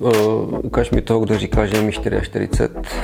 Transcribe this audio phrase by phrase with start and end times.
[0.00, 2.48] Uh, ukaž mi toho, kdo říká, že je mi 44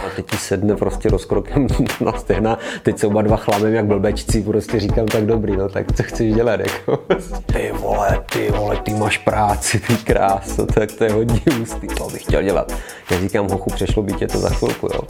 [0.07, 1.67] a teď ti sedne prostě rozkrokem
[2.01, 2.59] na stehna.
[2.83, 6.35] Teď jsou oba dva chlamem jak blbečci, prostě říkám tak dobrý, no tak co chceš
[6.35, 6.97] dělat, jako.
[7.53, 12.09] Ty vole, ty vole, ty máš práci, ty kráso, tak to je hodně ústý, to
[12.09, 12.73] bych chtěl dělat.
[13.11, 15.01] Já říkám, hochu, přešlo by tě to za chvilku, jo.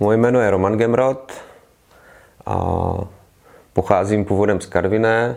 [0.00, 1.32] Moje jméno je Roman Gemrod
[2.46, 2.56] a
[3.72, 5.36] pocházím původem z Karviné.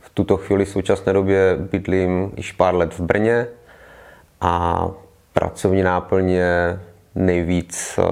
[0.00, 3.46] V tuto chvíli v současné době bydlím již pár let v Brně
[4.40, 4.86] a
[5.32, 6.80] pracovní náplně
[7.14, 8.02] nejvíc eh,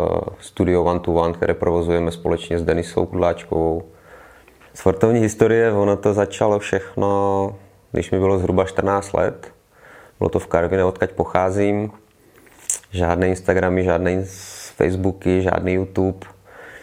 [0.41, 3.83] studio One to One, které provozujeme společně s Denisou Kudláčkovou.
[4.75, 7.57] Sportovní historie, ono to začalo všechno,
[7.93, 9.53] když mi bylo zhruba 14 let.
[10.19, 11.91] Bylo to v Karvině, odkaď pocházím.
[12.91, 14.25] Žádné Instagramy, žádné
[14.77, 16.27] Facebooky, žádný YouTube.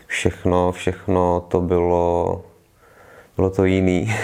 [0.07, 2.41] Všechno, všechno to bylo,
[3.35, 4.15] bylo to jiný.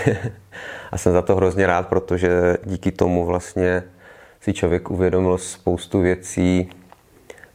[0.91, 3.83] a jsem za to hrozně rád, protože díky tomu vlastně
[4.41, 6.69] si člověk uvědomil spoustu věcí,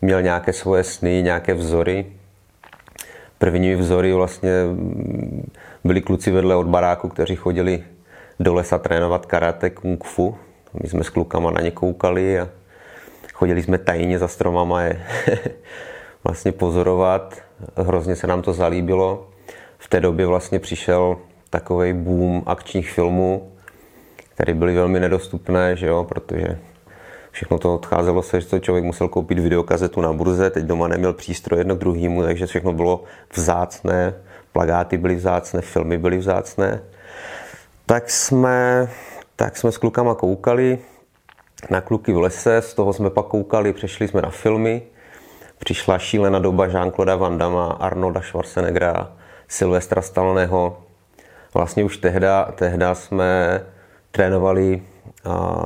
[0.03, 2.07] měl nějaké svoje sny, nějaké vzory.
[3.39, 4.51] První vzory vlastně
[5.85, 7.85] byli kluci vedle od baráku, kteří chodili
[8.41, 10.37] do lesa trénovat karate, kung fu.
[10.83, 12.49] My jsme s klukama na ně koukali a
[13.33, 15.07] chodili jsme tajně za stromama je
[16.25, 17.43] vlastně pozorovat.
[17.77, 19.29] Hrozně se nám to zalíbilo.
[19.79, 21.17] V té době vlastně přišel
[21.51, 23.53] takový boom akčních filmů,
[24.35, 26.59] které byly velmi nedostupné, že jo, protože
[27.35, 31.13] všechno to odcházelo se, že to člověk musel koupit videokazetu na burze, teď doma neměl
[31.13, 34.15] přístroj jedno k druhému, takže všechno bylo vzácné,
[34.53, 36.83] plagáty byly vzácné, filmy byly vzácné.
[37.87, 38.89] Tak jsme,
[39.37, 40.79] tak jsme s klukama koukali
[41.71, 44.83] na kluky v lese, z toho jsme pak koukali, přešli jsme na filmy,
[45.59, 49.13] přišla šílená doba Jean-Claude Van Damme, Arnolda Schwarzeneggera,
[49.49, 50.83] Silvestra Stalloneho.
[51.55, 53.61] Vlastně už tehda, tehda jsme
[54.11, 54.83] trénovali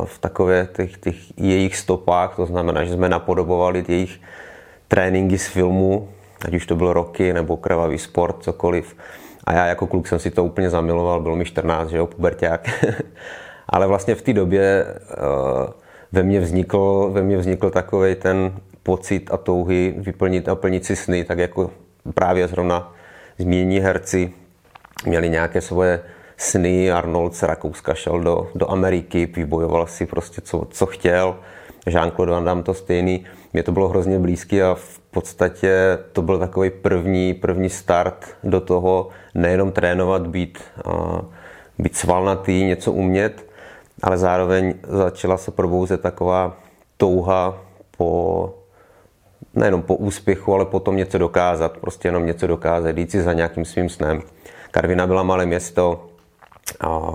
[0.05, 4.21] v takové těch, těch jejich stopách, to znamená, že jsme napodobovali jejich
[4.89, 6.09] tréninky z filmu,
[6.45, 8.97] ať už to bylo roky nebo krvavý sport, cokoliv.
[9.45, 12.85] A já jako kluk jsem si to úplně zamiloval, bylo mi 14, že jo, puberták.
[13.69, 15.73] Ale vlastně v té době uh,
[16.13, 18.53] ve mně vznikl, ve mně vznikl takový ten
[18.83, 21.71] pocit a touhy vyplnit a plnit si sny, tak jako
[22.15, 22.95] právě zrovna
[23.39, 24.33] zmínění herci
[25.07, 26.01] měli nějaké svoje
[26.39, 26.93] sny.
[26.93, 31.37] Arnold z Rakouska šel do, do Ameriky, vybojoval si prostě co, co chtěl.
[31.87, 33.25] Jean-Claude Van Damme to stejný.
[33.53, 38.61] Mně to bylo hrozně blízký a v podstatě to byl takový první, první start do
[38.61, 40.59] toho nejenom trénovat, být,
[41.79, 43.47] být svalnatý, něco umět,
[44.03, 46.57] ale zároveň začala se probouzet taková
[46.97, 47.59] touha
[47.97, 48.55] po
[49.55, 53.65] nejenom po úspěchu, ale potom něco dokázat, prostě jenom něco dokázat, jít si za nějakým
[53.65, 54.23] svým snem.
[54.71, 56.09] Karvina byla malé město,
[56.81, 57.11] a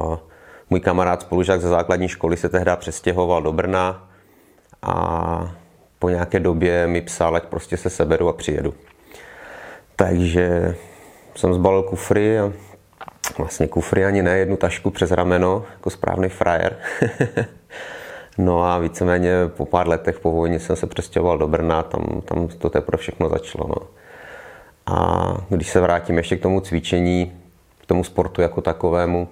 [0.69, 4.09] můj kamarád spolužák ze základní školy se tehdy přestěhoval do Brna
[4.81, 5.55] a
[5.99, 8.73] po nějaké době mi psal, ať prostě se seberu a přijedu.
[9.95, 10.75] Takže
[11.35, 12.53] jsem zbalil kufry a
[13.37, 16.77] vlastně kufry ani ne, jednu tašku přes rameno, jako správný frajer.
[18.37, 22.47] no a víceméně po pár letech po vojně jsem se přestěhoval do Brna, tam, tam
[22.47, 23.67] to teprve všechno začalo.
[23.67, 23.87] No.
[24.95, 27.33] A když se vrátím ještě k tomu cvičení,
[27.81, 29.27] k tomu sportu jako takovému,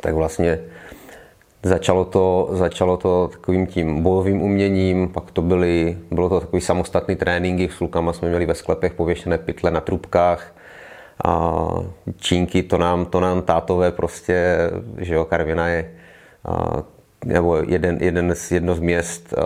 [0.00, 0.60] tak vlastně
[1.62, 7.16] začalo to, začalo to takovým tím bojovým uměním, pak to byly, bylo to takový samostatný
[7.16, 10.52] tréninky, s klukama jsme měli ve sklepech pověšené pytle na trubkách,
[11.24, 11.66] a
[12.16, 14.56] čínky, to nám, to nám tátové prostě,
[14.98, 15.90] že jo, Karvina je
[16.44, 16.82] a,
[17.24, 19.42] nebo jeden, jeden z, jedno z měst, a,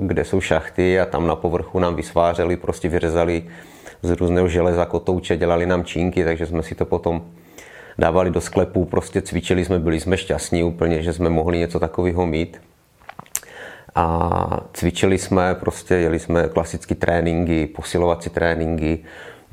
[0.00, 3.42] kde jsou šachty a tam na povrchu nám vysvářeli, prostě vyřezali
[4.02, 7.22] z různého železa kotouče, dělali nám čínky, takže jsme si to potom
[7.98, 12.26] dávali do sklepů, prostě cvičili jsme, byli jsme šťastní úplně, že jsme mohli něco takového
[12.26, 12.60] mít.
[13.94, 18.98] A cvičili jsme, prostě jeli jsme klasické tréninky, posilovací tréninky.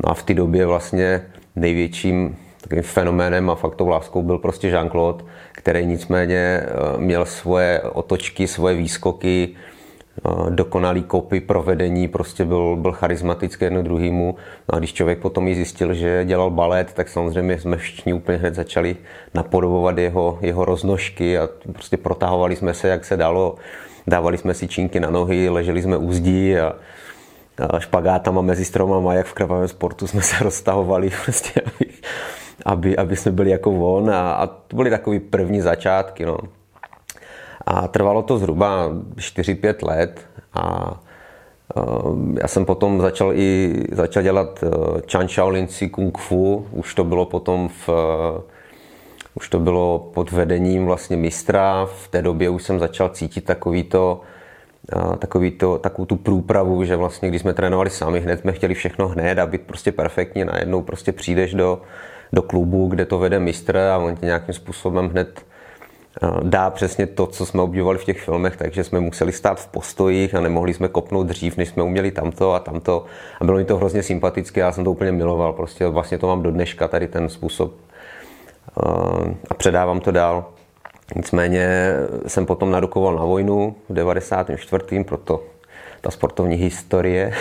[0.03, 1.25] No a v té době vlastně
[1.55, 6.67] největším takovým fenoménem a faktou láskou byl prostě Jean-Claude, který nicméně eh,
[6.97, 9.55] měl svoje otočky, svoje výskoky,
[10.49, 14.35] dokonalý kopy, provedení, prostě byl, byl charismatický jedno druhýmu.
[14.69, 18.37] No a když člověk potom ji zjistil, že dělal balet, tak samozřejmě jsme všichni úplně
[18.37, 18.95] hned začali
[19.33, 23.55] napodobovat jeho, jeho roznožky a prostě protahovali jsme se, jak se dalo.
[24.07, 26.73] Dávali jsme si čínky na nohy, leželi jsme u zdí a,
[27.69, 31.87] a špagátama mezi stromama, jak v krvavém sportu jsme se roztahovali, prostě, aby,
[32.65, 36.25] aby, aby jsme byli jako on a, a to byly takové první začátky.
[36.25, 36.37] No.
[37.67, 40.93] A trvalo to zhruba 4-5 let a
[41.77, 41.81] eh,
[42.41, 47.03] já jsem potom začal i začal dělat eh, Chan Shaolin Si Kung Fu, už to
[47.03, 48.41] bylo potom v eh,
[49.35, 53.83] už to bylo pod vedením vlastně mistra, v té době už jsem začal cítit takový
[53.83, 54.21] to,
[55.19, 59.07] takový to, takovou tu průpravu, že vlastně když jsme trénovali sami, hned jsme chtěli všechno
[59.07, 61.81] hned a být prostě perfektní, najednou prostě přijdeš do,
[62.33, 65.45] do klubu, kde to vede mistr a on ti nějakým způsobem hned
[66.43, 70.35] dá přesně to, co jsme obdivovali v těch filmech, takže jsme museli stát v postojích
[70.35, 73.05] a nemohli jsme kopnout dřív, než jsme uměli tamto a tamto.
[73.41, 76.43] A bylo mi to hrozně sympatické, já jsem to úplně miloval, prostě vlastně to mám
[76.43, 77.73] do dneška, tady ten způsob
[79.49, 80.45] a předávám to dál.
[81.15, 81.93] Nicméně
[82.27, 85.03] jsem potom narukoval na vojnu v 94.
[85.03, 85.43] proto
[86.01, 87.33] ta sportovní historie.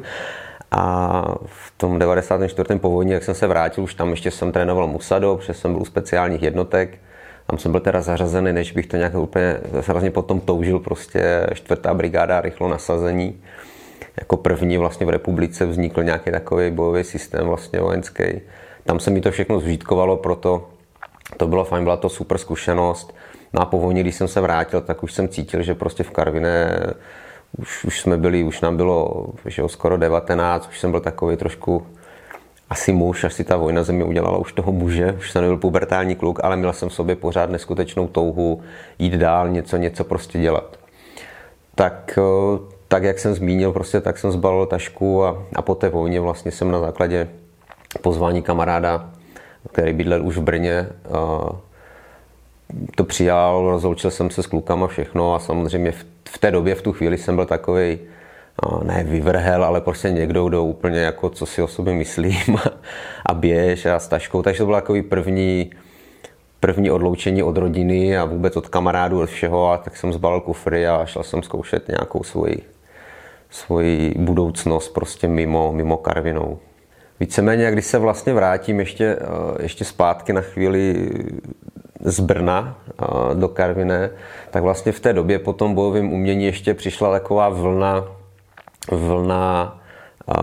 [0.70, 2.78] a v tom 94.
[2.78, 5.82] po vojně, jak jsem se vrátil, už tam ještě jsem trénoval Musado, protože jsem byl
[5.82, 6.98] u speciálních jednotek.
[7.50, 11.94] Tam jsem byl teda zařazený, než bych to nějak úplně, hrozně potom toužil, prostě čtvrtá
[11.94, 13.42] brigáda rychlo nasazení.
[14.20, 18.24] Jako první vlastně v republice vznikl nějaký takový bojový systém vlastně vojenský.
[18.84, 20.68] Tam se mi to všechno zžítkovalo, proto
[21.36, 23.14] to bylo fajn, byla to super zkušenost.
[23.52, 26.86] No povolní, když jsem se vrátil, tak už jsem cítil, že prostě v Karviné
[27.58, 31.36] už, už jsme byli, už nám bylo že jo, skoro 19, už jsem byl takový
[31.36, 31.86] trošku
[32.70, 36.14] asi muž, až si ta vojna země udělala už toho muže, už jsem nebyl pubertální
[36.14, 38.62] kluk, ale měl jsem v sobě pořád neskutečnou touhu
[38.98, 40.78] jít dál, něco, něco prostě dělat.
[41.74, 42.58] Tak, eh,
[42.88, 46.50] tak jak jsem zmínil, prostě tak jsem zbalil tašku a, a po té vojně vlastně
[46.50, 47.28] jsem na základě
[48.02, 49.10] pozvání kamaráda,
[49.72, 50.86] který bydlel už v Brně,
[52.94, 56.82] to přijal, rozloučil jsem se s klukama všechno a samozřejmě v, v té době, v
[56.82, 57.98] tu chvíli jsem byl takový
[58.82, 62.56] ne vyvrhel, ale prostě někdo, kdo úplně jako co si o sobě myslím
[63.26, 64.42] a běž a s taškou.
[64.42, 65.70] Takže to byl takový první,
[66.60, 69.70] první odloučení od rodiny a vůbec od kamarádů, od všeho.
[69.70, 72.62] A tak jsem zbalil kufry a šel jsem zkoušet nějakou svoji,
[73.50, 76.58] svoji budoucnost prostě mimo, mimo Karvinou.
[77.20, 81.10] Víceméně, když se vlastně vrátím ještě, eh, ještě zpátky na chvíli
[82.00, 83.04] z Brna eh,
[83.34, 84.10] do Karviné,
[84.50, 88.19] tak vlastně v té době po tom bojovém umění ještě přišla taková vlna,
[88.90, 89.80] vlna
[90.30, 90.34] eh,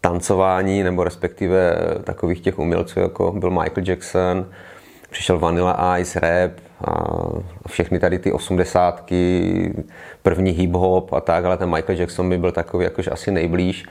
[0.00, 4.46] tancování, nebo respektive takových těch umělců, jako byl Michael Jackson,
[5.10, 6.52] přišel Vanilla Ice, rap
[6.84, 7.04] a
[7.68, 9.74] všechny tady ty osmdesátky,
[10.22, 13.84] první hip-hop a tak, ale ten Michael Jackson by byl takový jakož asi nejblíž.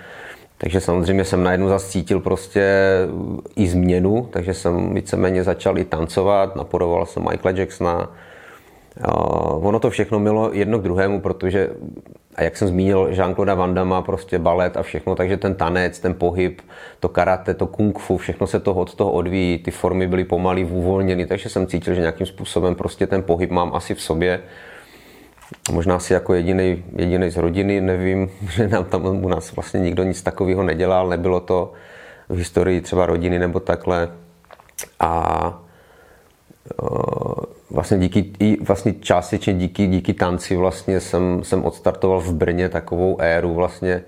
[0.57, 2.77] Takže samozřejmě jsem najednou zase cítil prostě
[3.55, 8.11] i změnu, takže jsem víceméně začal i tancovat, napodoval jsem Michaela Jacksona.
[9.61, 11.69] Ono to všechno mělo jedno k druhému, protože,
[12.35, 16.13] a jak jsem zmínil, Jean-Claude Van Damme, prostě balet a všechno, takže ten tanec, ten
[16.13, 16.61] pohyb,
[16.99, 20.65] to karate, to kung fu, všechno se toho od toho odvíjí, ty formy byly pomalý,
[20.65, 24.41] uvolněny, takže jsem cítil, že nějakým způsobem prostě ten pohyb mám asi v sobě
[25.71, 30.03] Možná si jako jediný, jediný z rodiny, nevím, že nám tam u nás vlastně nikdo
[30.03, 31.73] nic takového nedělal, nebylo to
[32.29, 34.11] v historii třeba rodiny nebo takhle.
[34.99, 35.59] A
[37.73, 43.21] vlastně díky, i vlastně částečně díky, díky tanci vlastně jsem, jsem odstartoval v Brně takovou
[43.21, 44.01] éru vlastně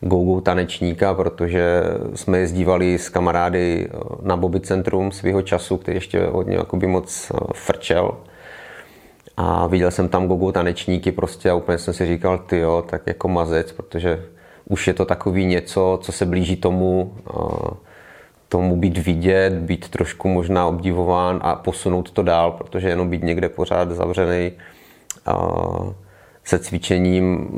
[0.00, 1.82] go tanečníka, protože
[2.14, 3.88] jsme jezdívali s kamarády
[4.22, 8.16] na Bobby Centrum svého času, který ještě hodně jakoby moc frčel.
[9.36, 13.02] A viděl jsem tam gogo tanečníky prostě a úplně jsem si říkal, ty jo, tak
[13.06, 14.24] jako mazec, protože
[14.68, 17.14] už je to takový něco, co se blíží tomu,
[18.48, 23.48] tomu být vidět, být trošku možná obdivován a posunout to dál, protože jenom být někde
[23.48, 24.52] pořád zavřený
[26.44, 27.48] se cvičením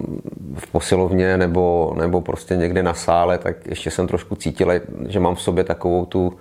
[0.57, 4.73] v posilovně nebo, nebo prostě někde na sále, tak ještě jsem trošku cítil,
[5.09, 6.33] že mám v sobě takovou tu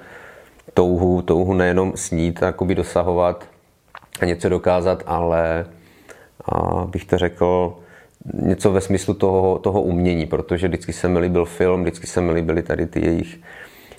[0.73, 3.45] touhu, touhu nejenom snít, jakoby dosahovat
[4.19, 5.65] a něco dokázat, ale
[6.45, 7.77] a bych to řekl,
[8.33, 12.31] něco ve smyslu toho, toho umění, protože vždycky se mi líbil film, vždycky se mi
[12.31, 13.39] líbily tady ty jejich,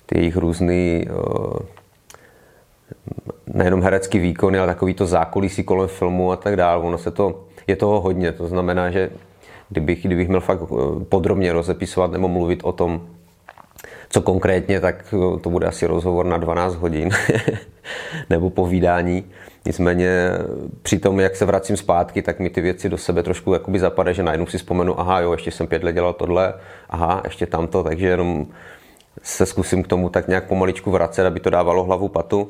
[0.09, 1.59] ty jejich různý uh,
[3.53, 6.83] nejenom herecký výkony, ale takový to zákulisí kolem filmu a tak dále.
[6.83, 9.09] Ono se to, je toho hodně, to znamená, že
[9.69, 13.01] kdybych, kdybych měl fakt eh, podrobně rozepisovat nebo mluvit o tom,
[14.09, 17.09] co konkrétně, tak to bude asi rozhovor na 12 hodin
[18.29, 19.23] nebo povídání.
[19.65, 20.29] Nicméně
[20.81, 24.23] při tom, jak se vracím zpátky, tak mi ty věci do sebe trošku zapadají, že
[24.23, 26.53] najednou si vzpomenu, aha jo, ještě jsem pět let dělal tohle,
[26.89, 28.47] aha, ještě tamto, takže jenom
[29.23, 32.49] se zkusím k tomu tak nějak pomaličku vracet, aby to dávalo hlavu patu.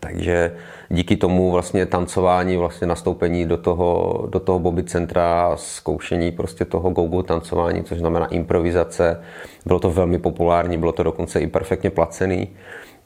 [0.00, 0.56] Takže
[0.88, 6.90] díky tomu vlastně tancování, vlastně nastoupení do toho, do toho Bobby centra, zkoušení prostě toho
[6.90, 9.22] go-go tancování, což znamená improvizace,
[9.66, 12.48] bylo to velmi populární, bylo to dokonce i perfektně placený,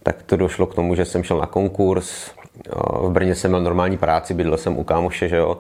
[0.02, 2.30] tak to došlo k tomu, že jsem šel na konkurs,
[3.00, 5.58] v Brně jsem měl normální práci, bydlel jsem u kámoše, že jo,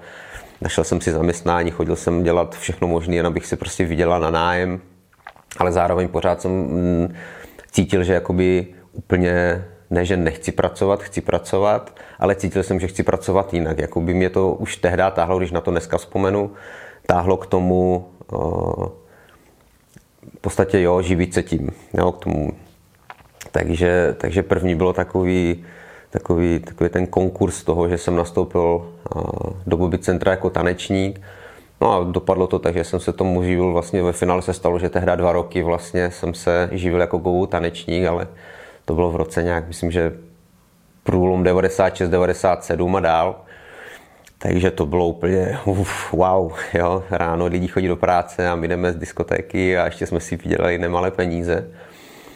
[0.60, 4.30] našel jsem si zaměstnání, chodil jsem dělat všechno možné, jen abych si prostě vydělal na
[4.30, 4.80] nájem,
[5.58, 7.14] ale zároveň pořád jsem mm,
[7.70, 13.02] cítil, že jakoby úplně ne, že nechci pracovat, chci pracovat, ale cítil jsem, že chci
[13.02, 13.78] pracovat jinak.
[13.78, 16.50] Jakoby mě to už tehdy táhlo, když na to dneska vzpomenu,
[17.06, 18.08] táhlo k tomu,
[20.38, 22.52] v podstatě jo, živit se tím, jo, k tomu.
[23.52, 25.64] Takže, takže první bylo takový,
[26.10, 28.92] takový, takový ten konkurs toho, že jsem nastoupil
[29.66, 31.20] do Bobby Centra jako tanečník.
[31.80, 34.78] No a dopadlo to tak, že jsem se tomu živil, vlastně ve finále se stalo,
[34.78, 38.28] že tehdy dva roky vlastně jsem se živil jako go tanečník, ale
[38.84, 40.12] to bylo v roce nějak, myslím, že
[41.02, 43.36] průlom 96, 97 a dál.
[44.38, 47.04] Takže to bylo úplně uf, wow, jo.
[47.10, 50.78] ráno lidi chodí do práce a my jdeme z diskotéky a ještě jsme si vydělali
[50.78, 51.70] nemalé peníze.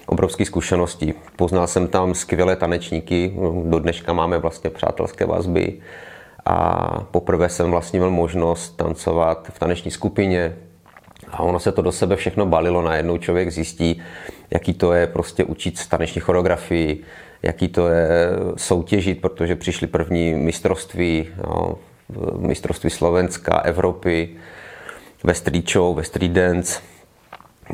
[0.07, 1.15] Obrovské zkušenosti.
[1.37, 5.81] Poznal jsem tam skvělé tanečníky, do dneška máme vlastně přátelské vazby
[6.51, 10.57] a poprvé jsem vlastně měl možnost tancovat v taneční skupině,
[11.29, 14.03] a ono se to do sebe všechno balilo, najednou člověk zjistí,
[14.51, 17.03] jaký to je prostě učit taneční choreografii,
[17.43, 18.09] jaký to je
[18.57, 21.79] soutěžit, protože přišly první mistrovství, no,
[22.39, 24.29] mistrovství Slovenska, Evropy,
[25.25, 26.81] ve street show, ve street dance.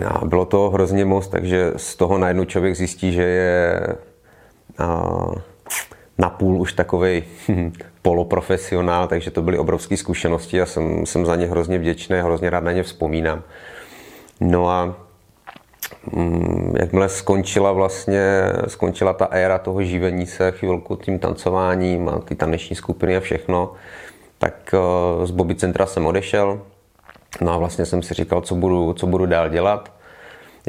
[0.06, 3.80] A bylo to hrozně moc, takže z toho najednou člověk zjistí, že je
[6.18, 7.25] napůl už takový
[8.02, 12.64] poloprofesionál, takže to byly obrovské zkušenosti a jsem, jsem za ně hrozně vděčný, hrozně rád
[12.64, 13.42] na ně vzpomínám.
[14.40, 14.96] No a
[16.12, 22.35] mm, jakmile skončila vlastně, skončila ta éra toho živení se chvilku tím tancováním a ty
[22.35, 23.73] taneční skupiny a všechno,
[24.38, 26.61] tak eh, z Bobby Centra jsem odešel.
[27.40, 29.92] No a vlastně jsem si říkal, co budu, co budu dál dělat,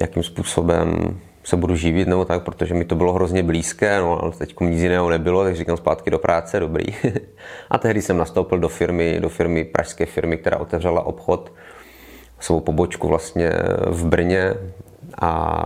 [0.01, 4.31] jakým způsobem se budu živit nebo tak, protože mi to bylo hrozně blízké, no ale
[4.31, 6.85] teď nic jiného nebylo, tak říkám zpátky do práce, dobrý.
[7.69, 11.51] a tehdy jsem nastoupil do firmy, do firmy, pražské firmy, která otevřela obchod,
[12.39, 13.51] svou pobočku vlastně
[13.85, 14.53] v Brně
[15.21, 15.63] a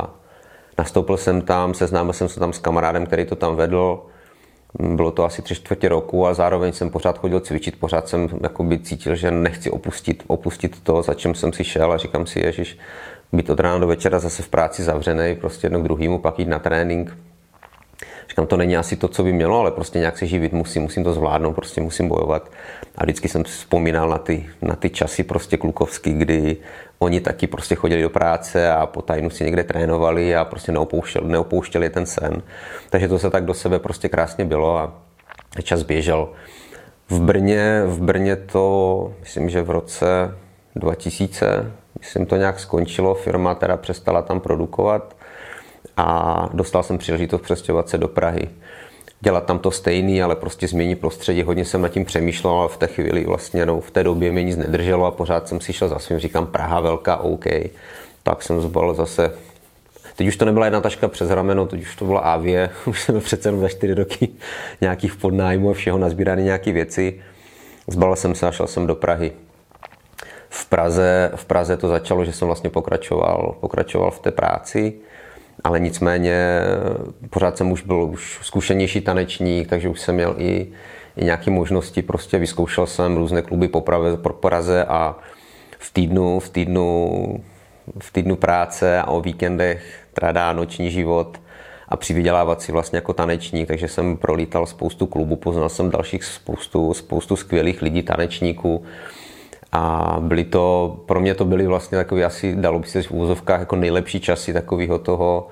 [0.77, 4.05] nastoupil jsem tam, seznámil jsem se tam s kamarádem, který to tam vedl,
[4.79, 8.29] bylo to asi tři čtvrtě roku a zároveň jsem pořád chodil cvičit, pořád jsem
[8.83, 12.77] cítil, že nechci opustit, opustit to, za čím jsem si šel a říkám si, ježiš,
[13.33, 16.47] být od rána do večera zase v práci zavřený, prostě jedno k druhému, pak jít
[16.47, 17.17] na trénink.
[18.29, 21.03] Říkám, to není asi to, co by mělo, ale prostě nějak se živit musím, musím
[21.03, 22.51] to zvládnout, prostě musím bojovat.
[22.97, 26.57] A vždycky jsem vzpomínal na ty, na ty časy prostě klukovský, kdy
[26.99, 31.27] oni taky prostě chodili do práce a po tajnu si někde trénovali a prostě neopouštěli,
[31.27, 32.41] neopouštěli ten sen.
[32.89, 34.93] Takže to se tak do sebe prostě krásně bylo a
[35.63, 36.29] čas běžel.
[37.09, 40.05] V Brně, v Brně to, myslím, že v roce
[40.75, 45.15] 2000, myslím, to nějak skončilo, firma teda přestala tam produkovat
[45.97, 48.49] a dostal jsem příležitost přestěhovat se do Prahy.
[49.21, 51.43] Dělat tam to stejný, ale prostě změnit prostředí.
[51.43, 54.43] Hodně jsem nad tím přemýšlel, ale v té chvíli vlastně, no, v té době mě
[54.43, 57.45] nic nedrželo a pořád jsem si šel za svým, říkám Praha velká, OK.
[58.23, 59.31] Tak jsem zbal zase
[60.15, 63.19] Teď už to nebyla jedna taška přes rameno, teď už to byla Avie, už jsem
[63.21, 64.29] přece za čtyři roky
[64.81, 67.21] nějakých podnájmů a všeho nazbíraný nějaké věci.
[67.87, 69.31] Zbalil jsem se a šel jsem do Prahy
[70.53, 74.93] v Praze, v Praze to začalo, že jsem vlastně pokračoval, pokračoval v té práci,
[75.63, 76.61] ale nicméně
[77.29, 80.67] pořád jsem už byl už zkušenější tanečník, takže už jsem měl i,
[81.17, 85.15] i nějaké možnosti, prostě vyzkoušel jsem různé kluby po, Praze, po Praze a
[85.79, 87.43] v týdnu, v týdnu,
[87.99, 91.41] v týdnu práce a o víkendech tradá noční život
[91.87, 96.93] a přivydělávat si vlastně jako tanečník, takže jsem prolítal spoustu klubů, poznal jsem dalších spoustu,
[96.93, 98.83] spoustu skvělých lidí, tanečníků,
[99.71, 103.59] a byly to, pro mě to byly vlastně takový asi, dalo by se v úvozovkách,
[103.59, 105.47] jako nejlepší časy takového toho,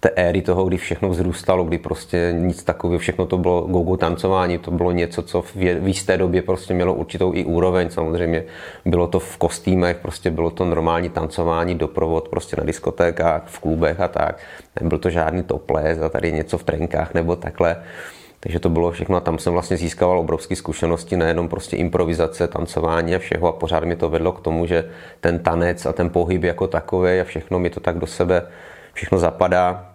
[0.00, 4.58] té éry toho, kdy všechno vzrůstalo, kdy prostě nic takového, všechno to bylo go-go tancování,
[4.58, 8.44] to bylo něco, co v, v jisté době prostě mělo určitou i úroveň, samozřejmě
[8.84, 14.00] bylo to v kostýmech, prostě bylo to normální tancování, doprovod prostě na diskotékách, v klubech
[14.00, 14.38] a tak,
[14.80, 17.76] nebyl to žádný toples a tady něco v trenkách nebo takhle.
[18.40, 23.14] Takže to bylo všechno a tam jsem vlastně získával obrovské zkušenosti, nejenom prostě improvizace, tancování
[23.14, 24.90] a všeho a pořád mi to vedlo k tomu, že
[25.20, 28.46] ten tanec a ten pohyb jako takový a všechno mi to tak do sebe
[28.92, 29.92] všechno zapadá.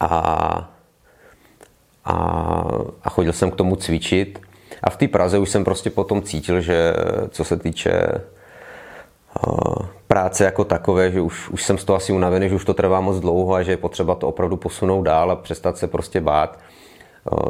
[0.00, 0.70] A,
[2.04, 2.14] a,
[3.02, 4.40] a chodil jsem k tomu cvičit.
[4.82, 6.94] A v té Praze už jsem prostě potom cítil, že
[7.30, 8.20] co se týče
[10.06, 13.00] práce jako takové, že už, už jsem z toho asi unavený, že už to trvá
[13.00, 16.58] moc dlouho a že je potřeba to opravdu posunout dál a přestat se prostě bát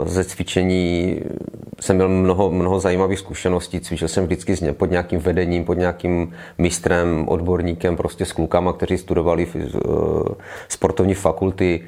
[0.05, 1.17] ze cvičení
[1.81, 3.81] jsem měl mnoho, mnoho zajímavých zkušeností.
[3.81, 9.47] Cvičil jsem vždycky pod nějakým vedením, pod nějakým mistrem, odborníkem, prostě s klukama, kteří studovali
[9.47, 9.57] v,
[10.69, 11.81] sportovní fakulty.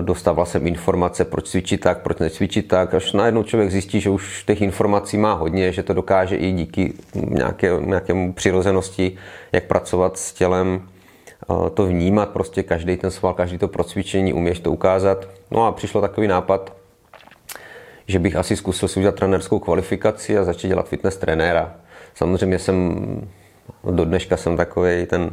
[0.00, 2.94] Dostával jsem informace, proč cvičit tak, proč necvičit tak.
[2.94, 6.92] Až najednou člověk zjistí, že už těch informací má hodně, že to dokáže i díky
[7.14, 9.16] nějaké, nějakému přirozenosti,
[9.52, 10.82] jak pracovat s tělem,
[11.74, 15.28] to vnímat, prostě každý ten sval, každý to procvičení, uměš to ukázat.
[15.50, 16.72] No a přišlo takový nápad,
[18.06, 21.74] že bych asi zkusil si udělat trenerskou kvalifikaci a začít dělat fitness trenéra.
[22.14, 22.96] samozřejmě jsem,
[23.90, 25.30] do dneška jsem takový ten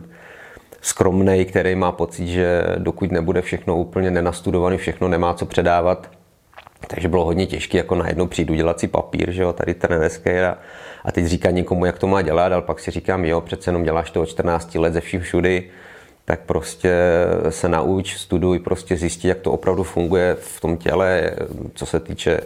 [0.82, 6.10] skromný, který má pocit, že dokud nebude všechno úplně nenastudovaný, všechno nemá co předávat,
[6.88, 10.58] takže bylo hodně těžké, jako najednou přijdu dělat si papír, že jo, tady trenérský a,
[11.06, 13.84] a teď říká někomu, jak to má dělat, ale pak si říkám, jo, přece jenom
[13.84, 15.70] děláš to od 14 let ze vším všudy,
[16.26, 16.94] tak prostě
[17.50, 21.32] se nauč, studuj, prostě zjistit, jak to opravdu funguje v tom těle,
[21.74, 22.40] co se týče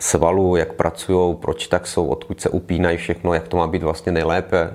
[0.00, 4.12] svalů, jak pracují, proč tak jsou, odkud se upínají všechno, jak to má být vlastně
[4.12, 4.70] nejlépe.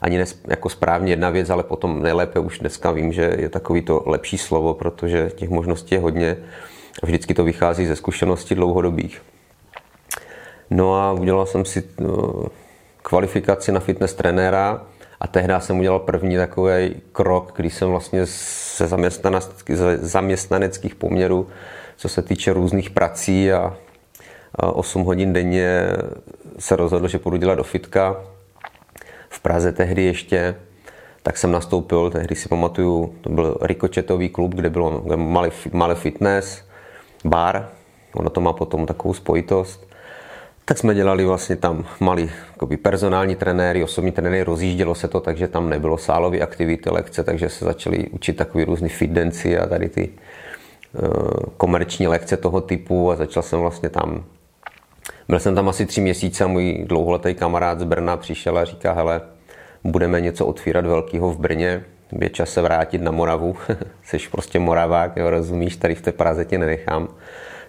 [0.00, 3.82] Ani ne jako správně jedna věc, ale potom nejlépe už dneska vím, že je takový
[3.82, 6.36] to lepší slovo, protože těch možností je hodně.
[7.02, 9.22] A vždycky to vychází ze zkušeností dlouhodobých.
[10.70, 12.44] No a udělal jsem si no,
[13.02, 14.82] kvalifikaci na fitness trenéra
[15.20, 18.88] a tehdy jsem udělal první takový krok, když jsem vlastně ze
[20.00, 21.48] zaměstnaneckých poměrů,
[21.96, 23.76] co se týče různých prací a
[24.58, 25.88] 8 hodin denně
[26.58, 28.16] se rozhodl, že půjdu dělat do fitka.
[29.28, 30.56] V Praze tehdy ještě,
[31.22, 36.64] tak jsem nastoupil, tehdy si pamatuju, to byl rikočetový klub, kde bylo malý, malý fitness,
[37.24, 37.68] bar,
[38.14, 39.93] ono to má potom takovou spojitost.
[40.64, 45.48] Tak jsme dělali vlastně tam malý jakoby personální trenéry, osobní trenéry, rozjíždělo se to, takže
[45.48, 50.08] tam nebylo sálové aktivity, lekce, takže se začali učit takový různý fitdenci a tady ty
[50.08, 51.08] uh,
[51.56, 54.24] komerční lekce toho typu a začal jsem vlastně tam
[55.28, 58.92] byl jsem tam asi tři měsíce a můj dlouholetý kamarád z Brna přišel a říká,
[58.92, 59.20] hele,
[59.84, 61.84] budeme něco otvírat velkého v Brně,
[62.20, 63.56] je čas se vrátit na Moravu,
[64.02, 67.08] jsi prostě Moravák, jo, rozumíš, tady v té Praze tě nenechám.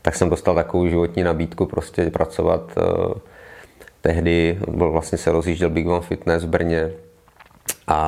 [0.06, 2.78] Tak jsem dostal takovou životní nabídku prostě pracovat.
[2.78, 3.20] Eh,
[4.02, 6.92] tehdy byl, vlastně se rozjížděl Big One Fitness v Brně
[7.88, 8.00] a,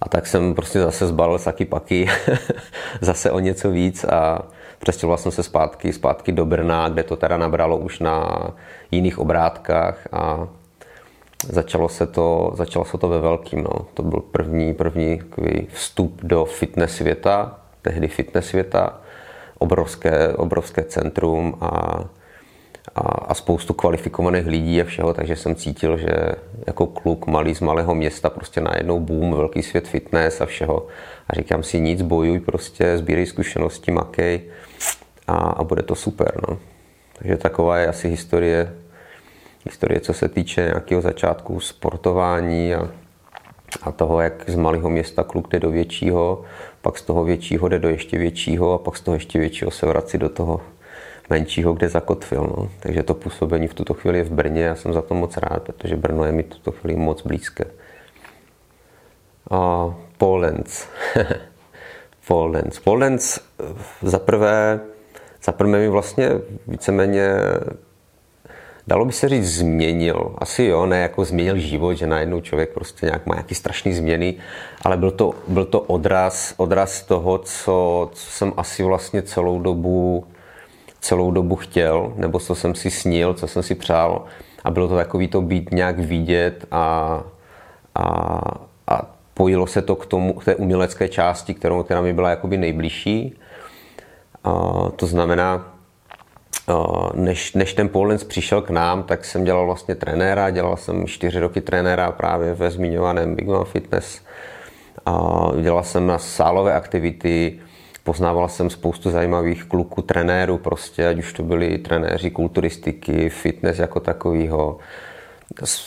[0.00, 2.08] a tak jsem prostě zase zbalil saky paky,
[3.00, 4.42] zase o něco víc a
[4.78, 8.38] přestěhoval jsem se zpátky, zpátky do Brna, kde to teda nabralo už na
[8.90, 10.48] jiných obrátkách a
[11.48, 13.62] začalo se to, začalo se to ve velkým.
[13.62, 13.86] No.
[13.94, 15.20] To byl první, první
[15.72, 19.01] vstup do fitness světa, tehdy fitness světa,
[19.62, 21.68] obrovské, obrovské centrum a,
[22.94, 26.12] a, a spoustu kvalifikovaných lidí a všeho, takže jsem cítil, že
[26.66, 30.86] jako kluk malý z malého města prostě najednou boom, velký svět fitness a všeho.
[31.28, 34.40] A říkám si nic, bojuj prostě, sbírej zkušenosti, makej
[35.26, 36.40] a, a bude to super.
[36.48, 36.58] No.
[37.18, 38.74] Takže taková je asi historie,
[39.64, 42.88] historie, co se týče nějakého začátku sportování a,
[43.82, 46.44] a toho, jak z malého města kluk jde do většího,
[46.82, 49.86] pak z toho většího jde do ještě většího a pak z toho ještě většího se
[49.86, 50.60] vrací do toho
[51.30, 52.54] menšího, kde zakotvil.
[52.56, 52.68] No.
[52.80, 55.62] Takže to působení v tuto chvíli je v Brně a jsem za to moc rád,
[55.62, 57.64] protože Brno je mi tuto chvíli moc blízké.
[59.50, 60.86] A Polens.
[62.28, 62.78] Polens.
[62.78, 63.40] Polens
[64.02, 64.80] za prvé
[65.44, 66.30] za prvé mi vlastně
[66.66, 67.32] víceméně
[68.86, 70.34] dalo by se říct změnil.
[70.38, 74.34] Asi jo, ne jako změnil život, že najednou člověk prostě nějak má nějaký strašný změny,
[74.82, 80.26] ale byl to, byl to odraz, odraz toho, co, co jsem asi vlastně celou dobu,
[81.00, 84.24] celou dobu chtěl, nebo co jsem si snil, co jsem si přál.
[84.64, 87.20] A bylo to takový to být nějak vidět a,
[87.94, 88.40] a,
[88.86, 89.02] a
[89.34, 93.38] pojilo se to k, tomu, k té umělecké části, kterou, která mi byla jakoby nejbližší.
[94.96, 95.71] To znamená,
[97.14, 101.40] než, než ten Polens přišel k nám, tak jsem dělal vlastně trenéra, dělal jsem čtyři
[101.40, 104.20] roky trenéra právě ve zmiňovaném Big One Fitness.
[105.62, 107.58] Dělal jsem na sálové aktivity,
[108.04, 114.00] poznával jsem spoustu zajímavých kluků, trenérů prostě, ať už to byli trenéři kulturistiky, fitness jako
[114.00, 114.78] takovýho,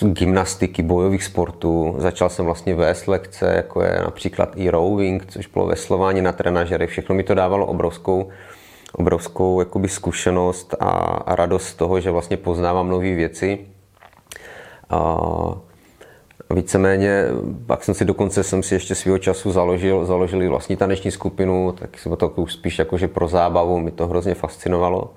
[0.01, 1.95] gymnastiky, bojových sportů.
[1.97, 6.87] Začal jsem vlastně vést lekce, jako je například i rowing, což bylo veslování na trenažery.
[6.87, 8.29] Všechno mi to dávalo obrovskou,
[8.93, 10.89] obrovskou jakoby zkušenost a,
[11.25, 13.59] a radost z toho, že vlastně poznávám nové věci.
[14.89, 15.17] A
[16.53, 17.25] víceméně,
[17.65, 21.97] pak jsem si dokonce jsem si ještě svého času založil, založil vlastní taneční skupinu, tak
[21.99, 25.13] jsem to už spíš jakože pro zábavu, mi to hrozně fascinovalo.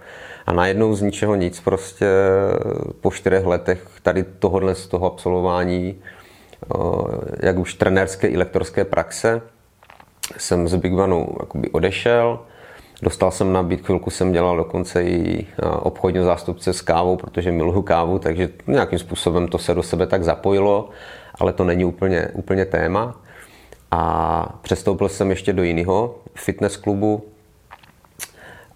[0.47, 2.07] A najednou z ničeho nic prostě
[3.01, 5.97] po čtyřech letech tady tohohle z toho absolvování,
[7.43, 9.43] jak už trenérské i lektorské praxe,
[10.37, 11.27] jsem z Big One
[11.73, 12.41] odešel.
[13.03, 18.19] Dostal jsem nabídku, chvilku jsem dělal dokonce i obchodního zástupce s kávou, protože miluju kávu,
[18.19, 20.89] takže nějakým způsobem to se do sebe tak zapojilo,
[21.35, 23.21] ale to není úplně, úplně téma.
[23.91, 27.25] A přestoupil jsem ještě do jiného fitness klubu,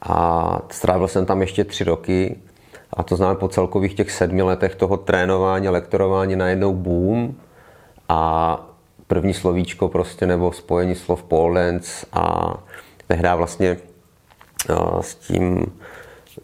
[0.03, 2.37] a strávil jsem tam ještě tři roky.
[2.93, 7.35] A to znamená po celkových těch sedmi letech toho trénování, lektorování najednou boom.
[8.09, 8.61] A
[9.07, 12.55] první slovíčko prostě nebo spojení slov pole dance a
[13.07, 13.77] tehdy vlastně
[15.01, 15.67] s tím,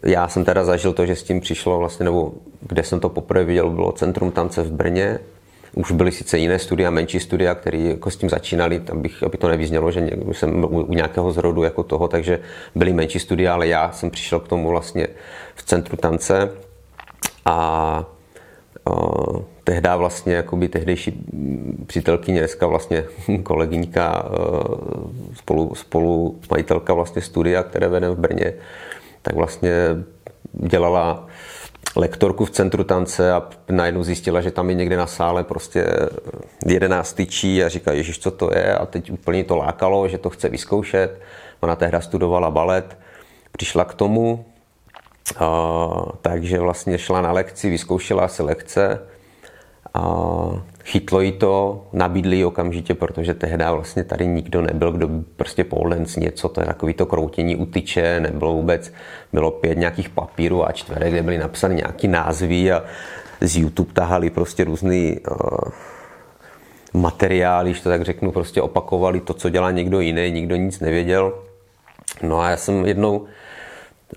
[0.03, 3.43] já jsem teda zažil to, že s tím přišlo vlastně, nebo kde jsem to poprvé
[3.43, 5.19] viděl, bylo Centrum tance v Brně.
[5.73, 9.47] Už byly sice jiné studia, menší studia, které jako s tím začínali, abych, aby to
[9.47, 12.39] nevyznělo, že jsem u nějakého zrodu jako toho, takže
[12.75, 15.07] byly menší studia, ale já jsem přišel k tomu vlastně
[15.55, 16.51] v Centru tance
[17.45, 18.05] a
[19.69, 21.25] tehdy vlastně jakoby tehdejší
[21.85, 23.03] přítelkyně, dneska vlastně
[23.43, 24.25] kolegyňka,
[25.35, 28.53] spolu, spolu majitelka vlastně studia, které vedem v Brně,
[29.21, 29.71] tak vlastně
[30.53, 31.27] dělala
[31.95, 35.85] lektorku v centru tance a najednou zjistila, že tam je někde na sále prostě
[36.65, 38.75] jedenáct tyčí a říká, Ježíš, co to je?
[38.75, 41.21] A teď úplně to lákalo, že to chce vyzkoušet.
[41.59, 42.97] Ona tehdy studovala balet,
[43.51, 44.45] přišla k tomu,
[45.37, 48.99] a, takže vlastně šla na lekci, vyzkoušela si lekce
[49.93, 50.03] a
[50.83, 55.95] chytlo jí to, nabídli ji okamžitě, protože tehdy vlastně tady nikdo nebyl, kdo prostě pole
[55.95, 58.93] dance něco, to je takový to kroutění u tyče, nebylo vůbec,
[59.33, 62.83] bylo pět nějakých papírů a čtverek, kde byly napsány nějaký názvy a
[63.41, 65.37] z YouTube tahali prostě různý uh,
[66.93, 71.33] materiály, když to tak řeknu, prostě opakovali to, co dělá někdo jiný, nikdo nic nevěděl.
[72.21, 73.25] No a já jsem jednou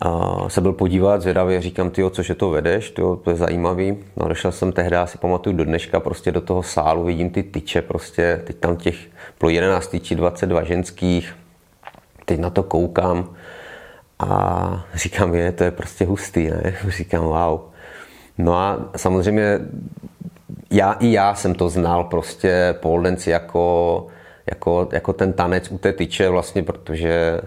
[0.00, 3.98] a se byl podívat, zvědavě říkám, ty, což je to vedeš, tyjo, to je zajímavý.
[4.16, 7.82] No, došel jsem tehdy, si pamatuju do dneška, prostě do toho sálu, vidím ty tyče,
[7.82, 8.96] prostě, teď tam těch
[9.40, 11.34] bylo 11 tyčí, 22 ženských,
[12.24, 13.34] teď na to koukám
[14.18, 16.74] a říkám, je, to je prostě hustý, ne?
[16.88, 17.60] Říkám, wow.
[18.38, 19.60] No a samozřejmě
[20.70, 24.06] já i já jsem to znal prostě pole jako,
[24.46, 27.40] jako, jako ten tanec u té tyče vlastně, protože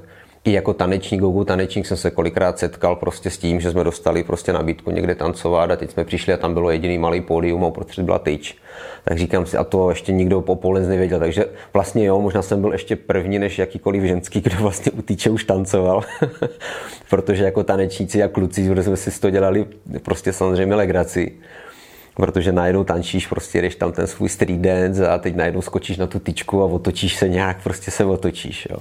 [0.45, 4.23] i jako tanečník, Google tanečník jsem se kolikrát setkal prostě s tím, že jsme dostali
[4.23, 7.67] prostě nabídku někde tancovat a teď jsme přišli a tam bylo jediný malý pódium a
[7.67, 8.57] uprostřed byla tyč.
[9.03, 12.61] Tak říkám si, a to ještě nikdo po polec nevěděl, takže vlastně jo, možná jsem
[12.61, 16.03] byl ještě první než jakýkoliv ženský, kdo vlastně u týče už tancoval,
[17.09, 19.65] protože jako tanečníci a kluci, jsme si to dělali
[20.03, 21.31] prostě samozřejmě legraci
[22.15, 26.07] protože najednou tančíš, prostě jdeš tam ten svůj street dance a teď najednou skočíš na
[26.07, 28.67] tu tyčku a otočíš se nějak, prostě se otočíš.
[28.71, 28.79] Jo.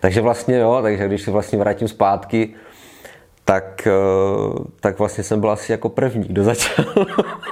[0.00, 2.54] Takže vlastně jo, takže když se vlastně vrátím zpátky,
[3.44, 6.84] tak, eh, tak vlastně jsem byl asi jako první, kdo začal,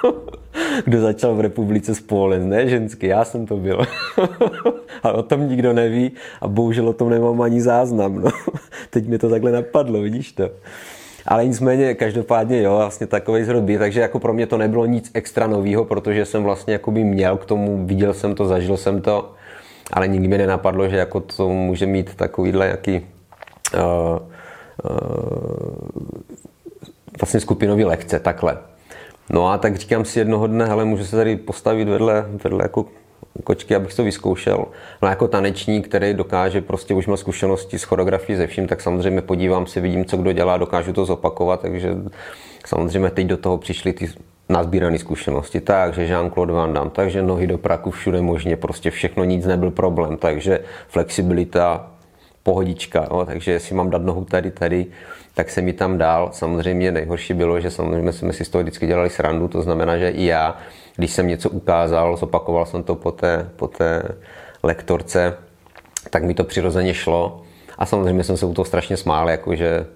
[0.84, 3.82] kdo začal v republice spolec, ne ženský, já jsem to byl.
[5.02, 8.14] Ale o tom nikdo neví a bohužel o tom nemám ani záznam.
[8.14, 8.30] No.
[8.90, 10.50] Teď mi to takhle napadlo, vidíš to.
[11.26, 15.46] Ale nicméně, každopádně jo, vlastně takový zhrubý, takže jako pro mě to nebylo nic extra
[15.46, 19.32] nového, protože jsem vlastně jakoby měl k tomu, viděl jsem to, zažil jsem to,
[19.92, 23.00] ale nikdy mi nenapadlo, že jako to může mít takovýhle jaký
[23.74, 25.02] uh, uh,
[27.20, 28.58] vlastně skupinový lekce, takhle.
[29.30, 32.86] No a tak říkám si jednoho dne, hele, můžu se tady postavit vedle, vedle jako
[33.44, 34.66] kočky, abych to vyzkoušel.
[35.02, 39.22] No jako tanečník, který dokáže, prostě už má zkušenosti s choreografií ze vším, tak samozřejmě
[39.22, 41.96] podívám si, vidím, co kdo dělá, dokážu to zopakovat, takže
[42.66, 44.10] samozřejmě teď do toho přišly ty
[44.48, 49.46] nazbírané zkušenosti, takže Jean-Claude Van Damme, takže nohy do praku všude možně, prostě všechno, nic
[49.46, 51.90] nebyl problém, takže flexibilita,
[52.42, 54.86] pohodička, jo, takže jestli mám dát nohu tady, tady,
[55.34, 56.30] tak se mi tam dál.
[56.32, 60.08] Samozřejmě nejhorší bylo, že samozřejmě jsme si z toho vždycky dělali srandu, to znamená, že
[60.08, 60.58] i já
[60.96, 64.02] když jsem něco ukázal, zopakoval jsem to po té, po té
[64.62, 65.36] lektorce,
[66.10, 67.42] tak mi to přirozeně šlo.
[67.78, 69.86] A samozřejmě jsem se u toho strašně smál, jakože,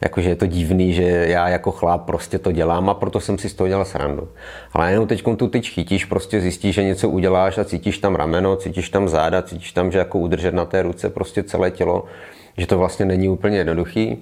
[0.00, 3.48] jakože je to divný, že já jako chlap prostě to dělám a proto jsem si
[3.48, 4.28] z toho dělal srandu.
[4.72, 8.56] Ale jenom teď tu tyč chytíš, prostě zjistíš, že něco uděláš a cítíš tam rameno,
[8.56, 12.04] cítíš tam záda, cítíš tam, že jako udržet na té ruce prostě celé tělo,
[12.56, 14.18] že to vlastně není úplně jednoduchý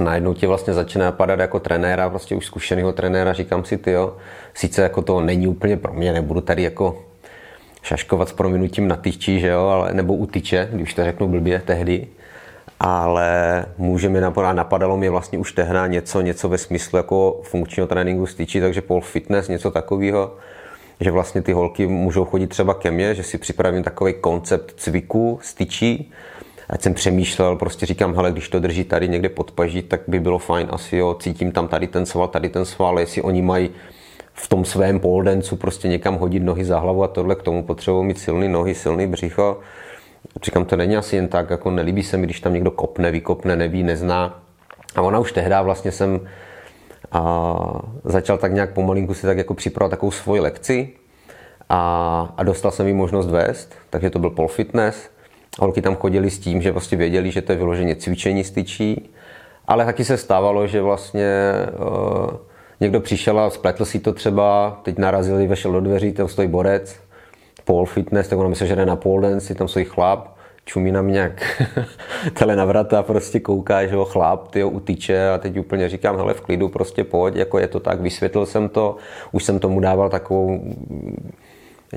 [0.00, 4.16] najednou ti vlastně začíná napadat jako trenéra, prostě už zkušeného trenéra, říkám si, ty jo,
[4.54, 7.04] sice jako to není úplně pro mě, nebudu tady jako
[7.82, 11.62] šaškovat s prominutím na tyči, že jo, ale, nebo u tyče, když to řeknu blbě
[11.64, 12.06] tehdy,
[12.84, 17.86] ale může mi napadat, napadalo mi vlastně už tehdy něco, něco ve smyslu jako funkčního
[17.86, 20.36] tréninku s tyčí, takže pole fitness, něco takového,
[21.00, 25.38] že vlastně ty holky můžou chodit třeba ke mně, že si připravím takový koncept cviku
[25.42, 26.12] s tyčí,
[26.70, 30.20] ať jsem přemýšlel, prostě říkám, hele, když to drží tady někde pod paží, tak by
[30.20, 33.70] bylo fajn asi, jo, cítím tam tady ten sval, tady ten sval, jestli oni mají
[34.34, 38.06] v tom svém poldencu prostě někam hodit nohy za hlavu a tohle k tomu potřebují
[38.06, 39.58] mít silný nohy, silný břicho.
[40.44, 43.56] Říkám, to není asi jen tak, jako nelíbí se mi, když tam někdo kopne, vykopne,
[43.56, 44.42] neví, nezná.
[44.94, 46.20] A ona už tehdy vlastně jsem
[47.12, 47.54] a
[48.04, 50.88] začal tak nějak pomalinku si tak jako připravovat takovou svoji lekci
[51.68, 55.10] a, a dostal jsem jí možnost vést, takže to byl pole fitness.
[55.58, 59.10] Holky tam chodili s tím, že prostě věděli, že to je vyloženě cvičení styčí,
[59.68, 61.26] ale taky se stávalo, že vlastně
[61.72, 62.30] uh,
[62.80, 67.00] někdo přišel a spletl si to třeba, teď narazili, vešel do dveří, tam stojí borec,
[67.64, 70.28] pole fitness, tak ono myslel, že jde na pole dance, tam stojí chlap,
[70.64, 71.62] čumí na mě jak
[72.38, 76.40] telenavrata, prostě kouká, že ho chlap, ty ho utyče a teď úplně říkám, hele v
[76.40, 78.96] klidu, prostě pojď, jako je to tak, vysvětlil jsem to,
[79.32, 80.60] už jsem tomu dával takovou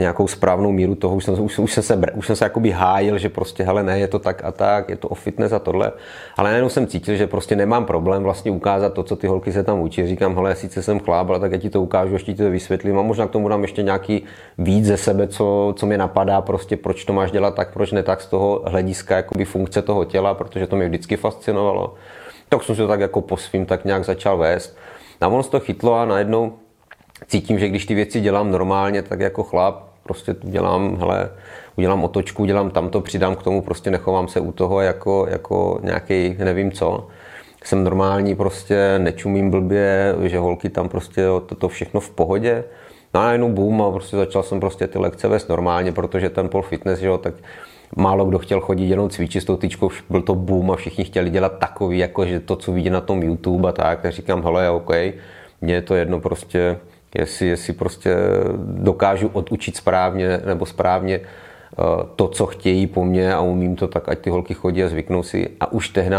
[0.02, 3.18] nějakou správnou míru toho, už jsem, už, už jsem se, už jsem se jakoby hájil,
[3.18, 5.92] že prostě hele ne, je to tak a tak, je to o fitness a tohle,
[6.38, 9.64] ale najednou jsem cítil, že prostě nemám problém vlastně ukázat to, co ty holky se
[9.64, 10.08] tam učí.
[10.08, 13.00] Říkám, hele, sice jsem chláb, ale tak já ti to ukážu, ještě ti to vysvětlím
[13.00, 14.24] a možná k tomu dám ještě nějaký
[14.58, 18.04] víc ze sebe, co, co mě napadá, prostě proč to máš dělat tak, proč ne
[18.04, 21.94] tak z toho hlediska jakoby funkce toho těla, protože to mě vždycky fascinovalo.
[22.50, 24.78] Tak jsem si to tak jako po svým tak nějak začal vést.
[25.22, 26.54] A ono to chytlo a najednou
[27.28, 31.30] cítím, že když ty věci dělám normálně, tak jako chlap, prostě dělám, hele,
[31.76, 36.36] udělám otočku, udělám tamto, přidám k tomu, prostě nechovám se u toho jako, jako nějaký
[36.40, 37.08] nevím co.
[37.64, 42.64] Jsem normální, prostě nečumím blbě, že holky tam prostě to, to všechno v pohodě.
[43.14, 46.50] No a najednou boom a prostě začal jsem prostě ty lekce vést normálně, protože ten
[46.50, 47.34] pol fitness, že jo, tak
[47.96, 51.30] málo kdo chtěl chodit jenom cvičit s tou tyčkou, byl to boom a všichni chtěli
[51.30, 54.70] dělat takový, jako že to, co vidí na tom YouTube a tak, tak říkám, hele,
[54.70, 54.92] OK,
[55.62, 56.78] mně je to jedno prostě,
[57.20, 58.16] jestli, jestli prostě
[58.58, 61.84] dokážu odučit správně nebo správně eh,
[62.16, 65.24] to, co chtějí po mně a umím to, tak ať ty holky chodí a zvyknou
[65.24, 65.50] si.
[65.60, 66.16] A už tehdy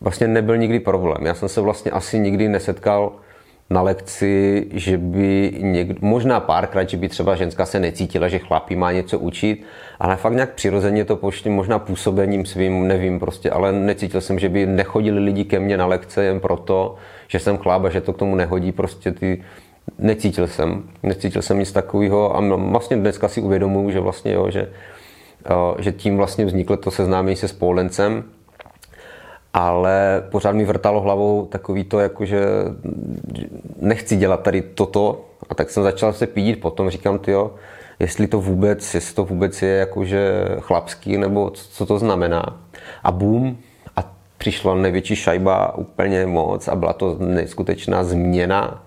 [0.00, 1.26] vlastně nebyl nikdy problém.
[1.26, 3.12] Já jsem se vlastně asi nikdy nesetkal
[3.70, 8.76] na lekci, že by někdo, možná párkrát, že by třeba ženská se necítila, že chlapí
[8.76, 9.64] má něco učit,
[10.00, 14.48] ale fakt nějak přirozeně to pošli, možná působením svým, nevím prostě, ale necítil jsem, že
[14.48, 16.94] by nechodili lidi ke mně na lekce jen proto,
[17.28, 19.44] že jsem chlap a že to k tomu nehodí prostě ty
[19.98, 24.68] necítil jsem, necítil jsem nic takového a vlastně dneska si uvědomuji, že vlastně jo, že,
[25.78, 28.24] že tím vlastně vzniklo to seznámení se spolencem,
[29.54, 32.44] ale pořád mi vrtalo hlavou takový to, jako že
[33.80, 37.50] nechci dělat tady toto a tak jsem začal se pídit potom, říkám, ty jo,
[38.00, 42.60] jestli to vůbec, jestli to vůbec je jakože chlapský, nebo co to znamená.
[43.02, 43.56] A boom,
[43.96, 48.84] a přišla největší šajba úplně moc a byla to neskutečná změna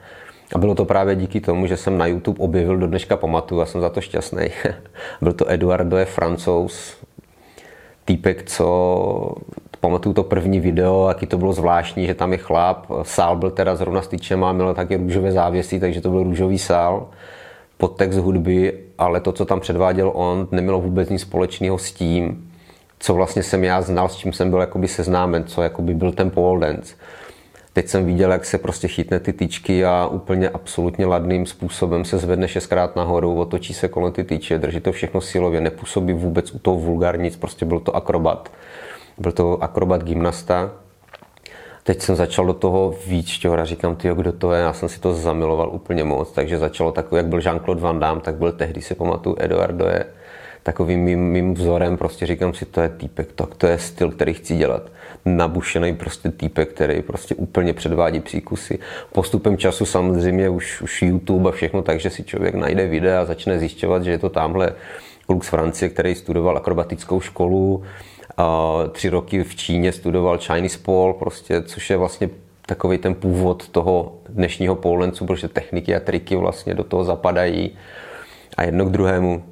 [0.55, 3.65] a bylo to právě díky tomu, že jsem na YouTube objevil, do dneška pamatuju a
[3.65, 4.47] jsem za to šťastný.
[5.21, 6.97] Byl to Eduardo je francouz,
[8.05, 9.35] týpek, co
[9.79, 13.75] pamatuju to první video, jaký to bylo zvláštní, že tam je chlap, sál byl teda
[13.75, 17.07] zrovna s tyčema, měl taky růžové závěsy, takže to byl růžový sál,
[17.77, 22.51] podtext hudby, ale to, co tam předváděl on, nemělo vůbec nic společného s tím,
[22.99, 26.29] co vlastně jsem já znal, s čím jsem byl jakoby seznámen, co jakoby byl ten
[26.29, 26.95] pole dance.
[27.73, 32.17] Teď jsem viděl, jak se prostě chytne ty tyčky a úplně absolutně ladným způsobem se
[32.17, 36.59] zvedne šestkrát nahoru, otočí se kolem ty tyče, drží to všechno silově, nepůsobí vůbec u
[36.59, 38.51] toho vulgár nic, prostě byl to akrobat.
[39.17, 40.71] Byl to akrobat gymnasta.
[41.83, 44.99] Teď jsem začal do toho víc šťora, říkám, ty, kdo to je, já jsem si
[44.99, 48.81] to zamiloval úplně moc, takže začalo takový, jak byl Jean-Claude Van Damme, tak byl tehdy,
[48.81, 50.05] si pamatuju, Eduardo je
[50.63, 54.33] takovým mým, mým vzorem, prostě říkám si, to je týpek, to, to je styl, který
[54.33, 54.83] chci dělat.
[55.25, 58.79] Nabušený prostě týpek, který prostě úplně předvádí příkusy.
[59.13, 63.59] Postupem času samozřejmě už, už YouTube a všechno, takže si člověk najde videa a začne
[63.59, 64.73] zjišťovat, že je to tamhle
[65.25, 67.83] kluk z Francie, který studoval akrobatickou školu,
[68.37, 72.29] a tři roky v Číně studoval Chinese pole, prostě, což je vlastně
[72.65, 77.71] takový ten původ toho dnešního polencu, protože techniky a triky vlastně do toho zapadají
[78.57, 79.43] a jedno k druhému.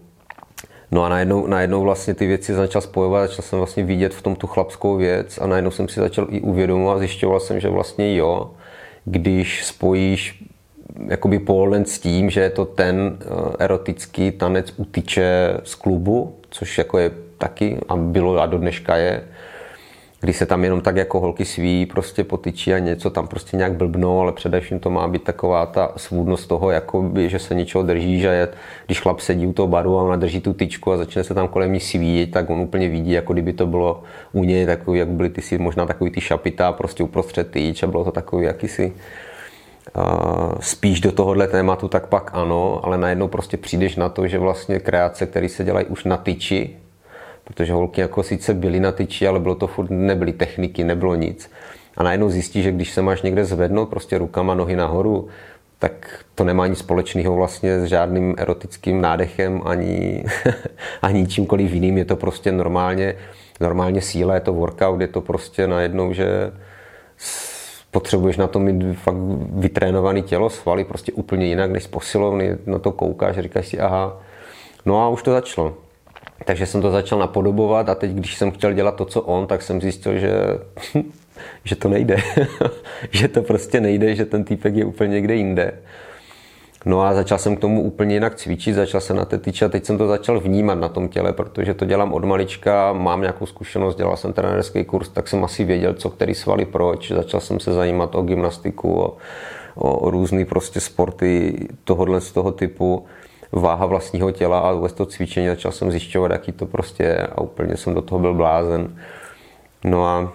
[0.91, 4.36] No a najednou, najednou vlastně ty věci začal spojovat, začal jsem vlastně vidět v tom
[4.36, 8.52] tu chlapskou věc a najednou jsem si začal i uvědomovat, zjišťoval jsem, že vlastně jo,
[9.06, 10.43] když spojíš
[11.08, 13.25] jakoby pole s tím, že je to ten eh,
[13.60, 19.23] erotický tanec utyče z klubu, což jako je taky a bylo a do dneška je,
[20.21, 23.73] kdy se tam jenom tak jako holky sví, prostě potyčí a něco tam prostě nějak
[23.73, 28.19] blbnou, ale především to má být taková ta svůdnost toho, jakoby, že se něčeho drží,
[28.19, 28.47] že je,
[28.86, 31.47] když chlap sedí u toho baru a ona drží tu tyčku a začne se tam
[31.47, 35.10] kolem ní svíjet, tak on úplně vidí, jako kdyby to bylo u něj takový, jak
[35.10, 38.93] byly ty si možná takový ty šapita prostě uprostřed tyč a bylo to takový jakýsi
[40.60, 44.79] spíš do tohohle tématu, tak pak ano, ale najednou prostě přijdeš na to, že vlastně
[44.79, 46.79] kreace, které se dělají už na tyči,
[47.53, 51.51] protože holky jako sice byly na tyči, ale bylo to furt, nebyly techniky, nebylo nic.
[51.97, 55.27] A najednou zjistí, že když se máš někde zvednout prostě rukama nohy nahoru,
[55.79, 60.23] tak to nemá nic společného vlastně s žádným erotickým nádechem ani,
[61.01, 61.97] ani čímkoliv jiným.
[61.97, 63.15] Je to prostě normálně,
[63.59, 66.51] normálně síla, je to workout, je to prostě najednou, že
[67.91, 69.17] potřebuješ na to mít fakt
[69.53, 74.21] vytrénovaný tělo, svaly prostě úplně jinak než z posilovny, na to koukáš, říkáš si aha,
[74.85, 75.88] no a už to začalo.
[76.45, 79.62] Takže jsem to začal napodobovat a teď, když jsem chtěl dělat to, co on, tak
[79.62, 80.34] jsem zjistil, že,
[81.63, 82.17] že to nejde.
[83.12, 85.73] že to prostě nejde, že ten týpek je úplně někde jinde.
[86.86, 89.69] No a začal jsem k tomu úplně jinak cvičit, začal jsem na té tyče a
[89.69, 93.45] teď jsem to začal vnímat na tom těle, protože to dělám od malička, mám nějakou
[93.45, 97.12] zkušenost, dělal jsem trenérský kurz, tak jsem asi věděl, co který svaly proč.
[97.12, 99.17] Začal jsem se zajímat o gymnastiku, o,
[99.75, 103.06] o různé prostě sporty tohohle z toho typu
[103.51, 107.41] váha vlastního těla a vůbec to cvičení, začal jsem zjišťovat, jaký to prostě je a
[107.41, 108.95] úplně jsem do toho byl blázen.
[109.83, 110.33] No a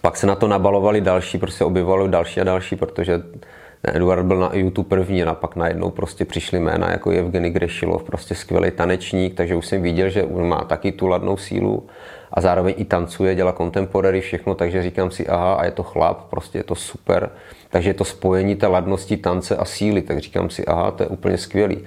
[0.00, 3.22] pak se na to nabalovali další, prostě objevovali další a další, protože
[3.82, 8.34] Eduard byl na YouTube první a pak najednou prostě přišly jména jako Evgeny Grešilov, prostě
[8.34, 11.86] skvělý tanečník, takže už jsem viděl, že on má taky tu ladnou sílu
[12.32, 16.30] a zároveň i tancuje, dělá contemporary, všechno, takže říkám si, aha, a je to chlap,
[16.30, 17.30] prostě je to super.
[17.70, 21.08] Takže je to spojení té ladnosti tance a síly, tak říkám si, aha, to je
[21.08, 21.78] úplně skvělý.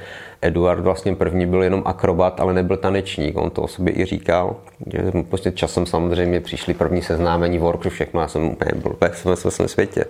[0.41, 4.56] Eduard vlastně první byl jenom akrobat, ale nebyl tanečník, on to o sobě i říkal,
[4.93, 9.67] že prostě časem samozřejmě přišli první seznámení, workshop, všechno, já jsem úplně byl ve svém
[9.67, 10.06] světě.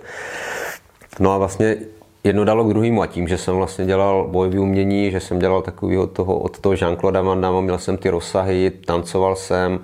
[1.20, 1.76] No a vlastně
[2.24, 5.62] jedno dalo k druhému a tím, že jsem vlastně dělal bojové umění, že jsem dělal
[5.62, 9.80] takového toho, od toho Jean-Claude Van Damme, měl jsem ty rozsahy, tancoval jsem,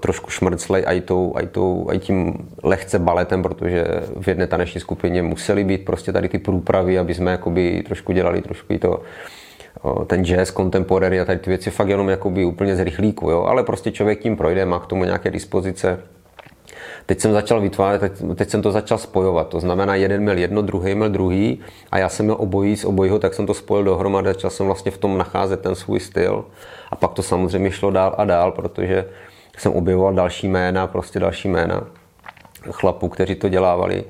[0.00, 3.84] trošku šmrclej aj, tou, aj, tou, aj tím lehce baletem, protože
[4.20, 8.42] v jedné taneční skupině museli být prostě tady ty průpravy, aby jsme jakoby trošku dělali
[8.42, 9.02] trošku i to,
[10.06, 13.42] ten jazz, contemporary a tady ty věci fakt jenom jakoby úplně z rychlíku, jo?
[13.42, 15.98] ale prostě člověk tím projde, má k tomu nějaké dispozice,
[17.06, 19.48] Teď jsem začal vytvářet, teď, teď jsem to začal spojovat.
[19.48, 23.18] To znamená, jeden měl jedno, druhý měl druhý a já jsem měl obojí z obojího,
[23.18, 26.44] tak jsem to spojil dohromady, začal jsem vlastně v tom nacházet ten svůj styl.
[26.90, 29.04] A pak to samozřejmě šlo dál a dál, protože
[29.60, 31.86] jsem objevoval další jména, prostě další jména
[32.70, 34.04] chlapů, kteří to dělávali.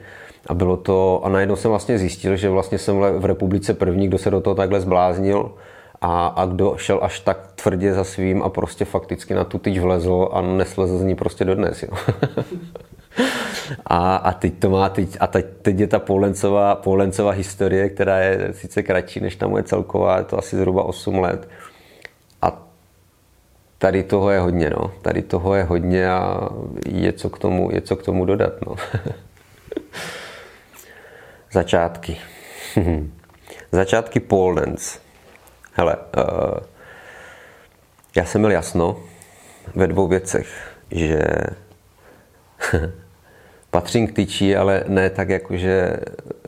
[0.47, 4.19] A bylo to, a najednou jsem vlastně zjistil, že vlastně jsem v republice první, kdo
[4.19, 5.53] se do toho takhle zbláznil
[6.01, 9.79] a, a kdo šel až tak tvrdě za svým a prostě fakticky na tu tyč
[9.79, 11.83] vlezl a neslezl z ní prostě dodnes.
[11.83, 11.89] Jo.
[13.87, 18.19] a, a teď to má, teď, a teď, teď je ta Poulencová, Poulencová historie, která
[18.19, 21.49] je sice kratší než ta moje celková, je to asi zhruba 8 let.
[23.81, 24.93] Tady toho je hodně, no.
[25.03, 26.49] Tady toho je hodně a
[26.87, 28.77] je co k tomu, je co k tomu dodat, no.
[31.53, 32.16] Začátky.
[33.73, 34.99] Začátky pole dance.
[35.73, 36.59] Hele, uh,
[38.16, 39.03] já jsem měl jasno
[39.75, 40.49] ve dvou věcech,
[40.90, 41.23] že
[43.71, 45.97] patřím k tyčí, ale ne tak jakože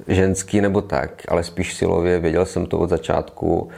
[0.08, 3.70] ženský nebo tak, ale spíš silově, věděl jsem to od začátku,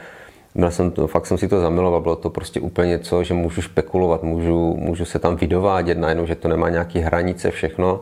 [0.55, 4.23] byl jsem fakt jsem si to zamiloval, bylo to prostě úplně něco, že můžu špekulovat,
[4.23, 8.01] můžu, můžu se tam vydovádět najednou, že to nemá nějaké hranice, všechno.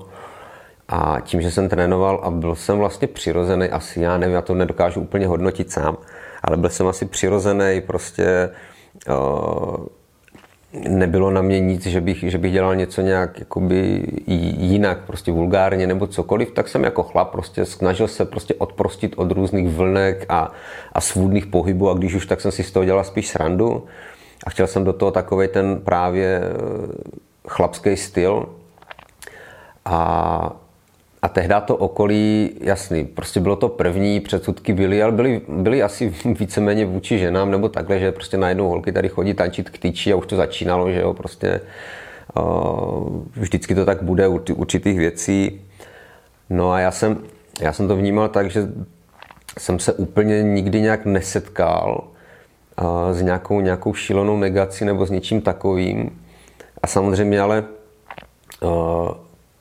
[0.88, 4.54] A tím, že jsem trénoval a byl jsem vlastně přirozený, asi já nevím, já to
[4.54, 5.98] nedokážu úplně hodnotit sám,
[6.44, 8.50] ale byl jsem asi přirozený, prostě
[9.10, 9.86] uh,
[10.74, 14.08] nebylo na mě nic, že bych, že bych dělal něco nějak jakoby
[14.58, 19.32] jinak, prostě vulgárně nebo cokoliv, tak jsem jako chlap prostě snažil se prostě odprostit od
[19.32, 20.52] různých vlnek a,
[20.94, 23.86] a svůdných pohybů a když už, tak jsem si z toho dělal spíš srandu.
[24.46, 26.50] A chtěl jsem do toho takový ten právě eh,
[27.48, 28.46] chlapský styl.
[29.86, 30.63] A
[31.24, 36.14] a tehdy to okolí, jasný, prostě bylo to první, předsudky byly, ale byly, byly asi
[36.40, 40.16] víceméně vůči ženám, nebo takhle, že prostě najednou holky tady chodí tančit k tyči a
[40.16, 41.62] už to začínalo, že jo, prostě
[42.38, 45.62] uh, vždycky to tak bude u určitých věcí.
[46.50, 47.18] No a já jsem,
[47.62, 48.68] já jsem to vnímal tak, že
[49.60, 52.04] jsem se úplně nikdy nějak nesetkal
[52.82, 56.22] uh, s nějakou, nějakou šílenou negací nebo s něčím takovým.
[56.82, 57.64] A samozřejmě ale
[58.62, 59.12] uh,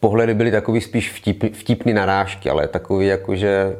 [0.02, 3.76] pohledy byly takový spíš vtip, vtipný narážky, ale takový jako, že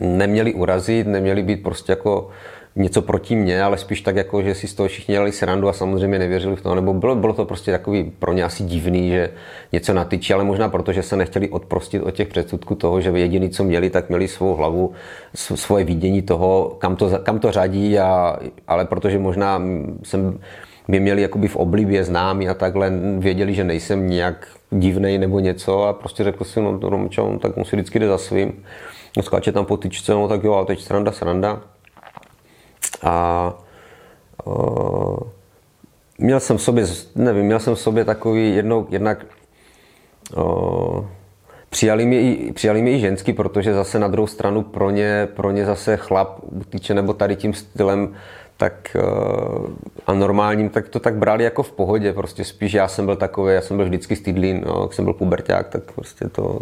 [0.00, 2.28] neměli urazit, neměli být prostě jako
[2.76, 5.72] něco proti mně, ale spíš tak jako, že si z toho všichni dělali srandu a
[5.72, 9.30] samozřejmě nevěřili v to, nebo bylo, bylo to prostě takový pro ně asi divný, že
[9.72, 13.50] něco natyčí, ale možná proto, že se nechtěli odprostit od těch předsudků toho, že jediný,
[13.50, 14.92] co měli, tak měli svou hlavu,
[15.34, 19.62] svoje vidění toho, kam to, kam to řadí, a, ale protože možná
[20.02, 20.40] jsem
[20.88, 25.84] mě měli jakoby v oblibě známí a takhle věděli, že nejsem nějak divnej nebo něco
[25.84, 28.64] a prostě řekl si, no Romča, on tak on si vždycky jde za svým.
[29.16, 31.60] No, skáče tam po tyčce, no tak jo, a teď sranda, sranda.
[33.02, 33.54] A
[34.44, 35.18] uh,
[36.18, 39.26] měl jsem v sobě, nevím, měl jsem v sobě takový jednou, jednak
[40.36, 41.04] uh,
[41.70, 45.50] Přijali mě, i, přijali mě i ženský, protože zase na druhou stranu pro ně, pro
[45.50, 48.14] ně zase chlap týče nebo tady tím stylem
[48.60, 49.02] tak eh,
[50.06, 53.54] a normálním, tak to tak brali jako v pohodě, prostě spíš já jsem byl takový,
[53.54, 56.60] já jsem byl vždycky stydlý, no, jak jsem byl puberták, tak prostě to,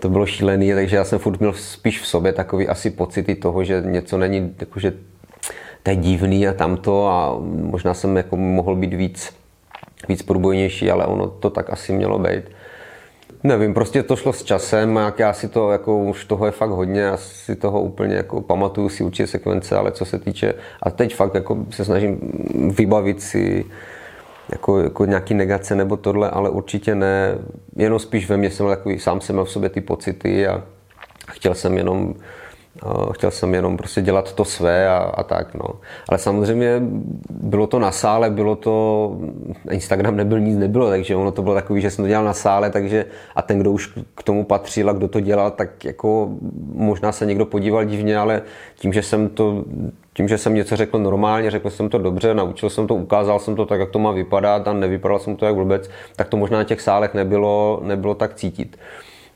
[0.00, 3.64] to bylo šílený, takže já jsem furt měl spíš v sobě takový asi pocity toho,
[3.64, 4.92] že něco není, jakože
[5.82, 7.40] to je divný a tamto a
[7.72, 9.32] možná jsem jako mohl být víc,
[10.08, 12.44] víc průbojnější, ale ono to tak asi mělo být.
[13.46, 16.70] Nevím, prostě to šlo s časem, jak já si to, jako už toho je fakt
[16.70, 20.90] hodně, já si toho úplně jako pamatuju si určitě sekvence, ale co se týče, a
[20.90, 22.18] teď fakt jako se snažím
[22.76, 23.64] vybavit si
[24.52, 27.38] jako, jako nějaký negace nebo tohle, ale určitě ne,
[27.76, 30.62] jenom spíš ve mně jsem takový, sám jsem měl v sobě ty pocity a
[31.30, 32.14] chtěl jsem jenom
[33.12, 35.64] chtěl jsem jenom prostě dělat to své a, a tak, no.
[36.08, 36.82] Ale samozřejmě
[37.30, 39.16] bylo to na sále, bylo to,
[39.70, 42.70] Instagram nebyl, nic nebylo, takže ono to bylo takový, že jsem to dělal na sále,
[42.70, 43.06] takže
[43.36, 46.28] a ten, kdo už k tomu patřil a kdo to dělal, tak jako
[46.74, 48.42] možná se někdo podíval divně, ale
[48.74, 49.64] tím, že jsem to
[50.14, 53.56] tím, že jsem něco řekl normálně, řekl jsem to dobře, naučil jsem to, ukázal jsem
[53.56, 56.58] to tak, jak to má vypadat a nevypadal jsem to jak vůbec, tak to možná
[56.58, 58.76] na těch sálech nebylo, nebylo tak cítit.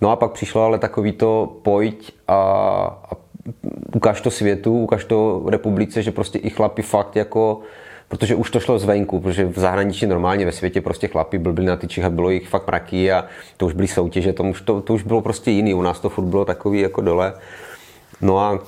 [0.01, 2.34] No a pak přišlo ale takový to pojď a,
[3.11, 3.28] a
[3.95, 7.61] ukáž to světu, ukáž to republice, že prostě i chlapi fakt jako
[8.09, 11.76] protože už to šlo zvenku, protože v zahraničí normálně ve světě prostě chlapi byli na
[11.76, 13.24] tyčích a bylo jich fakt mraky a
[13.57, 16.09] to už byly soutěže, to už, to, to už bylo prostě jiný, u nás to
[16.09, 17.34] furt bylo takový jako dole.
[18.20, 18.59] No a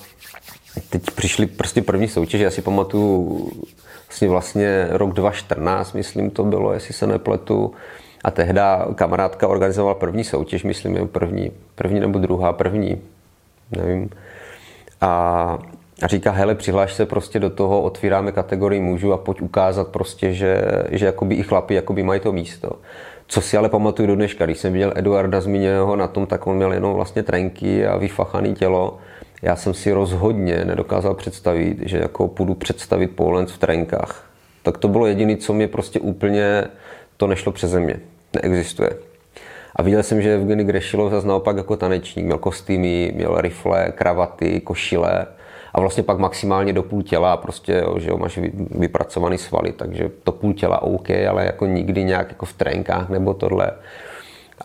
[0.91, 3.51] teď přišly prostě první soutěže, já si pamatuju
[4.07, 7.73] vlastně, vlastně rok 2014, myslím to bylo, jestli se nepletu,
[8.25, 13.01] a tehda kamarádka organizovala první soutěž, myslím, první, první nebo druhá, první,
[13.71, 14.11] nevím
[15.01, 15.59] a,
[16.03, 20.33] a říká, hele, přihláš se prostě do toho, otvíráme kategorii mužů a pojď ukázat prostě,
[20.33, 22.71] že, že jakoby i chlapi jakoby mají to místo.
[23.27, 26.57] Co si ale pamatuju do dneška, když jsem viděl Eduarda zmíněného na tom, tak on
[26.57, 28.99] měl jenom vlastně trenky a vyfachaný tělo.
[29.43, 34.31] Já jsem si rozhodně nedokázal představit, že jako půjdu představit Polenc v trenkách.
[34.63, 36.65] Tak to bylo jediné, co mě prostě úplně,
[37.17, 38.01] to nešlo přeze mě.
[38.35, 39.10] Neexistuje.
[39.77, 44.61] A viděl jsem, že Evgeny Grešilov zase naopak jako tanečník měl kostýmy, měl rifle, kravaty,
[44.61, 45.27] košile
[45.75, 48.39] a vlastně pak maximálně do půl těla, prostě, jo, že jo, máš
[48.71, 53.35] vypracovaný svaly, takže to půl těla OK, ale jako nikdy nějak jako v trénkách nebo
[53.35, 53.71] tohle.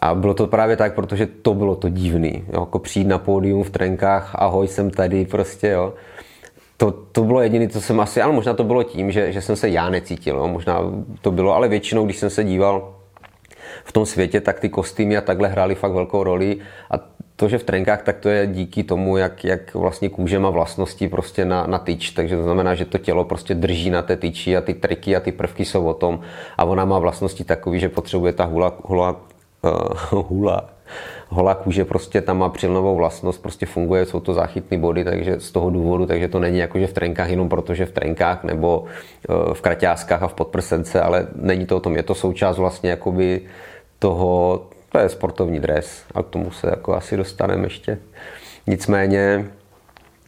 [0.02, 3.64] A bylo to právě tak, protože to bylo to divný, jo, jako přijít na pódium
[3.64, 5.94] v trenkách, ahoj, jsem tady, prostě, jo.
[6.78, 9.56] To, to bylo jediné, co jsem asi, ale možná to bylo tím, že, že jsem
[9.56, 10.48] se já necítil, jo.
[10.48, 10.82] možná
[11.22, 12.94] to bylo, ale většinou, když jsem se díval
[13.86, 16.58] v tom světě, tak ty kostýmy a takhle hrály fakt velkou roli.
[16.92, 16.96] A
[17.36, 21.08] to, že v trenkách, tak to je díky tomu, jak, jak vlastně kůže má vlastnosti
[21.08, 24.58] prostě na, na tyč, takže to znamená, že to tělo prostě drží na té tyči
[24.58, 26.20] a ty triky a ty prvky jsou o tom.
[26.58, 29.16] A ona má vlastnosti takový, že potřebuje ta hula, hula,
[30.12, 30.76] uh, hula
[31.30, 35.52] holá kůže prostě tam má přilnovou vlastnost, prostě funguje, jsou to záchytné body, takže z
[35.52, 39.54] toho důvodu, takže to není jako, že v trenkách jenom protože v trenkách nebo uh,
[39.54, 43.42] v kraťáskách a v podprsence, ale není to o tom, je to součást vlastně jakoby
[44.00, 47.98] toho, to je sportovní dres a k tomu se jako asi dostaneme ještě.
[48.68, 49.46] Nicméně,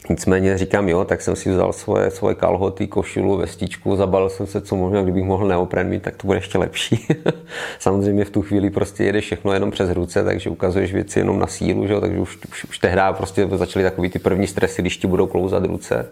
[0.09, 4.61] nicméně říkám jo, tak jsem si vzal svoje, svoje kalhoty, košulu, vestičku, zabalil jsem se,
[4.61, 7.07] co možná, kdybych mohl neopren mít, tak to bude ještě lepší.
[7.79, 11.47] Samozřejmě v tu chvíli prostě jede všechno jenom přes ruce, takže ukazuješ věci jenom na
[11.47, 12.01] sílu, že?
[12.01, 15.65] takže už, už, už tehdy prostě začaly takový ty první stresy, když ti budou klouzat
[15.65, 16.09] ruce.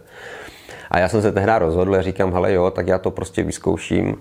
[0.91, 4.17] A já jsem se tehdy rozhodl, říkám, hele jo, tak já to prostě vyzkouším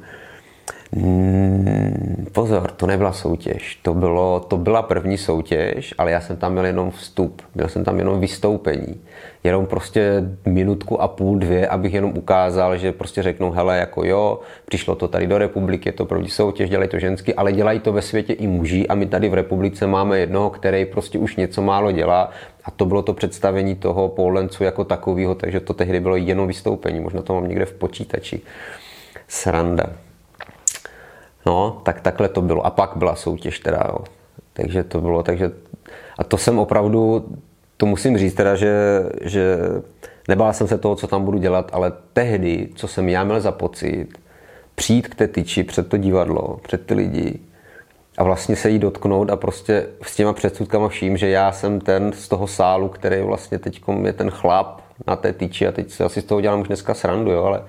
[0.97, 3.79] Hmm, pozor, to nebyla soutěž.
[3.83, 7.43] To, bylo, to byla první soutěž, ale já jsem tam měl jenom vstup.
[7.55, 9.01] Měl jsem tam jenom vystoupení.
[9.45, 14.41] Jenom prostě minutku a půl, dvě, abych jenom ukázal, že prostě řeknou, hele, jako jo,
[14.65, 17.93] přišlo to tady do republiky, je to první soutěž, dělají to ženský, ale dělají to
[17.93, 21.63] ve světě i muži a my tady v republice máme jednoho, který prostě už něco
[21.63, 22.31] málo dělá
[22.65, 27.01] a to bylo to představení toho Polencu jako takového, takže to tehdy bylo jenom vystoupení,
[27.01, 28.41] možná to mám někde v počítači.
[29.29, 30.04] Sranda.
[31.47, 32.67] No, tak takhle to bylo.
[32.67, 33.99] A pak byla soutěž teda, jo.
[34.53, 35.51] Takže to bylo, takže
[36.19, 37.25] a to jsem opravdu,
[37.77, 38.75] to musím říct teda, že,
[39.23, 39.59] že
[40.29, 43.53] nebál jsem se toho, co tam budu dělat, ale tehdy, co jsem já měl za
[43.53, 44.09] pocit,
[44.75, 47.41] přijít k té tyči před to divadlo, před ty lidi
[48.19, 52.13] a vlastně se jí dotknout a prostě s těma předsudkama vším, že já jsem ten
[52.13, 56.05] z toho sálu, který vlastně teď je ten chlap na té tyči a teď si
[56.05, 57.63] asi z toho dělám už dneska srandu, jo, ale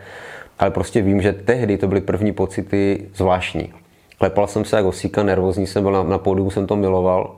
[0.59, 3.73] ale prostě vím, že tehdy to byly první pocity zvláštní.
[4.17, 7.35] Klepal jsem se jak osíka, nervózní jsem byl na, na pódiu, jsem to miloval,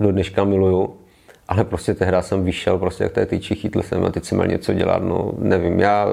[0.00, 0.94] do dneška miluju,
[1.48, 4.48] ale prostě tehdy jsem vyšel prostě jak té tyči, chytl jsem a teď jsem měl
[4.48, 6.06] něco dělat, no nevím, já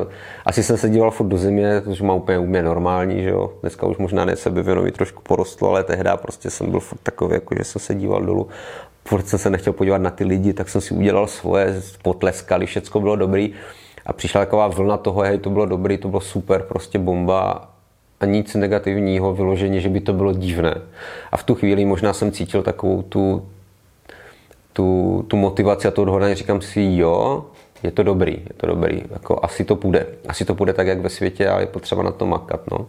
[0.45, 3.87] asi jsem se díval furt do země, což má úplně, úplně normální, že jo, dneska
[3.87, 7.63] už možná ne sebevědomí trošku porostlo, ale tehdy prostě jsem byl furt takový, jako že
[7.63, 8.47] jsem se díval dolů,
[9.05, 12.99] furt jsem se nechtěl podívat na ty lidi, tak jsem si udělal svoje, potleskali, všecko
[12.99, 13.53] bylo dobrý,
[14.06, 17.70] a přišla taková vlna toho, hej, to bylo dobrý, to bylo super, prostě bomba
[18.20, 20.76] a nic negativního vyloženě, že by to bylo divné.
[21.32, 23.45] A v tu chvíli možná jsem cítil takovou tu,
[24.74, 27.45] tu, tu motivaci a to odhodlání, říkám si, jo,
[27.84, 30.08] je to dobrý, je to dobrý, jako asi to půjde.
[30.28, 32.88] Asi to půjde tak, jak ve světě, ale je potřeba na to makat, no.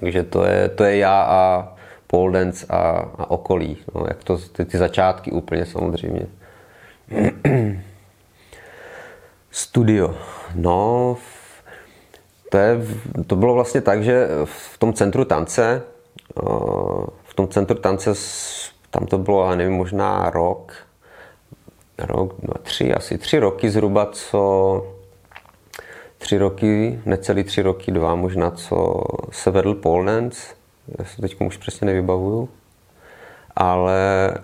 [0.00, 1.72] Takže to je, to je já a
[2.06, 2.78] pole dance a,
[3.18, 3.76] a okolí.
[3.94, 6.26] No, jak to, ty, ty začátky úplně samozřejmě.
[9.50, 10.14] Studio.
[10.54, 11.16] No,
[12.50, 12.78] to, je,
[13.26, 15.82] to bylo vlastně tak, že v tom centru tance,
[17.22, 18.10] v tom centru tance,
[18.90, 20.72] tam to bylo, já nevím, možná rok,
[21.98, 24.86] rok, dva, tři, asi tři roky zhruba, co
[26.18, 29.74] tři roky, necelý tři roky, dva možná, co se vedl
[30.04, 30.54] dance.
[30.98, 32.48] Já se teď už přesně nevybavuju.
[33.56, 34.34] Ale,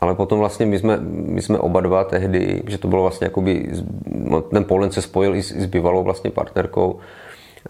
[0.00, 3.70] ale potom vlastně my jsme, my jsme oba dva tehdy, že to bylo vlastně jakoby,
[4.06, 6.98] no, ten pole dance se spojil i s, i s bývalou vlastně partnerkou.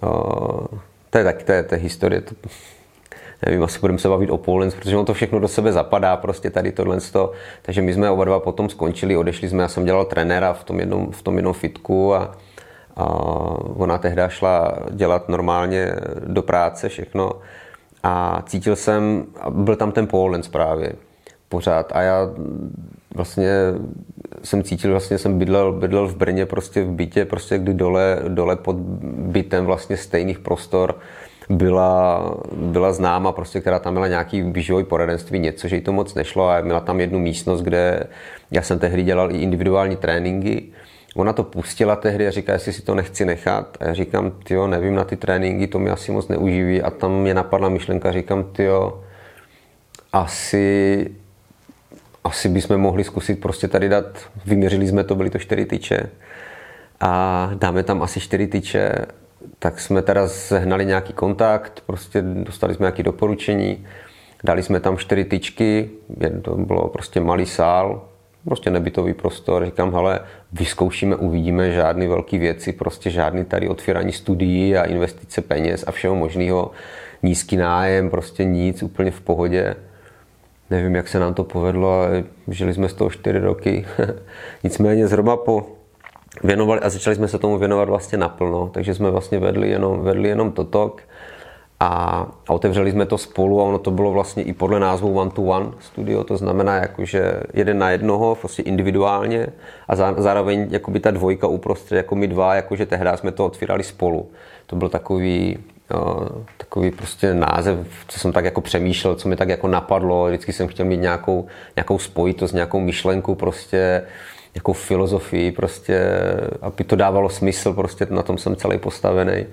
[0.02, 0.66] Uh,
[1.10, 2.34] to je tak, to je, to je historie, to,
[3.46, 6.50] nevím, asi budeme se bavit o pole protože on to všechno do sebe zapadá, prostě
[6.50, 6.98] tady tohle.
[7.62, 10.80] Takže my jsme oba dva potom skončili, odešli jsme, já jsem dělal trenéra v tom
[10.80, 12.36] jednom, v tom jednom fitku a,
[12.96, 13.04] a
[13.76, 15.92] ona tehdy šla dělat normálně
[16.26, 17.32] do práce všechno
[18.02, 20.92] a cítil jsem, byl tam ten pole právě
[21.48, 22.30] pořád a já
[23.14, 23.50] vlastně
[24.44, 28.56] jsem cítil, vlastně jsem bydlel, bydlel v Brně prostě v bytě, prostě kdy dole, dole
[28.56, 30.98] pod bytem vlastně stejných prostor
[31.48, 36.14] byla, byla známa, prostě, která tam měla nějaký výživový poradenství, něco, že jí to moc
[36.14, 38.06] nešlo a měla tam jednu místnost, kde
[38.50, 40.62] já jsem tehdy dělal i individuální tréninky.
[41.16, 43.76] Ona to pustila tehdy a říká, jestli si to nechci nechat.
[43.80, 46.82] A já říkám, jo, nevím, na ty tréninky to mi asi moc neuživí.
[46.82, 49.00] A tam mě napadla myšlenka, říkám, jo,
[50.12, 51.06] asi,
[52.24, 56.10] asi bychom mohli zkusit prostě tady dát, vyměřili jsme to, byly to čtyři tyče
[57.00, 59.06] a dáme tam asi čtyři tyče
[59.58, 63.86] tak jsme teda sehnali nějaký kontakt, prostě dostali jsme nějaké doporučení,
[64.44, 65.90] dali jsme tam čtyři tyčky,
[66.42, 68.08] to bylo prostě malý sál,
[68.44, 70.20] prostě nebytový prostor, říkám, hele,
[70.52, 76.14] vyzkoušíme, uvidíme žádný velký věci, prostě žádný tady otvírání studií a investice peněz a všeho
[76.14, 76.70] možného,
[77.22, 79.76] nízký nájem, prostě nic, úplně v pohodě.
[80.70, 83.86] Nevím, jak se nám to povedlo, ale žili jsme z toho čtyři roky.
[84.64, 85.66] Nicméně zhruba po
[86.44, 90.28] věnovali a začali jsme se tomu věnovat vlastně naplno, takže jsme vlastně vedli jenom, vedli
[90.28, 91.02] jenom totok
[91.80, 91.86] a,
[92.48, 95.42] a otevřeli jsme to spolu a ono to bylo vlastně i podle názvu One to
[95.42, 99.46] One studio, to znamená jakože jeden na jednoho, prostě individuálně
[99.88, 103.82] a zá, zároveň jakoby ta dvojka uprostřed, jako my dva, jakože tehdy jsme to otvírali
[103.82, 104.30] spolu.
[104.66, 105.58] To byl takový,
[105.94, 107.78] uh, takový prostě název,
[108.08, 111.46] co jsem tak jako přemýšlel, co mi tak jako napadlo, vždycky jsem chtěl mít nějakou,
[111.76, 114.02] nějakou spojitost, nějakou myšlenku prostě,
[114.54, 116.10] jako filozofii, prostě,
[116.62, 119.46] aby to dávalo smysl, prostě na tom jsem celý postavený.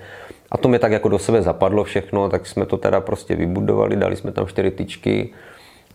[0.52, 3.96] A to mi tak jako do sebe zapadlo všechno, tak jsme to teda prostě vybudovali,
[3.96, 5.30] dali jsme tam čtyři tyčky,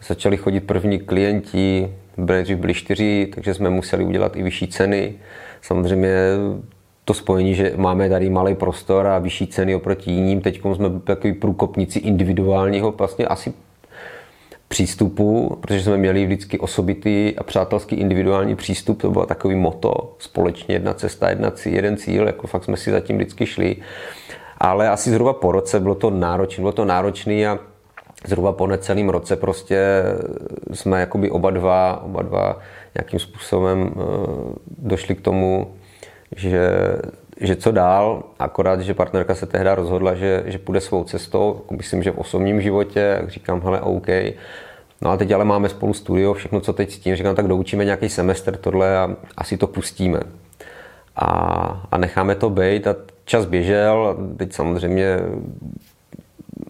[0.07, 5.15] začali chodit první klienti, byli byli čtyři, takže jsme museli udělat i vyšší ceny.
[5.63, 6.15] Samozřejmě
[7.11, 10.41] to spojení, že máme tady malý prostor a vyšší ceny oproti jiným.
[10.41, 13.53] Teď jsme takový průkopníci individuálního, vlastně asi
[14.69, 20.75] přístupu, protože jsme měli vždycky osobitý a přátelský individuální přístup, to bylo takový moto, společně
[20.75, 23.77] jedna cesta, jedna cíl, jeden cíl, jako fakt jsme si zatím vždycky šli.
[24.59, 27.59] Ale asi zhruba po roce bylo to náročné, bylo to náročné a
[28.27, 30.03] zhruba po necelém roce prostě
[30.73, 32.59] jsme jakoby oba dva, oba dva
[32.95, 34.01] nějakým způsobem eh,
[34.79, 35.75] došli k tomu,
[36.37, 36.71] že
[37.41, 41.75] že co dál, akorát, že partnerka se tehdy rozhodla, že, že půjde svou cestou, jako
[41.75, 44.07] myslím, že v osobním životě, jak říkám, hele, OK.
[45.01, 47.85] No a teď ale máme spolu studio, všechno, co teď s tím, říkám, tak doučíme
[47.85, 50.21] nějaký semestr tohle a asi to pustíme.
[51.17, 51.27] A,
[51.93, 55.19] a necháme to být a čas běžel, teď samozřejmě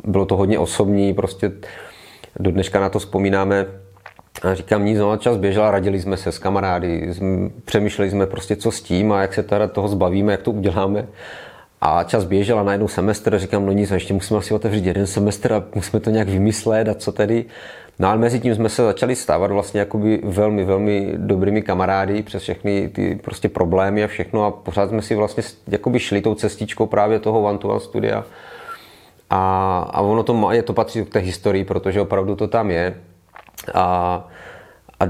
[0.05, 1.53] bylo to hodně osobní, prostě
[2.41, 3.67] do dneška na to vzpomínáme,
[4.43, 7.15] a říkám nic, no čas běžel, radili jsme se s kamarády,
[7.65, 11.07] přemýšleli jsme prostě co s tím a jak se teda toho zbavíme, jak to uděláme.
[11.81, 15.53] A čas běžel a najednou semestr, říkám, no nic, ještě musíme asi otevřít jeden semestr
[15.53, 17.45] a musíme to nějak vymyslet a co tedy.
[17.99, 22.43] No ale mezi tím jsme se začali stávat vlastně jakoby velmi, velmi dobrými kamarády přes
[22.43, 26.87] všechny ty prostě problémy a všechno a pořád jsme si vlastně jakoby šli tou cestičkou
[26.87, 28.25] právě toho one to one studia.
[29.31, 32.71] A, a ono to, má, je, to patří k té historii, protože opravdu to tam
[32.71, 32.95] je.
[33.75, 34.29] A,
[35.01, 35.05] a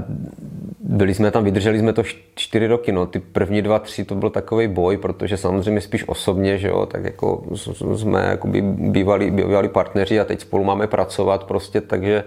[0.79, 2.03] byli jsme tam, vydrželi jsme to
[2.35, 6.57] čtyři roky, no, ty první dva, tři to byl takový boj, protože samozřejmě spíš osobně,
[6.57, 7.43] že jo, tak jako
[7.95, 12.23] jsme jakoby bývali, bývali partneři a teď spolu máme pracovat prostě, takže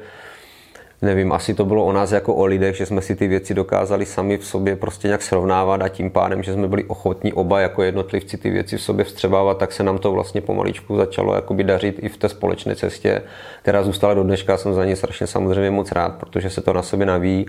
[1.05, 4.07] nevím, asi to bylo o nás jako o lidech, že jsme si ty věci dokázali
[4.07, 7.83] sami v sobě prostě nějak srovnávat a tím pádem, že jsme byli ochotní oba jako
[7.83, 11.97] jednotlivci ty věci v sobě vstřebávat, tak se nám to vlastně pomaličku začalo jakoby dařit
[12.03, 13.23] i v té společné cestě,
[13.63, 14.57] která zůstala do dneška.
[14.57, 17.47] Jsem za ní strašně samozřejmě moc rád, protože se to na sebe naví.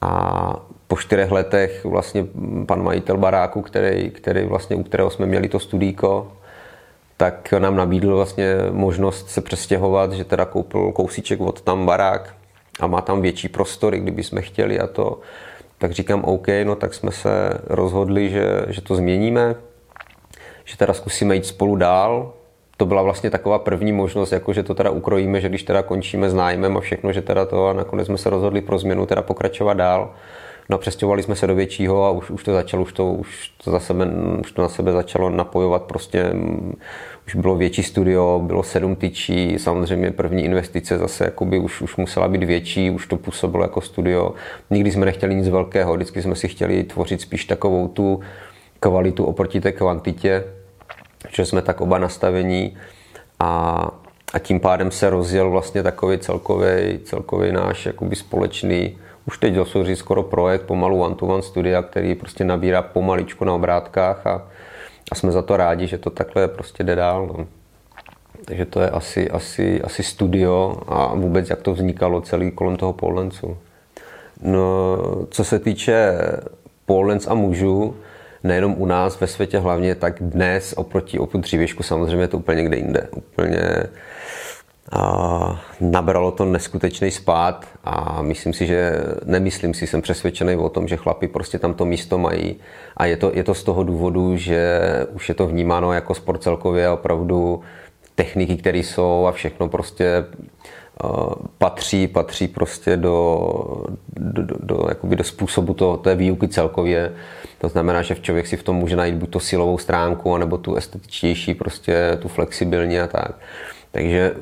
[0.00, 2.26] A po čtyřech letech vlastně
[2.66, 6.32] pan majitel baráku, který, který vlastně, u kterého jsme měli to studíko,
[7.16, 12.34] tak nám nabídl vlastně možnost se přestěhovat, že teda koupil kousíček od tam barák
[12.80, 15.20] a má tam větší prostory, kdyby jsme chtěli a to.
[15.78, 19.54] Tak říkám OK, no tak jsme se rozhodli, že, že to změníme,
[20.64, 22.32] že teda zkusíme jít spolu dál.
[22.76, 26.30] To byla vlastně taková první možnost, jako že to teda ukrojíme, že když teda končíme
[26.30, 29.22] s nájmem a všechno, že teda to a nakonec jsme se rozhodli pro změnu teda
[29.22, 30.14] pokračovat dál.
[30.68, 33.52] No a přestěhovali jsme se do většího a už, už to začalo, už to, už
[33.64, 34.06] to, za sebe,
[34.40, 36.74] už to na sebe začalo napojovat prostě mm,
[37.26, 42.28] už bylo větší studio, bylo sedm tyčí, samozřejmě první investice zase jakoby už, už musela
[42.28, 44.34] být větší, už to působilo jako studio.
[44.70, 48.20] Nikdy jsme nechtěli nic velkého, vždycky jsme si chtěli tvořit spíš takovou tu
[48.80, 50.44] kvalitu oproti té kvantitě,
[51.34, 52.76] že jsme tak oba nastavení
[53.40, 53.90] a,
[54.32, 59.86] a tím pádem se rozjel vlastně takový celkový, celkový náš jakoby společný už teď dosud
[59.94, 64.46] skoro projekt pomalu one-to-one studia, který prostě nabírá pomaličku na obrátkách a,
[65.10, 67.26] a jsme za to rádi, že to takhle prostě jde dál.
[67.26, 67.46] No.
[68.44, 72.92] Takže to je asi, asi, asi studio a vůbec jak to vznikalo celý kolem toho
[72.92, 73.56] polencu.
[74.42, 74.98] No,
[75.30, 76.12] co se týče
[76.86, 77.96] polenc a mužů,
[78.44, 82.56] nejenom u nás ve světě hlavně, tak dnes oproti, oproti dřívěšku samozřejmě je to úplně
[82.56, 83.08] někde jinde.
[83.16, 83.60] Úplně
[84.92, 88.92] a nabralo to neskutečný spát a myslím si, že
[89.24, 92.56] nemyslím si, jsem přesvědčený o tom, že chlapi prostě tam to místo mají
[92.96, 94.80] a je to, je to z toho důvodu, že
[95.12, 97.60] už je to vnímáno jako sport celkově opravdu
[98.14, 100.24] techniky, které jsou a všechno prostě
[101.04, 103.48] uh, patří, patří prostě do,
[104.16, 107.12] do, do, do, jakoby do způsobu to, té výuky celkově.
[107.58, 110.74] To znamená, že člověk si v tom může najít buď to silovou stránku, anebo tu
[110.74, 113.32] estetičtější, prostě tu flexibilní a tak.
[113.92, 114.34] Takže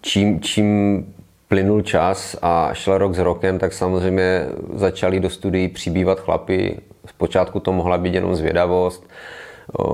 [0.00, 1.06] čím, čím
[1.48, 6.78] plynul čas a šel rok s rokem, tak samozřejmě začali do studií přibývat chlapy.
[7.06, 9.06] Zpočátku to mohla být jenom zvědavost,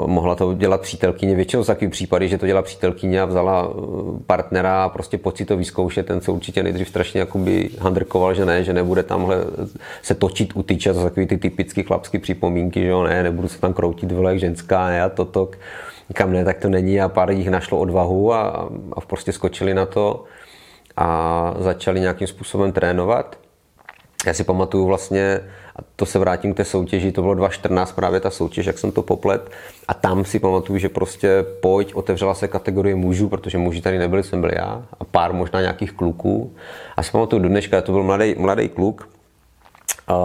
[0.06, 1.34] mohla to dělat přítelkyně.
[1.34, 3.72] Většinou jsou takový případy, že to dělá přítelkyně a vzala
[4.26, 6.06] partnera a prostě pocit to vyzkoušet.
[6.06, 9.36] Ten se určitě nejdřív strašně jakoby handrkoval, že ne, že nebude tamhle
[10.02, 10.92] se točit u tyče.
[10.92, 14.38] To jsou takový ty typické chlapské připomínky, že jo, ne, nebudu se tam kroutit vole
[14.38, 15.50] ženská, ne, a toto
[16.14, 19.86] kam ne, tak to není a pár jich našlo odvahu a, a prostě skočili na
[19.86, 20.24] to
[20.96, 23.38] a začali nějakým způsobem trénovat.
[24.26, 25.40] Já si pamatuju vlastně,
[25.76, 28.92] a to se vrátím k té soutěži, to bylo 2014 právě ta soutěž, jak jsem
[28.92, 29.50] to poplet.
[29.88, 34.22] A tam si pamatuju, že prostě pojď, otevřela se kategorie mužů, protože muži tady nebyli,
[34.22, 36.52] jsem byl já a pár možná nějakých kluků.
[36.96, 39.08] A si pamatuju do dneška, to byl mladý, mladý kluk,
[40.08, 40.16] a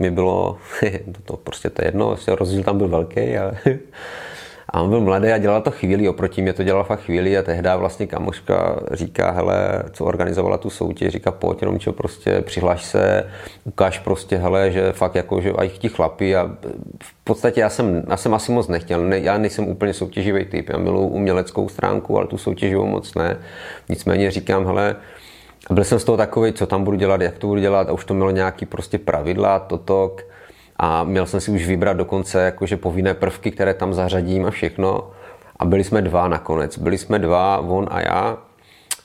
[0.00, 0.58] mi bylo,
[1.12, 3.52] to, to prostě to je jedno, rozdíl tam byl velký, ale
[4.70, 7.42] A on byl mladý a dělal to chvíli, oproti mě to dělal fakt chvíli a
[7.42, 12.84] tehdy vlastně kamoška říká, hele, co organizovala tu soutěž, říká, pojď jenom čo, prostě přihlaš
[12.84, 13.30] se,
[13.64, 16.50] ukáž prostě, hele, že fakt jako, že aj ti chlapi a
[17.02, 20.68] v podstatě já jsem, já jsem asi moc nechtěl, ne, já nejsem úplně soutěživý typ,
[20.68, 23.38] já miluji uměleckou stránku, ale tu soutěživou moc ne.
[23.88, 24.96] Nicméně říkám, hele,
[25.70, 28.04] byl jsem z toho takový, co tam budu dělat, jak to budu dělat a už
[28.04, 30.16] to mělo nějaký prostě pravidla, toto,
[30.78, 35.10] a měl jsem si už vybrat dokonce jakože povinné prvky, které tam zařadím a všechno.
[35.56, 36.78] A byli jsme dva nakonec.
[36.78, 38.38] Byli jsme dva, on a já.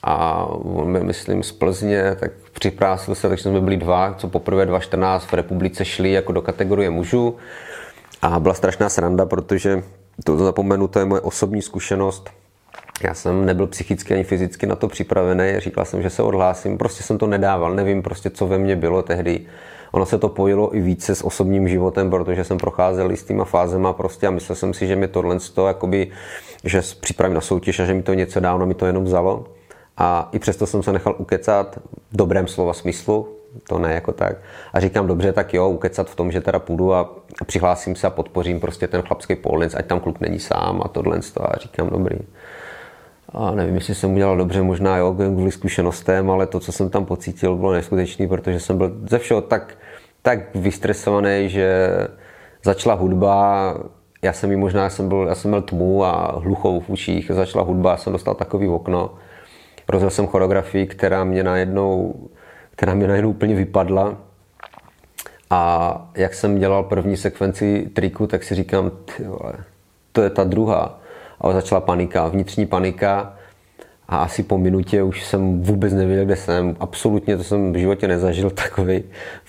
[0.02, 5.24] A on, myslím, z Plzně, tak připrásil se, takže jsme byli dva, co poprvé 2014
[5.24, 7.36] v republice šli jako do kategorie mužů.
[8.22, 9.82] A byla strašná sranda, protože
[10.24, 12.30] to zapomenu, to je moje osobní zkušenost.
[13.02, 17.02] Já jsem nebyl psychicky ani fyzicky na to připravený, říkal jsem, že se odhlásím, prostě
[17.02, 19.40] jsem to nedával, nevím prostě, co ve mně bylo tehdy
[19.94, 23.92] ono se to pojilo i více s osobním životem, protože jsem procházel s týma fázema
[23.92, 26.10] prostě a myslel jsem si, že mi tohle to, jakoby,
[26.64, 29.44] že připravím na soutěž a že mi to něco dá, ono mi to jenom vzalo.
[29.96, 31.76] A i přesto jsem se nechal ukecat
[32.10, 33.28] v dobrém slova smyslu,
[33.68, 34.36] to ne jako tak.
[34.72, 37.14] A říkám, dobře, tak jo, ukecat v tom, že teda půjdu a
[37.46, 41.18] přihlásím se a podpořím prostě ten chlapský polnic, ať tam kluk není sám a tohle
[41.40, 42.16] a říkám, dobrý.
[43.34, 47.04] A nevím, jestli jsem udělal dobře, možná jo, kvůli zkušenostem, ale to, co jsem tam
[47.04, 49.76] pocítil, bylo neskutečný, protože jsem byl ze všeho tak
[50.24, 51.88] tak vystresovaný, že
[52.62, 53.74] začala hudba,
[54.22, 57.64] já jsem jí možná, jsem byl, já jsem měl tmu a hluchou v uších, začala
[57.64, 59.14] hudba, já jsem dostal takový okno.
[59.88, 62.14] Rozjel jsem choreografii, která mě najednou,
[62.70, 64.16] která mě najednou úplně vypadla.
[65.50, 69.52] A jak jsem dělal první sekvenci triku, tak si říkám, vole,
[70.12, 71.00] to je ta druhá.
[71.44, 73.34] A začala panika, vnitřní panika
[74.08, 76.76] a asi po minutě už jsem vůbec nevěděl, kde jsem.
[76.80, 79.02] Absolutně to jsem v životě nezažil, takový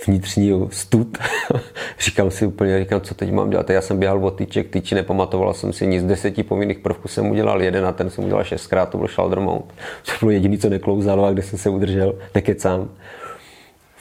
[0.08, 1.18] vnitřní stud.
[2.00, 3.70] říkám si úplně, říkám, co teď mám dělat.
[3.70, 6.04] Já jsem běhal od tyček, tyči, nepamatoval jsem si nic.
[6.04, 9.74] Deseti povinných prvků jsem udělal jeden a ten jsem udělal šestkrát, to byl shoulder mount.
[10.06, 12.90] To bylo jediný, co neklouzalo a kde jsem se udržel, nekecám.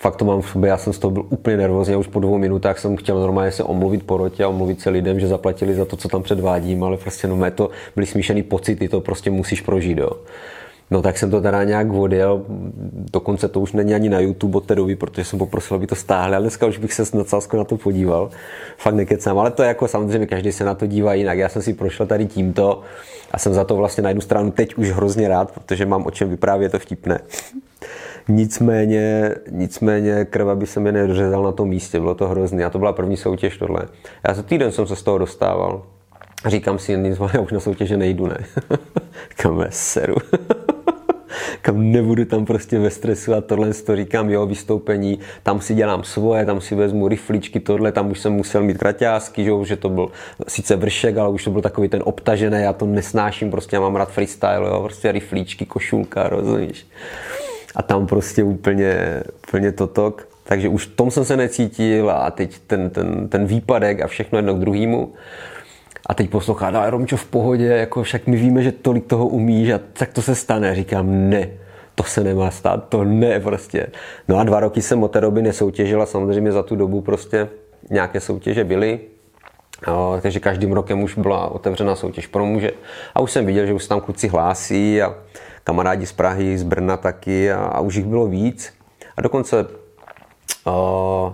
[0.04, 2.38] Fakt to mám v sobě, já jsem z toho byl úplně nervózní, už po dvou
[2.38, 5.96] minutách jsem chtěl normálně se omluvit porotě a omluvit se lidem, že zaplatili za to,
[5.96, 9.98] co tam předvádím, ale prostě no mé to byly smíšený pocity, to prostě musíš prožít,
[9.98, 10.10] jo.
[10.90, 12.44] No tak jsem to teda nějak odjel,
[13.12, 15.94] dokonce to už není ani na YouTube od té doby, protože jsem poprosil, aby to
[15.94, 18.30] stáhli, ale dneska už bych se s nadsázkou na to podíval.
[18.78, 21.38] Fakt nekecám, ale to je jako samozřejmě každý se na to dívá jinak.
[21.38, 22.80] Já jsem si prošel tady tímto
[23.32, 26.10] a jsem za to vlastně na jednu stranu teď už hrozně rád, protože mám o
[26.10, 27.20] čem vyprávět, to vtipné.
[28.28, 32.78] Nicméně, nicméně krva by se mi nedořezal na tom místě, bylo to hrozný a to
[32.78, 33.80] byla první soutěž tohle.
[34.28, 35.82] Já za týden jsem se z toho dostával.
[36.46, 36.92] Říkám si,
[37.34, 38.38] já už na soutěže nejdu, ne.
[39.36, 40.14] Kam seru.
[41.62, 46.04] kam nebudu tam prostě ve stresu a tohle to říkám, jo, vystoupení, tam si dělám
[46.04, 49.88] svoje, tam si vezmu rifličky, tohle, tam už jsem musel mít kraťásky, že, že to
[49.88, 50.08] byl
[50.48, 53.96] sice vršek, ale už to byl takový ten obtažený, já to nesnáším, prostě já mám
[53.96, 56.86] rád freestyle, jo, prostě rifličky, košulka, rozumíš.
[57.76, 60.28] A tam prostě úplně, úplně totok.
[60.44, 64.38] Takže už v tom jsem se necítil a teď ten, ten, ten výpadek a všechno
[64.38, 65.12] jedno k druhému.
[66.06, 69.70] A teď poslouchá, ale Romčo v pohodě, jako však my víme, že tolik toho umíš
[69.70, 70.74] a tak to se stane.
[70.74, 71.48] Říkám, ne,
[71.94, 73.86] to se nemá stát, to ne prostě.
[74.28, 77.48] No a dva roky jsem od té doby nesoutěžil a samozřejmě za tu dobu prostě
[77.90, 79.00] nějaké soutěže byly,
[79.86, 82.70] No, takže každým rokem už byla otevřená soutěž pro muže.
[83.14, 85.14] A už jsem viděl, že už se tam kluci hlásí a
[85.64, 88.72] kamarádi z Prahy, z Brna taky a, a už jich bylo víc.
[89.16, 89.66] A dokonce
[90.66, 91.32] uh,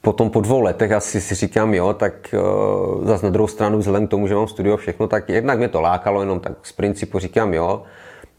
[0.00, 4.06] potom po dvou letech asi si říkám, jo, tak uh, zase na druhou stranu vzhledem
[4.06, 7.18] k tomu, že mám studio všechno, tak jednak mě to lákalo, jenom tak z principu
[7.18, 7.82] říkám, jo.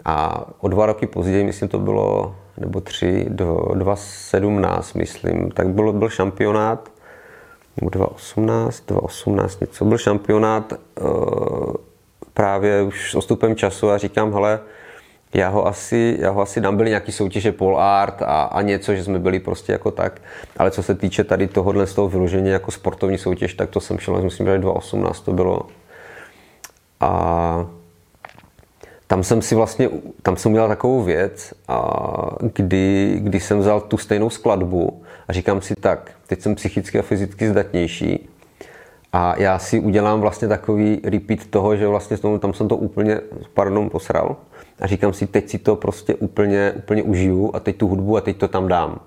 [0.05, 5.93] A o dva roky později, myslím, to bylo, nebo tři, do 2017, myslím, tak byl,
[5.93, 6.89] byl šampionát,
[7.81, 11.73] nebo 2018, 2018 něco, byl šampionát uh,
[12.39, 14.59] právě už s odstupem času a říkám, hele,
[15.33, 18.95] já ho asi, já ho asi dám, byly nějaký soutěže pole art a, a něco,
[18.95, 20.21] že jsme byli prostě jako tak,
[20.57, 23.99] ale co se týče tady tohohle z toho vyložení jako sportovní soutěž, tak to jsem
[23.99, 25.61] šel, myslím, že 2018 to bylo.
[26.99, 27.65] A
[29.07, 29.89] tam jsem si vlastně,
[30.21, 31.81] tam jsem udělal takovou věc, a
[32.53, 37.01] kdy, kdy jsem vzal tu stejnou skladbu a říkám si tak, teď jsem psychicky a
[37.01, 38.29] fyzicky zdatnější
[39.13, 43.21] a já si udělám vlastně takový repeat toho, že vlastně tam jsem to úplně,
[43.53, 44.35] pardon, posral
[44.79, 48.21] a říkám si, teď si to prostě úplně, úplně užiju a teď tu hudbu a
[48.21, 48.99] teď to tam dám.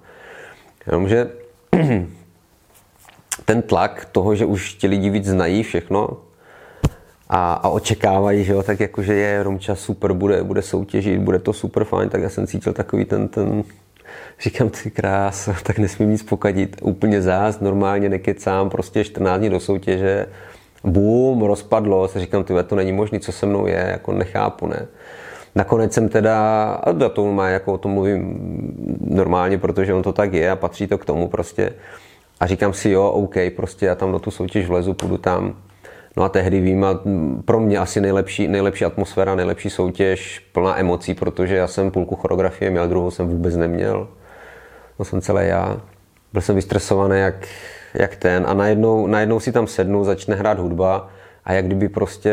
[0.87, 1.31] Jenomže
[3.45, 6.09] ten tlak toho, že už ti lidi víc znají všechno
[7.29, 11.53] a, a očekávají, že jo, tak jakože je Romča super, bude, bude soutěžit, bude to
[11.53, 13.65] super fajn, tak já jsem cítil takový ten, ten
[14.41, 19.61] říkám ty krás, tak nesmím nic pokadit, úplně zás, normálně nekecám, prostě 14 dní do
[19.61, 20.27] soutěže,
[20.85, 24.87] bum, rozpadlo se, říkám, ty to není možné, co se mnou je, jako nechápu, ne.
[25.55, 28.39] Nakonec jsem teda, a to má, jako o tom mluvím
[29.01, 31.73] normálně, protože on to tak je a patří to k tomu prostě.
[32.41, 35.62] A říkám si, jo, OK, prostě já tam do tu soutěž vlezu, půjdu tam.
[36.17, 36.87] No a tehdy vím,
[37.45, 42.71] pro mě asi nejlepší, nejlepší atmosféra, nejlepší soutěž, plná emocí, protože já jsem půlku choreografie
[42.71, 44.09] měl, druhou jsem vůbec neměl.
[44.97, 45.81] To jsem celé já.
[46.33, 47.49] Byl jsem vystresovaný jak,
[47.95, 51.09] jak ten a najednou, najednou si tam sednu, začne hrát hudba
[51.45, 52.33] a jak kdyby prostě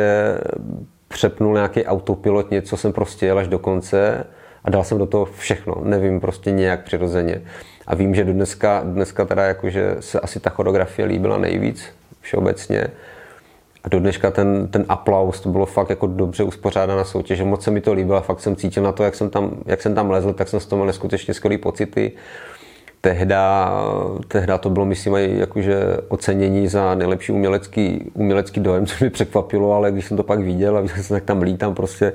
[1.07, 4.25] přepnul nějaký autopilot, něco jsem prostě jel až do konce
[4.63, 5.75] a dal jsem do toho všechno.
[5.83, 7.41] Nevím, prostě nějak přirozeně.
[7.87, 11.85] A vím, že do dneska, dneska teda jakože se asi ta choreografie líbila nejvíc
[12.21, 12.87] všeobecně.
[13.83, 17.71] A do dneška ten, ten aplaus, to bylo fakt jako dobře uspořádaná soutěž, moc se
[17.71, 20.33] mi to líbilo, fakt jsem cítil na to, jak jsem tam, jak jsem tam lezl,
[20.33, 22.11] tak jsem z toho měl neskutečně skvělý pocity
[23.01, 23.71] tehda,
[24.27, 29.91] tehda to bylo, myslím, jakože ocenění za nejlepší umělecký, umělecký dojem, což mi překvapilo, ale
[29.91, 32.13] když jsem to pak viděl a viděl jsem, jak tam lítám prostě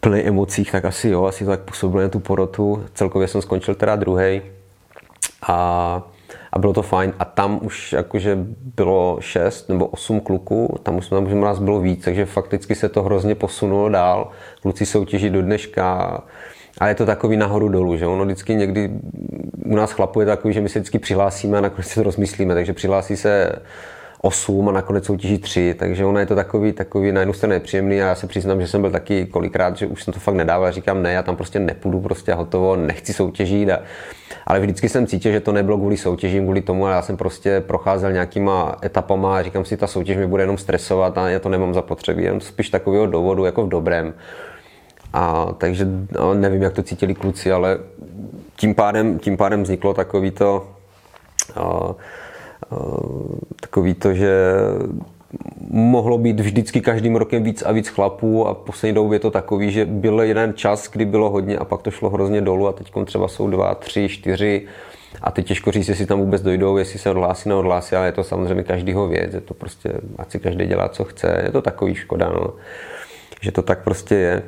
[0.00, 2.84] plný emocích, tak asi jo, asi to tak působilo na tu porotu.
[2.94, 4.42] Celkově jsem skončil teda druhý
[5.48, 6.02] a,
[6.52, 7.12] a bylo to fajn.
[7.18, 8.38] A tam už jakože
[8.76, 12.88] bylo šest nebo osm kluků, tam už tam už nás bylo víc, takže fakticky se
[12.88, 14.30] to hrozně posunulo dál.
[14.62, 16.18] Kluci soutěží do dneška,
[16.78, 18.90] a je to takový nahoru dolů, že ono vždycky někdy
[19.64, 22.54] u nás chlapů je takový, že my se vždycky přihlásíme a nakonec si to rozmyslíme,
[22.54, 23.52] takže přihlásí se
[24.24, 28.02] 8 a nakonec soutěží 3, takže ono je to takový, takový na jednu stranu nepříjemný
[28.02, 30.72] a já se přiznám, že jsem byl taky kolikrát, že už jsem to fakt nedával,
[30.72, 33.78] říkám ne, já tam prostě nepůjdu prostě a hotovo, nechci soutěžit a,
[34.46, 37.60] ale vždycky jsem cítil, že to nebylo kvůli soutěžím, kvůli tomu, ale já jsem prostě
[37.60, 41.48] procházel nějakýma etapama a říkám si, ta soutěž mi bude jenom stresovat a já to
[41.48, 44.14] nemám zapotřebí, jenom spíš takového důvodu, jako v dobrém.
[45.12, 47.78] A takže no, nevím, jak to cítili kluci, ale
[48.56, 50.68] tím pádem, tím pádem vzniklo takový to,
[51.56, 51.92] uh,
[53.60, 54.32] takový to, že
[55.70, 59.70] mohlo být vždycky každým rokem víc a víc chlapů a poslední době je to takový,
[59.70, 62.92] že byl jeden čas, kdy bylo hodně a pak to šlo hrozně dolů a teď
[63.04, 64.66] třeba jsou dva, tři, čtyři
[65.22, 68.24] a teď těžko říct, jestli tam vůbec dojdou, jestli se odhlásí, neodhlásí, ale je to
[68.24, 71.94] samozřejmě každýho věc, je to prostě, ať si každý dělá, co chce, je to takový
[71.94, 72.54] škoda, no.
[73.40, 74.42] že to tak prostě je.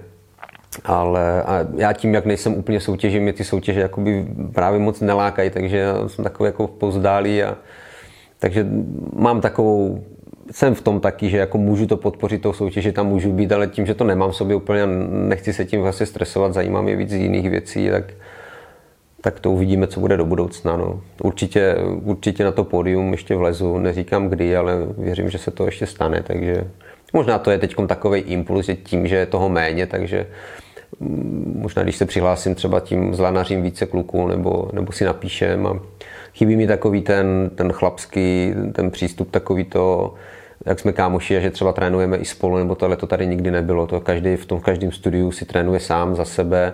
[0.85, 5.51] Ale a já tím, jak nejsem úplně soutěžím, mě ty soutěže jakoby právě moc nelákají,
[5.51, 7.57] takže jsem takový jako pozdálý a
[8.45, 8.67] takže
[9.13, 10.05] mám takovou
[10.51, 13.67] jsem v tom taky, že jako můžu to podpořit tou soutěži, tam můžu být, ale
[13.67, 17.13] tím, že to nemám v sobě úplně, nechci se tím vlastně stresovat, zajímá mě víc
[17.13, 18.05] jiných věcí, tak,
[19.21, 20.77] tak to uvidíme, co bude do budoucna.
[20.77, 21.01] No.
[21.23, 25.87] Určitě, určitě na to pódium ještě vlezu, neříkám kdy, ale věřím, že se to ještě
[25.87, 26.65] stane, takže
[27.13, 30.27] možná to je teď takový impuls, že tím, že je toho méně, takže
[31.55, 35.81] možná když se přihlásím třeba tím zlanařím více kluků nebo, nebo si napíšem a
[36.35, 40.15] chybí mi takový ten, ten chlapský, ten přístup, takový to,
[40.67, 43.87] jak jsme kámoši a že třeba trénujeme i spolu, nebo tohle to tady nikdy nebylo.
[43.87, 46.73] To každý v tom každém studiu si trénuje sám za sebe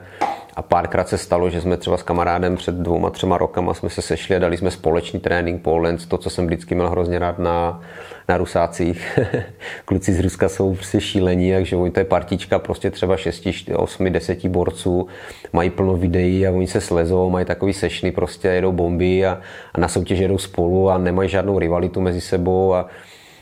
[0.56, 4.02] a párkrát se stalo, že jsme třeba s kamarádem před dvouma, třema rokama jsme se
[4.02, 7.80] sešli a dali jsme společný trénink pole to, co jsem vždycky měl hrozně rád na,
[8.28, 9.18] na Rusácích.
[9.84, 14.12] Kluci z Ruska jsou prostě šílení, takže oni to je partička prostě třeba 6, 8,
[14.12, 15.06] 10 borců,
[15.52, 19.40] mají plno videí a oni se slezou, mají takový sešny, prostě jedou bomby a,
[19.74, 22.88] a na soutěž jedou spolu a nemají žádnou rivalitu mezi sebou a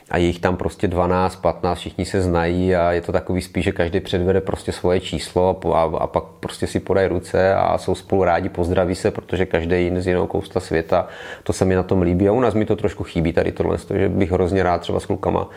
[0.09, 3.65] a je jich tam prostě 12, 15, všichni se znají a je to takový spíš,
[3.65, 7.95] že každý předvede prostě svoje číslo a, a pak prostě si podají ruce a jsou
[7.95, 11.07] spolu rádi, pozdraví se, protože každý jiný z jiného kousta světa,
[11.43, 13.77] to se mi na tom líbí a u nás mi to trošku chybí tady tohle,
[13.95, 15.49] že bych hrozně rád třeba s klukama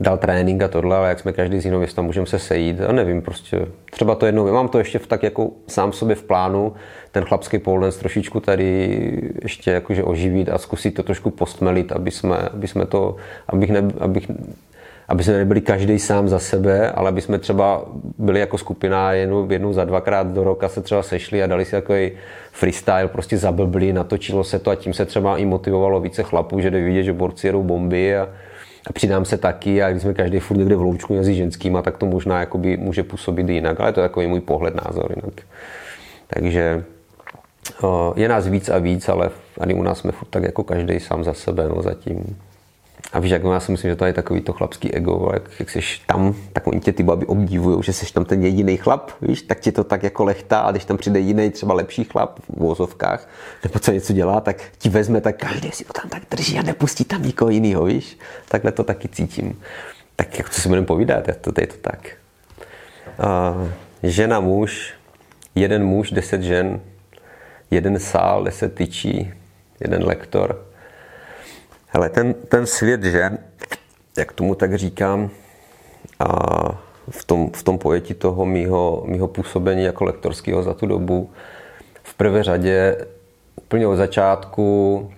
[0.00, 2.80] dal trénink a tohle, ale jak jsme každý z jiného města, můžeme se sejít.
[2.80, 6.22] A nevím, prostě třeba to jednou, mám to ještě v, tak jako sám sobě v
[6.22, 6.72] plánu,
[7.12, 12.36] ten chlapský pole trošičku tady ještě jakože oživit a zkusit to trošku postmelit, aby jsme,
[12.36, 13.16] aby jsme to,
[13.48, 14.30] abych, ne, abych,
[15.08, 17.84] aby jsme nebyli každý sám za sebe, ale aby jsme třeba
[18.18, 21.70] byli jako skupina jednou, jednou za dvakrát do roka se třeba sešli a dali si
[21.70, 22.12] takový
[22.52, 26.70] freestyle, prostě zablbli, natočilo se to a tím se třeba i motivovalo více chlapů, že
[26.70, 28.28] jde vidět, že borci jedou bomby a
[28.92, 32.06] přidám se taky a když jsme každý furt někde v loučku mezi ženskýma, tak to
[32.06, 35.34] možná jakoby může působit jinak, ale to je takový můj pohled, názor jinak.
[36.26, 36.84] Takže
[38.16, 41.24] je nás víc a víc, ale tady u nás jsme furt tak jako každý sám
[41.24, 42.36] za sebe, no zatím.
[43.12, 45.70] A víš, jak já si myslím, že to je takový to chlapský ego, jak, jak
[45.70, 49.42] jsi tam, tak oni tě ty baby obdivují, že jsi tam ten jediný chlap, víš,
[49.42, 52.60] tak ti to tak jako lechtá a když tam přijde jiný, třeba lepší chlap v
[52.60, 53.28] vozovkách,
[53.64, 56.62] nebo co něco dělá, tak ti vezme, tak každý si to tam tak drží a
[56.62, 58.18] nepustí tam nikoho jiného, víš.
[58.48, 59.60] Takhle to taky cítím.
[60.16, 62.10] Tak jak co si budeme povídat, to, to je to tak.
[63.18, 63.68] Uh,
[64.02, 64.94] žena, muž,
[65.54, 66.80] jeden muž, deset žen,
[67.70, 69.32] jeden sál, deset tyčí,
[69.80, 70.66] jeden lektor.
[71.94, 73.38] Hele, ten, ten svět žen,
[74.18, 75.30] jak tomu tak říkám,
[76.18, 76.26] a
[77.10, 81.30] v tom, v tom pojetí toho mýho, mýho působení jako lektorského za tu dobu,
[82.02, 83.06] v prvé řadě
[83.56, 85.10] úplně od začátku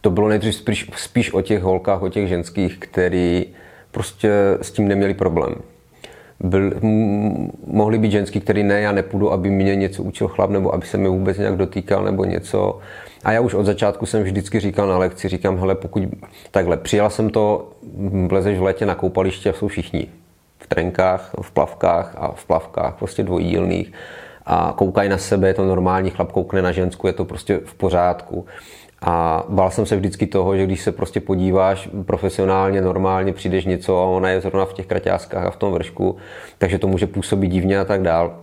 [0.00, 3.46] to bylo nejdřív spíš, spíš o těch holkách, o těch ženských, který
[3.90, 4.32] prostě
[4.62, 5.54] s tím neměli problém
[6.40, 6.72] byl,
[7.66, 10.98] mohli být ženský, který ne, já nepůjdu, aby mě něco učil chlap, nebo aby se
[10.98, 12.78] mi vůbec nějak dotýkal, nebo něco.
[13.24, 16.02] A já už od začátku jsem vždycky říkal na lekci, říkám, hele, pokud
[16.50, 17.68] takhle, přijela jsem to,
[18.26, 20.06] vlezeš v létě na koupaliště a jsou všichni
[20.58, 23.92] v trenkách, v plavkách a v plavkách, prostě dvojdílných
[24.46, 27.74] a koukají na sebe, je to normální, chlap koukne na ženskou, je to prostě v
[27.74, 28.46] pořádku.
[29.02, 33.98] A bál jsem se vždycky toho, že když se prostě podíváš profesionálně, normálně, přijdeš něco
[33.98, 36.16] a ona je zrovna v těch kraťáskách a v tom vršku,
[36.58, 38.36] takže to může působit divně a tak dál.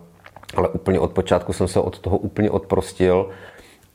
[0.55, 3.29] Ale úplně od počátku jsem se od toho úplně odprostil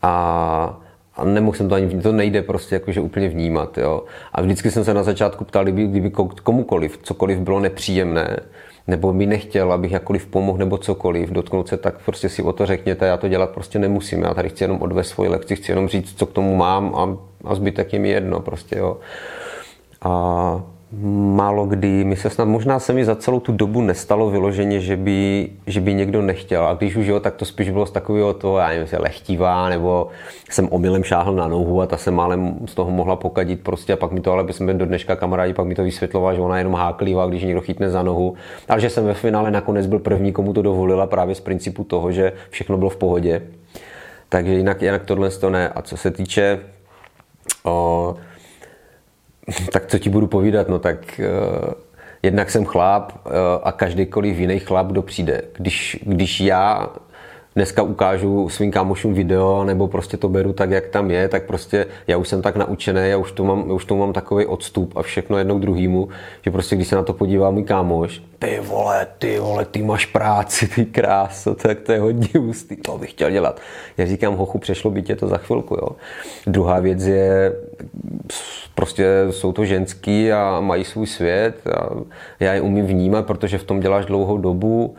[0.02, 0.80] a,
[1.16, 4.04] a nemohl jsem to ani, to nejde prostě jakože úplně vnímat, jo.
[4.32, 6.10] A vždycky jsem se na začátku ptal, kdyby, kdyby
[6.42, 8.36] komukoliv, cokoliv bylo nepříjemné,
[8.86, 12.66] nebo mi nechtěl, abych jakkoliv pomohl nebo cokoliv, dotknout se, tak prostě si o to
[12.66, 14.22] řekněte, já to dělat prostě nemusím.
[14.22, 17.16] Já tady chci jenom odvést svoji lekci, chci jenom říct, co k tomu mám a,
[17.50, 18.96] a zbytek je mi jedno prostě, jo.
[20.02, 20.62] A
[21.00, 24.96] málo kdy, mi se snad, možná se mi za celou tu dobu nestalo vyloženě, že
[24.96, 26.66] by, že by někdo nechtěl.
[26.66, 29.68] A když už jo, tak to spíš bylo z takového toho, já nevím, se lehtivá,
[29.68, 30.08] nebo
[30.50, 33.96] jsem omylem šáhl na nohu a ta se málem z toho mohla pokadit prostě a
[33.96, 36.58] pak mi to, ale by jsme do dneška kamarádi, pak mi to vysvětloval, že ona
[36.58, 38.34] jenom háklivá, když někdo chytne za nohu.
[38.68, 42.12] Ale že jsem ve finále nakonec byl první, komu to dovolila právě z principu toho,
[42.12, 43.42] že všechno bylo v pohodě.
[44.28, 45.68] Takže jinak, jinak tohle to ne.
[45.68, 46.58] A co se týče
[47.64, 48.14] o,
[49.72, 51.72] tak co ti budu povídat, no tak uh,
[52.22, 53.32] jednak jsem chlap uh,
[53.62, 55.42] a každýkoliv jiný chlap, kdo přijde.
[55.52, 56.88] Když, když já
[57.56, 61.86] dneska ukážu svým kámošům video, nebo prostě to beru tak, jak tam je, tak prostě
[62.06, 65.02] já už jsem tak naučený, já už to mám, už to mám takový odstup a
[65.02, 66.08] všechno jednou druhýmu,
[66.42, 70.06] že prostě když se na to podívá můj kámoš, ty vole, ty vole, ty máš
[70.06, 73.60] práci, ty kráso, tak to je hodně ústý, to bych chtěl dělat.
[73.96, 75.88] Já říkám, hochu, přešlo by tě to za chvilku, jo.
[76.46, 77.52] Druhá věc je,
[78.74, 81.88] prostě jsou to ženský a mají svůj svět a
[82.40, 84.94] já je umím vnímat, protože v tom děláš dlouhou dobu,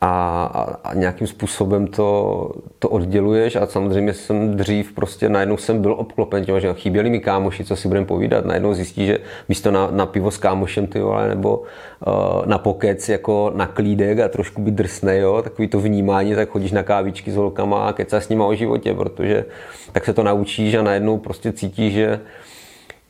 [0.00, 5.82] a, a, a nějakým způsobem to, to odděluješ a samozřejmě jsem dřív prostě najednou jsem
[5.82, 9.70] byl obklopen tím, že chyběli mi kámoši, co si budeme povídat, najednou zjistí, že místo
[9.70, 14.28] na, na pivo s kámošem ty vole, nebo uh, na pokec jako na klídek a
[14.28, 18.24] trošku být drsnej, jo, takový to vnímání, tak chodíš na kávičky s holkama a kecáš
[18.24, 19.44] s nima o životě, protože
[19.92, 22.20] tak se to naučíš a najednou prostě cítíš, že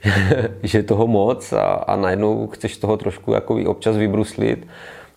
[0.62, 4.66] že je toho moc a, a najednou chceš toho trošku jako občas vybruslit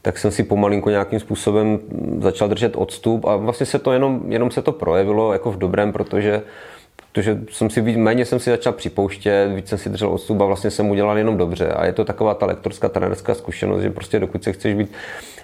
[0.02, 1.80] tak jsem si pomalinku nějakým způsobem
[2.20, 5.94] začal držet odstup a vlastně se to jenom, jenom se to projevilo jako v dobrém,
[5.94, 6.42] protože
[7.12, 10.72] protože jsem si méně jsem si začal připouštět, víc jsem si držel odstup a vlastně
[10.72, 11.68] jsem udělal jenom dobře.
[11.68, 14.92] A je to taková ta lektorská trenerská zkušenost, že prostě dokud se chceš být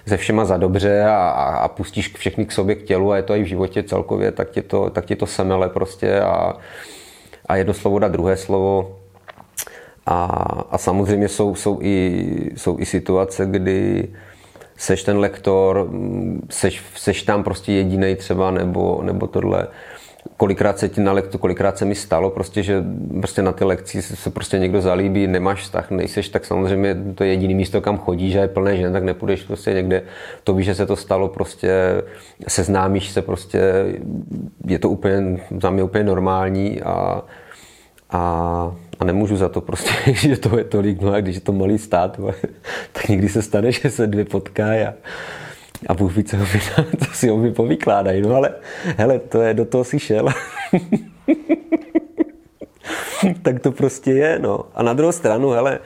[0.08, 3.22] se všema za dobře a, a, a pustíš všechny k sobě, k tělu a je
[3.22, 6.56] to i v životě celkově, tak tě to, tak tě to semele prostě a,
[7.46, 8.95] a jedno slovo dá druhé slovo.
[10.06, 10.24] A,
[10.70, 14.08] a samozřejmě jsou, jsou, i, jsou i situace, kdy
[14.76, 15.90] seš ten lektor,
[16.50, 19.66] seš, seš tam prostě jediný třeba, nebo, nebo tohle.
[20.36, 22.84] Kolikrát se ti na lektu, kolikrát se mi stalo prostě, že
[23.20, 27.30] prostě na ty lekci se prostě někdo zalíbí, nemáš vztah, nejseš, tak samozřejmě to je
[27.30, 30.02] jediný místo, kam chodíš a je plné žen, tak nepůjdeš prostě někde.
[30.44, 32.02] To víš, že se to stalo prostě,
[32.48, 33.84] seznámíš se prostě,
[34.66, 37.22] je to úplně, za mě úplně normální a,
[38.10, 41.52] a a nemůžu za to prostě, že to je tolik, no a když je to
[41.52, 42.20] malý stát,
[42.92, 44.94] tak někdy se stane, že se dvě potkají a,
[45.86, 46.36] a Bůh ví, co,
[47.04, 48.50] co si o povykládají, no ale
[48.96, 50.28] hele, to je, do toho si šel.
[53.42, 54.60] tak to prostě je, no.
[54.74, 55.78] A na druhou stranu, hele,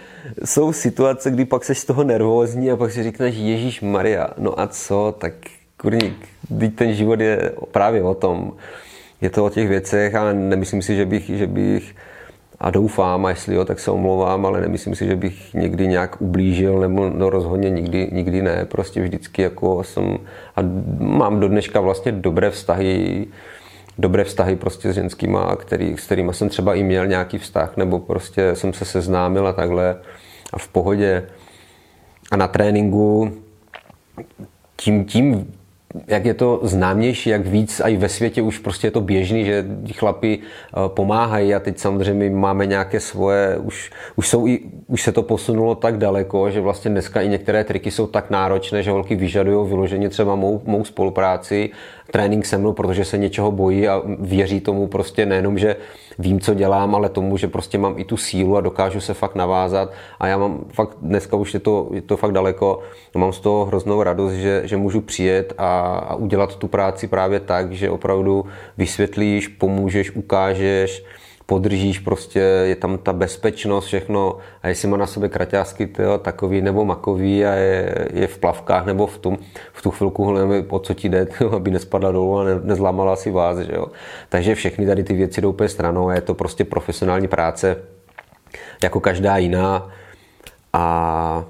[0.45, 4.61] jsou situace, kdy pak seš z toho nervózní a pak si říkáš, Ježíš Maria, no
[4.61, 5.33] a co, tak
[5.77, 6.29] kurník,
[6.75, 8.53] ten život je právě o tom.
[9.21, 11.95] Je to o těch věcech a nemyslím si, že bych, že bych
[12.61, 16.21] a doufám, a jestli jo, tak se omlouvám, ale nemyslím si, že bych někdy nějak
[16.21, 18.65] ublížil, nebo no rozhodně nikdy, nikdy ne.
[18.65, 20.19] Prostě vždycky jako jsem,
[20.57, 20.61] a
[20.99, 23.27] mám do dneška vlastně dobré vztahy,
[23.99, 27.99] dobré vztahy prostě s ženskýma, který, s kterými jsem třeba i měl nějaký vztah, nebo
[27.99, 29.97] prostě jsem se seznámil a takhle
[30.53, 31.27] a v pohodě.
[32.31, 33.33] A na tréninku
[34.77, 35.53] tím, tím
[36.07, 39.45] jak je to známější, jak víc a i ve světě už prostě je to běžný,
[39.45, 45.03] že chlapi eh, pomáhají a teď samozřejmě máme nějaké svoje, už, už, jsou i, už
[45.03, 48.91] se to posunulo tak daleko, že vlastně dneska i některé triky jsou tak náročné, že
[48.91, 51.71] holky vyžadují vyloženě třeba mou, mou spolupráci
[52.11, 55.77] trénink se mnou, protože se něčeho bojí a věří tomu prostě nejenom, že
[56.21, 59.35] vím, co dělám, ale tomu, že prostě mám i tu sílu a dokážu se fakt
[59.35, 59.93] navázat.
[60.21, 62.81] A já mám fakt, dneska už je to, je to fakt daleko,
[63.15, 67.41] mám z toho hroznou radost, že, že můžu přijet a, a udělat tu práci právě
[67.41, 68.47] tak, že opravdu
[68.79, 71.05] vysvětlíš, pomůžeš, ukážeš,
[71.51, 76.63] podržíš, prostě je tam ta bezpečnost, všechno a jestli má na sobě kraťásky tyjo, takový
[76.63, 79.39] nebo makový a je, je v plavkách nebo v, tom,
[79.73, 83.17] v tu chvilku nevím, o co ti jde, tyjo, aby nespadla dolů a ne, nezlámala
[83.17, 83.59] si vás.
[83.59, 83.87] Že jo.
[84.29, 87.77] Takže všechny tady ty věci jdou úplně stranou a je to prostě profesionální práce
[88.83, 89.91] jako každá jiná
[90.73, 91.45] a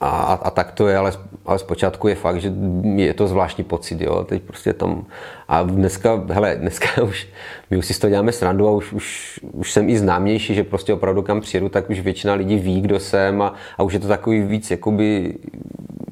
[0.00, 1.12] a, a tak to je, ale,
[1.46, 2.52] ale zpočátku je fakt, že
[2.96, 5.06] je to zvláštní pocit, jo, teď prostě tam,
[5.48, 7.28] a dneska, hele, dneska už,
[7.70, 10.94] my už si to děláme srandu a už, už, už jsem i známější, že prostě
[10.94, 14.08] opravdu kam přijedu, tak už většina lidí ví, kdo jsem a, a už je to
[14.08, 15.34] takový víc, jakoby,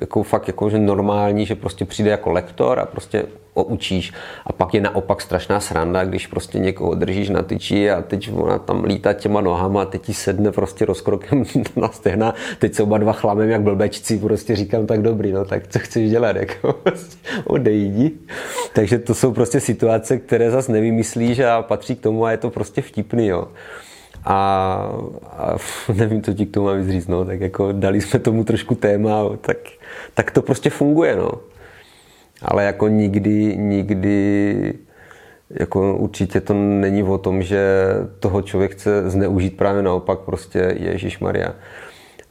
[0.01, 3.27] jako fakt jako, že normální, že prostě přijde jako lektor a prostě
[3.65, 4.13] učíš.
[4.47, 8.59] A pak je naopak strašná sranda, když prostě někoho držíš na tyči a teď ona
[8.59, 11.45] tam lítá těma nohama a teď ti sedne prostě rozkrokem
[11.77, 12.35] na stehna.
[12.59, 16.11] Teď se oba dva chlamem jak blbečci, prostě říkám tak dobrý, no tak co chceš
[16.11, 18.13] dělat, jako prostě odejdi.
[18.73, 22.51] Takže to jsou prostě situace, které zase nevymyslíš a patří k tomu a je to
[22.51, 23.49] prostě vtipný, jo.
[24.25, 24.91] A,
[25.37, 25.57] a
[25.95, 29.37] nevím, co ti k tomu mám říct, no, tak jako dali jsme tomu trošku téma,
[29.41, 29.57] tak,
[30.15, 31.31] tak to prostě funguje, no
[32.47, 34.75] ale jako nikdy, nikdy
[35.51, 37.87] jako určitě to není o tom, že
[38.21, 41.55] toho člověk chce zneužít právě naopak prostě Ježíš Maria.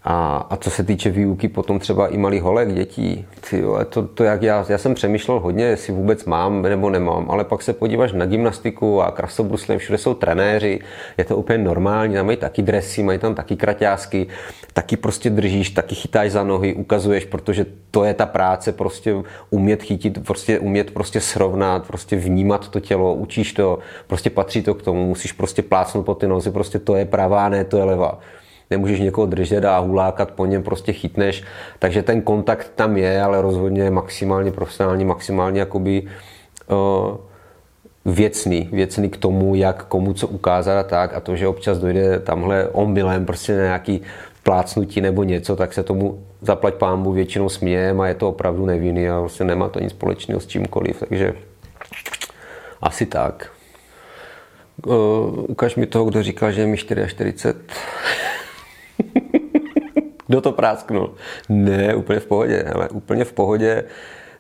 [0.07, 4.23] A, a co se týče výuky potom třeba i malých holek, dětí, ty to, to
[4.23, 8.13] jak já, já jsem přemýšlel hodně, jestli vůbec mám nebo nemám, ale pak se podíváš
[8.13, 10.79] na gymnastiku a krasobruslem, všude jsou trenéři,
[11.17, 14.27] je to úplně normální, tam mají taky dresy, mají tam taky kraťásky,
[14.73, 19.15] taky prostě držíš, taky chytáš za nohy, ukazuješ, protože to je ta práce, prostě
[19.49, 24.73] umět chytit, prostě umět prostě srovnat, prostě vnímat to tělo, učíš to, prostě patří to
[24.73, 27.83] k tomu, musíš prostě plácnout po ty nozy, prostě to je pravá, ne, to je
[27.83, 28.19] levá
[28.72, 31.43] nemůžeš někoho držet a hulákat po něm, prostě chytneš.
[31.80, 36.03] Takže ten kontakt tam je, ale rozhodně maximálně profesionální, maximálně jakoby
[36.68, 37.18] uh,
[38.05, 41.13] věcný, věcný k tomu, jak komu co ukázat a tak.
[41.13, 44.01] A to, že občas dojde tamhle omylem prostě na nějaký
[44.43, 49.09] plácnutí nebo něco, tak se tomu zaplať pámbu většinou smějem a je to opravdu nevinný
[49.09, 51.34] a vlastně nemá to nic společného s čímkoliv, takže
[52.82, 53.49] asi tak.
[54.86, 57.55] Uh, ukaž mi toho, kdo říkal, že je mi 44.
[60.28, 61.13] Kdo to prásknul?
[61.49, 63.84] Ne, úplně v pohodě, ale úplně v pohodě.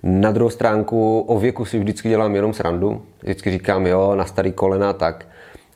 [0.03, 3.01] Na druhou stránku o věku si vždycky dělám jenom srandu.
[3.23, 5.25] Vždycky říkám, jo, na starý kolena tak.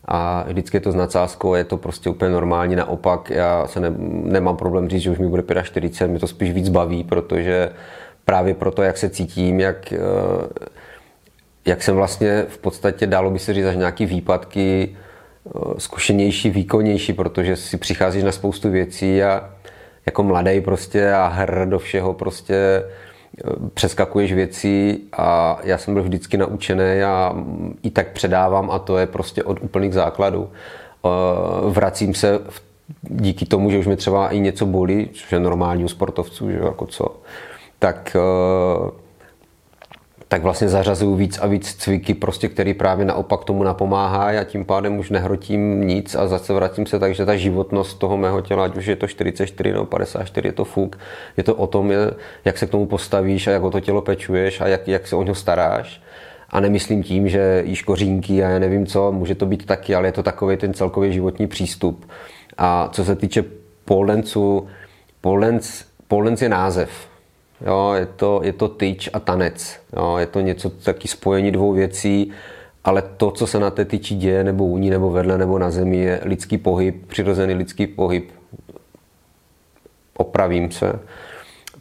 [0.06, 2.76] A vždycky je to s nadsázkou, je to prostě úplně normální.
[2.76, 3.94] Naopak, já se ne,
[4.24, 7.70] nemám problém říct, že už mi bude 45, mě to spíš víc baví, protože
[8.26, 9.98] právě proto, jak se cítím, jak, eh,
[11.66, 17.14] jak jsem vlastně v podstatě, dalo by se říct, až nějaký výpadky, eh, zkušenější, výkonnější,
[17.14, 19.50] protože si přicházíš na spoustu věcí a
[20.06, 22.84] jako mladý prostě a hr do všeho prostě e,
[23.74, 27.36] přeskakuješ věcí a já jsem byl vždycky naučený a
[27.84, 30.50] i tak předávám a to je prostě od úplných základů.
[30.50, 31.10] E,
[31.70, 32.40] vracím se
[33.02, 36.58] díky tomu, že už mi třeba i něco bolí, což je normální u sportovců, že
[36.58, 37.16] jako co,
[37.80, 38.20] tak e,
[40.30, 44.66] tak vlastně zařazuju víc a víc cviky, prostě, který právě naopak tomu napomáhá a tím
[44.66, 48.66] pádem už nehrotím nic a zase vracím se tak, že ta životnost toho mého těla,
[48.66, 51.00] ať už je to 44 nebo 54, je to fuk,
[51.38, 51.94] je to o tom,
[52.46, 55.16] jak se k tomu postavíš a jak o to tělo pečuješ a jak, jak se
[55.16, 56.02] o něho staráš.
[56.50, 60.08] A nemyslím tím, že jíš kořínky a já nevím co, může to být taky, ale
[60.08, 62.10] je to takový ten celkový životní přístup.
[62.58, 63.44] A co se týče
[63.86, 64.68] polencu,
[65.22, 67.09] polenc, polenc je název
[67.66, 69.80] Jo, je, to, je to tyč a tanec.
[69.96, 72.32] Jo, je to něco taky spojení dvou věcí,
[72.84, 75.72] ale to, co se na té tyči děje, nebo u ní, nebo vedle, nebo na
[75.72, 78.32] zemi, je lidský pohyb, přirozený lidský pohyb.
[80.18, 81.00] Opravím se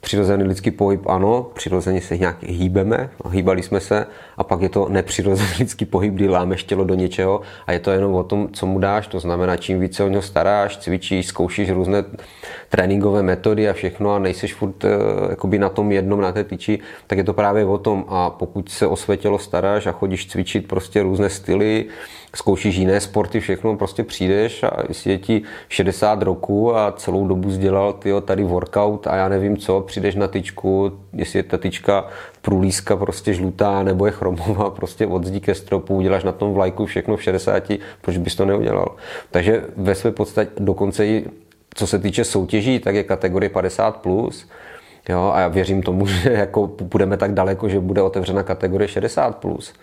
[0.01, 4.07] přirozený lidský pohyb, ano, přirozeně se nějak hýbeme, hýbali jsme se,
[4.39, 7.91] a pak je to nepřirozený lidský pohyb, kdy lámeš tělo do něčeho a je to
[7.91, 11.70] jenom o tom, co mu dáš, to znamená, čím více o něho staráš, cvičíš, zkoušíš
[11.70, 12.05] různé
[12.68, 14.91] tréninkové metody a všechno a nejseš furt uh,
[15.30, 18.05] jakoby na tom jednom, na té tyči, tak je to právě o tom.
[18.09, 21.86] A pokud se o své tělo staráš a chodíš cvičit prostě různé styly,
[22.34, 27.51] zkoušíš jiné sporty, všechno, prostě přijdeš a jestli je ti 60 roku a celou dobu
[27.51, 32.07] sdělal tyjo, tady workout a já nevím co, přijdeš na tyčku, jestli je ta tyčka
[32.43, 36.87] průlíska prostě žlutá nebo je chromová, prostě od zdí ke stropu, uděláš na tom vlajku
[36.87, 38.97] všechno v 60, proč bys to neudělal?
[39.31, 41.24] Takže ve své podstatě dokonce i
[41.74, 44.49] co se týče soutěží, tak je kategorie 50+, plus,
[45.09, 49.33] Jo, a já věřím tomu, že jako budeme tak daleko, že bude otevřena kategorie 60+.
[49.33, 49.74] Plus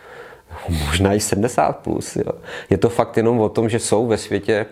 [0.69, 2.15] možná i 70 plus.
[2.15, 2.31] Jo.
[2.69, 4.65] Je to fakt jenom o tom, že jsou ve světě,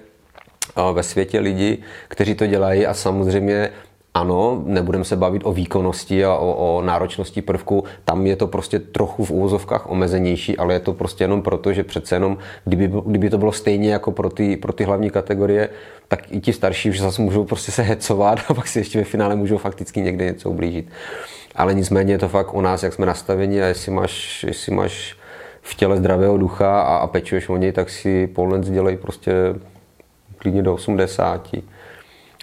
[0.94, 3.70] ve světě lidi, kteří to dělají a samozřejmě
[4.14, 8.80] ano, nebudeme se bavit o výkonnosti a o, o náročnosti prvku, tam je to prostě
[8.80, 13.30] trochu v úvozovkách omezenější, ale je to prostě jenom proto, že přece jenom, kdyby, kdyby
[13.30, 15.70] to bylo stejně jako pro ty, pro ty hlavní kategorie,
[16.08, 19.06] tak i ti starší už zase můžou prostě se hecovat a pak si ještě ve
[19.06, 20.90] finále můžou fakticky někde něco ublížit.
[21.56, 25.16] Ale nicméně je to fakt o nás, jak jsme nastaveni a jestli máš, jestli máš
[25.62, 29.34] v těle zdravého ducha a, a pečuješ o něj, tak si polnec dělej prostě
[30.38, 31.50] klidně do 80.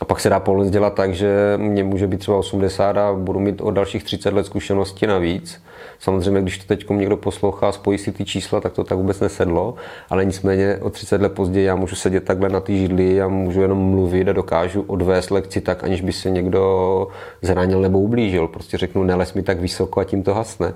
[0.01, 3.41] A pak se dá polnec dělat tak, že mě může být třeba 80 a budu
[3.41, 5.63] mít o dalších 30 let zkušenosti navíc.
[5.99, 9.75] Samozřejmě, když to teď někdo poslouchá, spojí si ty čísla, tak to tak vůbec nesedlo,
[10.11, 13.61] ale nicméně o 30 let později já můžu sedět takhle na ty židli a můžu
[13.61, 17.09] jenom mluvit a dokážu odvést lekci tak, aniž by se někdo
[17.43, 18.49] zranil nebo ublížil.
[18.49, 20.75] Prostě řeknu, neles mi tak vysoko a tím to hasne.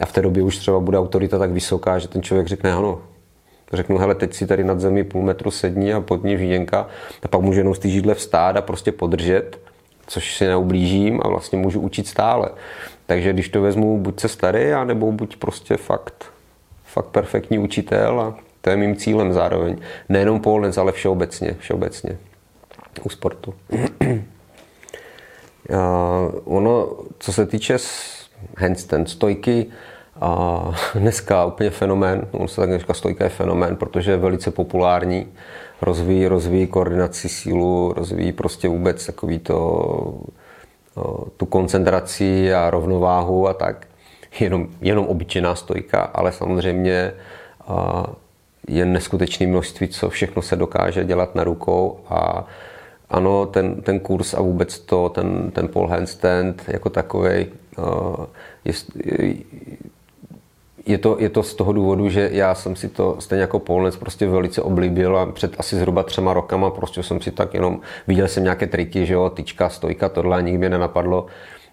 [0.00, 2.98] A v té době už třeba bude autorita tak vysoká, že ten člověk řekne, ano,
[3.72, 6.88] řeknu, hele, teď si tady nad zemi půl metru sední a pod ní žíděnka,
[7.22, 9.58] a pak můžu jenom z té židle vstát a prostě podržet,
[10.06, 12.50] což si neublížím a vlastně můžu učit stále.
[13.06, 16.24] Takže když to vezmu, buď se starý, anebo buď prostě fakt,
[16.84, 19.76] fakt perfektní učitel a to je mým cílem zároveň.
[20.08, 22.18] Nejenom polnec, ale všeobecně, všeobecně
[23.02, 23.54] u sportu.
[26.44, 27.76] ono, co se týče
[28.56, 29.66] handstand, stojky,
[30.20, 30.60] A
[30.94, 35.26] dneska úplně fenomén, on se tak dneska stojka je fenomén, protože je velice populární,
[35.82, 40.14] rozvíjí, rozvíjí koordinaci sílu, rozvíjí prostě vůbec takový to,
[41.36, 43.86] tu koncentraci a rovnováhu a tak.
[44.40, 47.12] Jenom, jenom obyčejná stojka, ale samozřejmě
[48.68, 52.46] je neskutečné množství, co všechno se dokáže dělat na rukou a
[53.10, 57.46] ano, ten, ten kurz a vůbec to, ten, ten pole handstand jako takový
[58.64, 58.72] je,
[59.04, 59.34] je
[60.98, 64.28] to, je to z toho důvodu, že já jsem si to stejně jako polnec prostě
[64.28, 68.42] velice oblíbil a před asi zhruba třema rokama prostě jsem si tak jenom, viděl jsem
[68.42, 71.26] nějaké triky, že jo, tyčka, stojka, tohle a nikdy mě nenapadlo,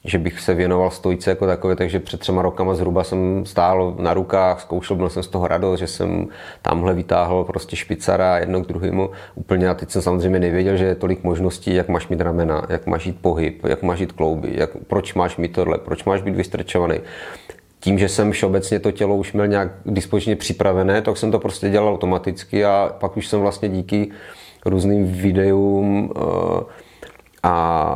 [0.05, 4.13] že bych se věnoval stojce jako takové, takže před třema rokama zhruba jsem stál na
[4.13, 6.27] rukách, zkoušel, byl jsem z toho radost, že jsem
[6.61, 10.95] tamhle vytáhl prostě špicara jedno k druhému úplně a teď jsem samozřejmě nevěděl, že je
[10.95, 14.69] tolik možností, jak máš mít ramena, jak máš jít pohyb, jak máš jít klouby, jak,
[14.87, 16.99] proč máš mít tohle, proč máš být vystrčovaný
[17.81, 21.69] tím, že jsem všeobecně to tělo už měl nějak dispozičně připravené, tak jsem to prostě
[21.69, 24.11] dělal automaticky a pak už jsem vlastně díky
[24.65, 26.63] různým videům eh,
[27.43, 27.53] a,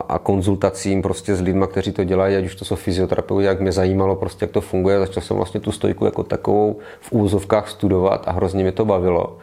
[0.09, 3.71] a konzultacím prostě s lidmi, kteří to dělají, ať už to jsou fyzioterapeuti, jak mě
[3.71, 4.99] zajímalo prostě, jak to funguje.
[4.99, 9.37] Začal jsem vlastně tu stojku jako takovou v úzovkách studovat a hrozně mě to bavilo.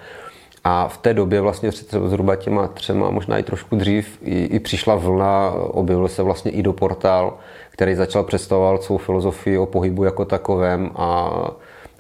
[0.65, 1.71] A v té době vlastně
[2.07, 6.63] zhruba těma třema, možná i trošku dřív, i, i přišla vlna, objevil se vlastně i
[6.63, 7.39] do portál,
[7.73, 11.31] který začal představovat svou filozofii o pohybu jako takovém a,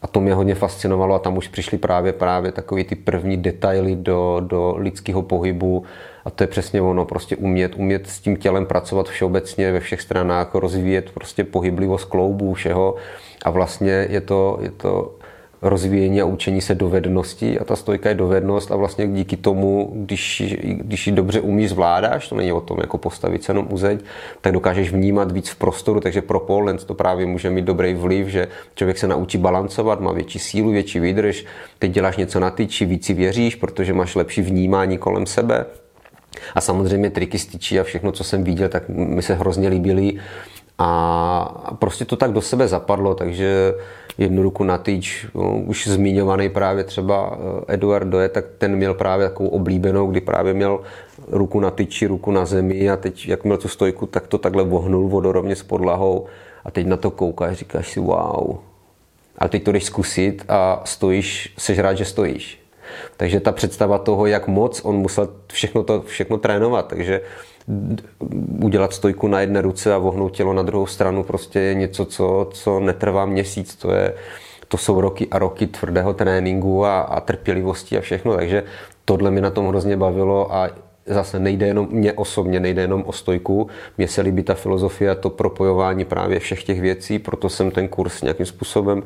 [0.02, 3.96] a to mě hodně fascinovalo a tam už přišly právě právě takový ty první detaily
[3.96, 5.84] do, do lidského pohybu
[6.24, 10.00] a to je přesně ono, prostě umět, umět s tím tělem pracovat všeobecně ve všech
[10.00, 12.94] stranách, rozvíjet prostě pohyblivost kloubů, všeho.
[13.44, 15.14] A vlastně je to, je to
[15.62, 20.42] rozvíjení a učení se dovedností a ta stojka je dovednost a vlastně díky tomu, když,
[20.62, 24.00] když ji dobře umíš zvládáš, to není o tom jako postavit se jenom uzeď,
[24.40, 28.28] tak dokážeš vnímat víc v prostoru, takže pro pole to právě může mít dobrý vliv,
[28.28, 31.44] že člověk se naučí balancovat, má větší sílu, větší výdrž,
[31.78, 35.66] teď děláš něco na tyči, víc si věříš, protože máš lepší vnímání kolem sebe,
[36.54, 40.12] a samozřejmě triky styčí a všechno, co jsem viděl, tak mi se hrozně líbily.
[40.78, 43.74] A prostě to tak do sebe zapadlo, takže
[44.18, 48.94] jednu ruku na týč, no, už zmiňovaný právě třeba eh, Eduard Doje, tak ten měl
[48.94, 50.80] právě takovou oblíbenou, kdy právě měl
[51.28, 54.64] ruku na tyči, ruku na zemi a teď, jak měl tu stojku, tak to takhle
[54.64, 56.26] vohnul vodorovně s podlahou
[56.64, 58.56] a teď na to koukáš, říkáš si wow.
[59.38, 62.58] Ale teď to jdeš zkusit a stojíš, seš rád, že stojíš.
[63.16, 67.20] Takže ta představa toho, jak moc on musel všechno to všechno trénovat, takže
[68.62, 72.48] udělat stojku na jedné ruce a vohnout tělo na druhou stranu prostě je něco, co,
[72.52, 73.76] co netrvá měsíc.
[73.76, 74.14] To, je,
[74.68, 78.36] to jsou roky a roky tvrdého tréninku a, a trpělivosti a všechno.
[78.36, 78.64] Takže
[79.04, 80.70] tohle mi na tom hrozně bavilo a
[81.06, 83.68] zase nejde jenom, mě osobně nejde jenom o stojku,
[83.98, 88.22] mně se líbí ta filozofie to propojování právě všech těch věcí, proto jsem ten kurz
[88.22, 89.02] nějakým způsobem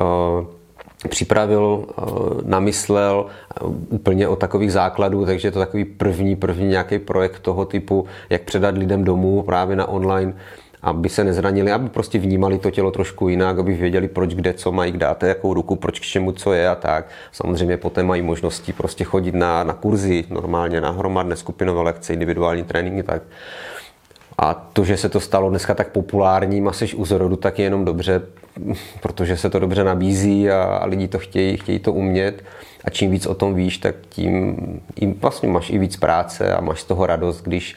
[0.00, 0.46] uh,
[1.08, 2.02] připravil, eh,
[2.44, 7.64] namyslel eh, úplně o takových základů, takže je to takový první, první nějaký projekt toho
[7.64, 10.34] typu, jak předat lidem domů právě na online,
[10.82, 14.72] aby se nezranili, aby prostě vnímali to tělo trošku jinak, aby věděli, proč, kde, co
[14.72, 17.08] mají, dáte, jakou ruku, proč k čemu, co je a tak.
[17.32, 22.64] Samozřejmě poté mají možnosti prostě chodit na, na kurzy, normálně na hromadné skupinové lekce, individuální
[22.64, 23.22] tréninky, tak.
[24.38, 27.64] A to, že se to stalo dneska tak populárním a seš u zrodu, tak je
[27.64, 28.22] jenom dobře,
[29.00, 32.44] protože se to dobře nabízí a, a lidi to chtějí, chtějí to umět.
[32.84, 34.56] A čím víc o tom víš, tak tím,
[34.94, 37.76] tím vlastně máš i víc práce a máš z toho radost, když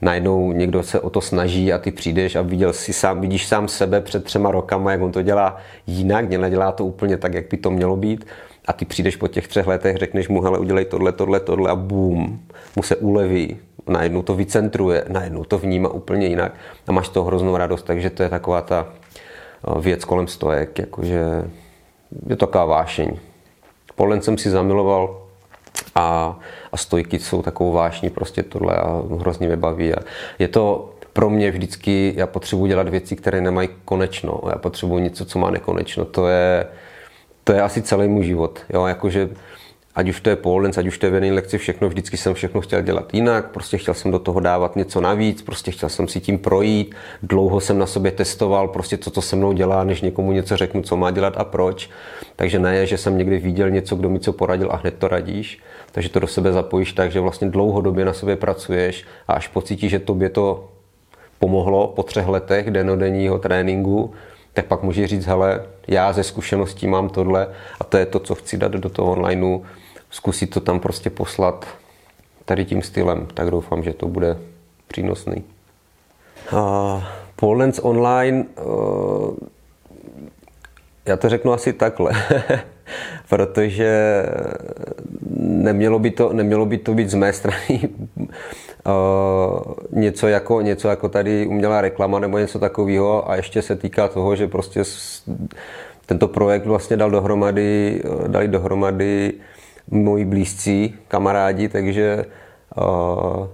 [0.00, 3.68] najednou někdo se o to snaží a ty přijdeš a viděl si sám, vidíš sám
[3.68, 5.56] sebe před třema rokama, jak on to dělá
[5.86, 8.26] jinak, nedělá to úplně tak, jak by to mělo být.
[8.66, 11.76] A ty přijdeš po těch třech letech, řekneš mu, hele, udělej tohle, tohle, tohle a
[11.76, 12.40] bum,
[12.76, 13.56] mu se uleví,
[13.88, 16.52] najednou to vycentruje, najednou to vnímá úplně jinak
[16.86, 18.86] a máš to hroznou radost, takže to je taková ta
[19.80, 21.44] věc kolem stojek, jakože
[22.26, 23.16] je to taková vášeň.
[23.94, 25.22] Polen jsem si zamiloval
[25.94, 26.38] a,
[26.72, 29.94] a stojky jsou takovou vášní, prostě tohle a hrozně mě baví.
[29.94, 29.98] A
[30.38, 34.40] je to pro mě vždycky, já potřebuji dělat věci, které nemají konečno.
[34.50, 36.04] Já potřebuji něco, co má nekonečno.
[36.04, 36.66] To je,
[37.44, 38.60] to je asi celý můj život.
[38.70, 39.28] Jo, jakože
[39.94, 42.34] ať už to je pole dance, ať už to je v lekci, všechno, vždycky jsem
[42.34, 46.08] všechno chtěl dělat jinak, prostě chtěl jsem do toho dávat něco navíc, prostě chtěl jsem
[46.08, 50.00] si tím projít, dlouho jsem na sobě testoval prostě to, co se mnou dělá, než
[50.00, 51.90] někomu něco řeknu, co má dělat a proč.
[52.36, 55.58] Takže ne, že jsem někdy viděl něco, kdo mi co poradil a hned to radíš,
[55.92, 59.90] takže to do sebe zapojíš tak, že vlastně dlouhodobě na sobě pracuješ a až pocítíš,
[59.90, 60.68] že tobě to
[61.38, 64.12] pomohlo po třech letech denodenního tréninku,
[64.52, 67.48] tak pak můžeš říct, hele, já ze zkušeností mám tohle
[67.80, 69.60] a to je to, co chci dát do toho onlineu,
[70.10, 71.66] zkusit to tam prostě poslat
[72.44, 74.38] tady tím stylem, tak doufám, že to bude
[74.88, 75.44] přínosný.
[76.52, 77.02] Uh,
[77.36, 79.34] Pole Dance Online uh,
[81.06, 82.12] Já to řeknu asi takhle,
[83.28, 84.22] protože
[85.40, 87.88] nemělo by, to, nemělo by to být z mé strany
[88.86, 94.08] uh, něco, jako, něco jako tady umělá reklama nebo něco takového a ještě se týká
[94.08, 94.82] toho, že prostě
[96.06, 99.32] tento projekt vlastně dal dohromady, dali dohromady
[99.90, 102.24] moji blízcí kamarádi, takže
[102.76, 103.46] uh,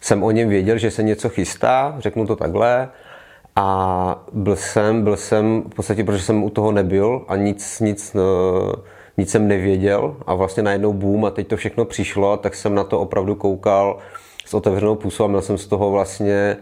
[0.00, 2.88] jsem o něm věděl, že se něco chystá, řeknu to takhle,
[3.56, 8.14] a byl jsem, byl jsem v podstatě, protože jsem u toho nebyl a nic, nic,
[8.14, 8.72] uh,
[9.16, 10.16] nic jsem nevěděl.
[10.26, 13.98] A vlastně najednou boom a teď to všechno přišlo, tak jsem na to opravdu koukal
[14.46, 16.56] s otevřenou pusou a měl jsem z toho vlastně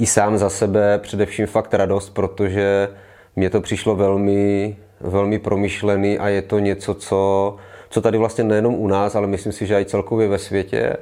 [0.00, 2.88] i sám za sebe především fakt radost, protože
[3.36, 7.56] mně to přišlo velmi, velmi promyšlený a je to něco, co,
[7.90, 10.96] co tady vlastně nejenom u nás, ale myslím si, že i celkově ve světě,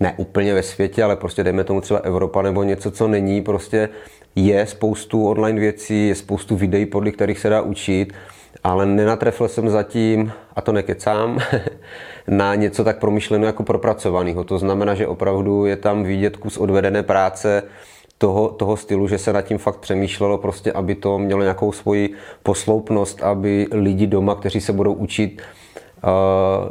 [0.00, 3.88] ne úplně ve světě, ale prostě dejme tomu třeba Evropa nebo něco, co není, prostě
[4.36, 8.12] je spoustu online věcí, je spoustu videí, podle kterých se dá učit,
[8.64, 11.38] ale nenatrefil jsem zatím, a to nekecám,
[12.26, 14.44] na něco tak promyšleného jako propracovaného.
[14.44, 17.62] To znamená, že opravdu je tam vidět kus odvedené práce,
[18.18, 22.14] toho, toho stylu, že se nad tím fakt přemýšlelo, prostě, aby to mělo nějakou svoji
[22.42, 25.42] posloupnost, aby lidi doma, kteří se budou učit,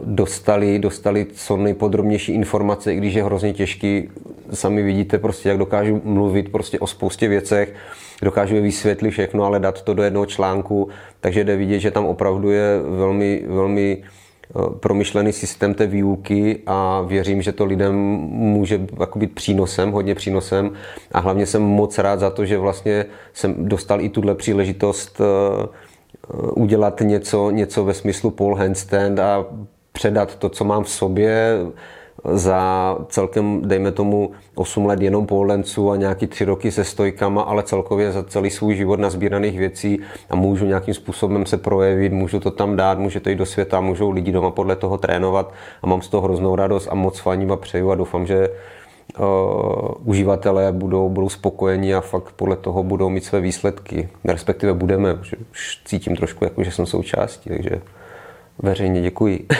[0.04, 4.10] dostali, dostali co nejpodrobnější informace, i když je hrozně těžký.
[4.54, 7.74] Sami vidíte prostě, jak dokážu mluvit prostě o spoustě věcech,
[8.22, 10.90] dokážu vysvětlit všechno, ale dát to do jednoho článku,
[11.20, 14.04] takže jde vidět, že tam opravdu je velmi, velmi
[14.56, 17.96] Eh, promyšlený systém té výuky a věřím, že to lidem
[18.30, 20.72] může jako být přínosem, hodně přínosem.
[21.12, 25.68] A hlavně jsem moc rád za to, že vlastně jsem dostal i tuhle příležitost eh,
[26.56, 29.46] udělat něco, něco ve smyslu pole handstand a
[29.92, 31.58] předat to, co mám v sobě,
[32.26, 37.64] za celkem, dejme tomu, 8 let jenom poholencu a nějaký 3 roky se stojkama, ale
[37.64, 40.00] celkově za celý svůj život nazbíraných věcí
[40.30, 43.82] a můžu nějakým způsobem se projevit, můžu to tam dát, může to jít do světa,
[43.82, 47.52] můžou lidi doma podle toho trénovat a mám z toho hroznou radost a moc faním
[47.52, 48.50] a přeju a doufám, že
[50.04, 54.10] uživatelé budou, budou spokojení a fakt podle toho budou mít své výsledky.
[54.24, 57.82] Respektive budeme, že už cítím trošku, jako, že jsem součástí, takže
[58.60, 59.48] veřejně děkuji.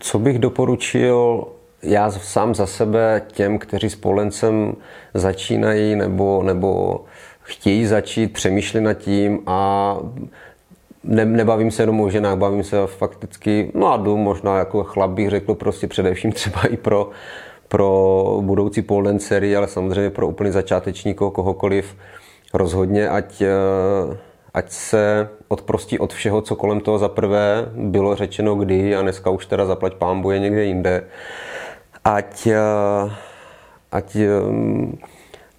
[0.00, 1.46] Co bych doporučil
[1.82, 4.76] já sám za sebe těm, kteří s polencem
[5.14, 7.00] začínají nebo, nebo
[7.42, 9.96] chtějí začít, přemýšlí nad tím a
[11.06, 15.54] ne, nebavím se jenom o ženách, bavím se fakticky mladou, možná jako chlap bych řekl
[15.54, 17.10] prostě především třeba i pro,
[17.68, 21.96] pro budoucí polencery, ale samozřejmě pro úplný začátečníků, kohokoliv
[22.54, 23.42] rozhodně, ať
[24.56, 29.30] ať se odprostí od všeho, co kolem toho za prvé bylo řečeno kdy a dneska
[29.30, 31.04] už teda zaplať pámbu je někde jinde.
[32.04, 33.12] Ať, eh,
[33.92, 34.28] ať, eh,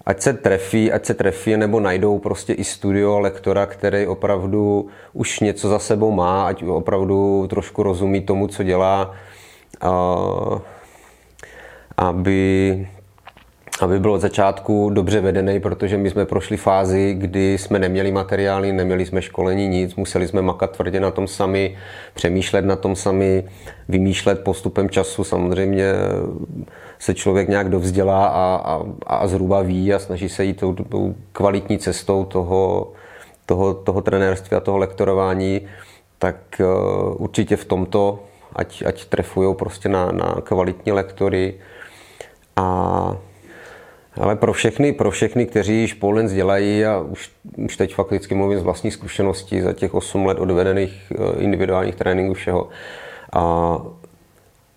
[0.08, 5.40] ať se trefí, ať se trefí, nebo najdou prostě i studio lektora, který opravdu už
[5.40, 9.14] něco za sebou má, ať opravdu trošku rozumí tomu, co dělá,
[11.96, 12.88] aby
[13.82, 18.72] aby byl od začátku dobře vedený, protože my jsme prošli fázi, kdy jsme neměli materiály,
[18.72, 21.76] neměli jsme školení, nic, museli jsme makat tvrdě na tom sami,
[22.14, 23.44] přemýšlet na tom sami,
[23.88, 25.24] vymýšlet postupem času.
[25.24, 25.92] Samozřejmě
[26.98, 31.14] se člověk nějak dovzdělá a, a, a zhruba ví a snaží se jít tou, tou
[31.32, 32.92] kvalitní cestou toho,
[33.46, 35.60] toho, toho trenérství a toho lektorování,
[36.18, 38.18] tak uh, určitě v tomto,
[38.52, 41.54] ať, ať trefují prostě na, na kvalitní lektory
[42.56, 43.16] a
[44.20, 48.58] ale pro všechny, pro všechny, kteří již Polens dělají a už, už teď fakticky mluvím
[48.58, 52.68] z vlastní zkušenosti za těch 8 let odvedených eh, individuálních tréninků všeho.
[53.32, 53.76] A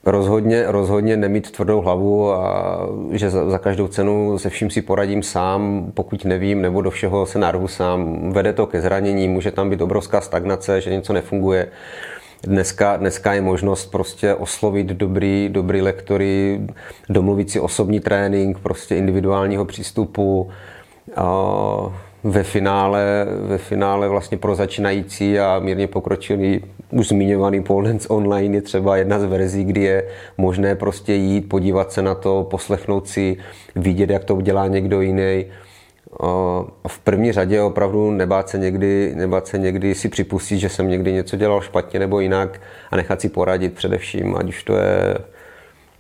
[0.06, 2.80] rozhodně, rozhodně nemít tvrdou hlavu a
[3.12, 7.26] že za, za každou cenu se vším si poradím sám, pokud nevím, nebo do všeho
[7.26, 8.32] se narvu sám.
[8.32, 11.68] Vede to ke zranění, může tam být obrovská stagnace, že něco nefunguje.
[12.44, 16.62] Dneska, dneska je možnost prostě oslovit dobrý, dobrý lektory,
[17.10, 20.50] domluvit si osobní trénink, prostě individuálního přístupu.
[22.24, 28.58] Ve finále, ve finále vlastně pro začínající a mírně pokročilý už zmiňovaný pole dance online
[28.58, 30.04] je třeba jedna z verzí, kdy je
[30.38, 33.38] možné prostě jít, podívat se na to, poslechnout si,
[33.76, 35.46] vidět, jak to udělá někdo jiný
[36.88, 41.14] v první řadě opravdu nebát se, někdy, nebát se někdy si připustit, že jsem někdy
[41.14, 42.62] něco dělal špatně nebo jinak
[42.92, 45.18] a nechat si poradit především, ať už to je,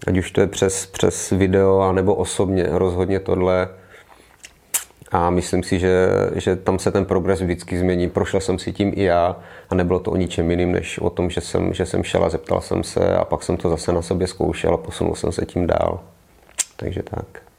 [0.07, 3.69] ať už to je přes, přes video a nebo osobně, rozhodně tohle.
[5.11, 8.09] A myslím si, že, že tam se ten progres vždycky změní.
[8.09, 9.35] Prošel jsem si tím i já
[9.69, 12.29] a nebylo to o ničem jiným, než o tom, že jsem, že jsem šel a
[12.29, 15.45] zeptal jsem se a pak jsem to zase na sobě zkoušel a posunul jsem se
[15.45, 15.99] tím dál.
[16.75, 17.50] Takže tak.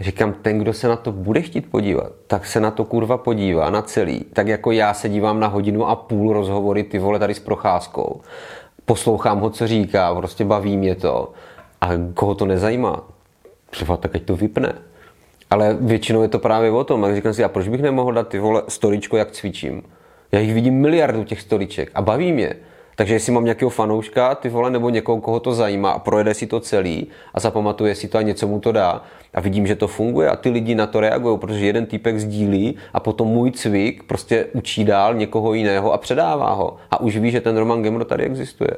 [0.00, 3.70] Říkám, ten, kdo se na to bude chtít podívat, tak se na to kurva podívá,
[3.70, 4.20] na celý.
[4.32, 8.20] Tak jako já se dívám na hodinu a půl rozhovory ty vole tady s procházkou.
[8.84, 11.32] Poslouchám ho, co říká, prostě baví mě to.
[11.80, 13.04] A koho to nezajímá,
[13.70, 14.74] třeba tak ať to vypne.
[15.50, 17.04] Ale většinou je to právě o tom.
[17.04, 19.82] A říkám si, a proč bych nemohl dát ty vole storičko, jak cvičím?
[20.32, 22.54] Já jich vidím miliardu těch storiček a baví mě.
[23.00, 26.46] Takže jestli mám nějakého fanouška, ty vole, nebo někoho, koho to zajímá a projede si
[26.46, 29.02] to celý a zapamatuje si to a něco mu to dá
[29.34, 32.76] a vidím, že to funguje a ty lidi na to reagují, protože jeden týpek sdílí
[32.92, 37.30] a potom můj cvik prostě učí dál někoho jiného a předává ho a už ví,
[37.30, 38.70] že ten Roman Gemro tady existuje.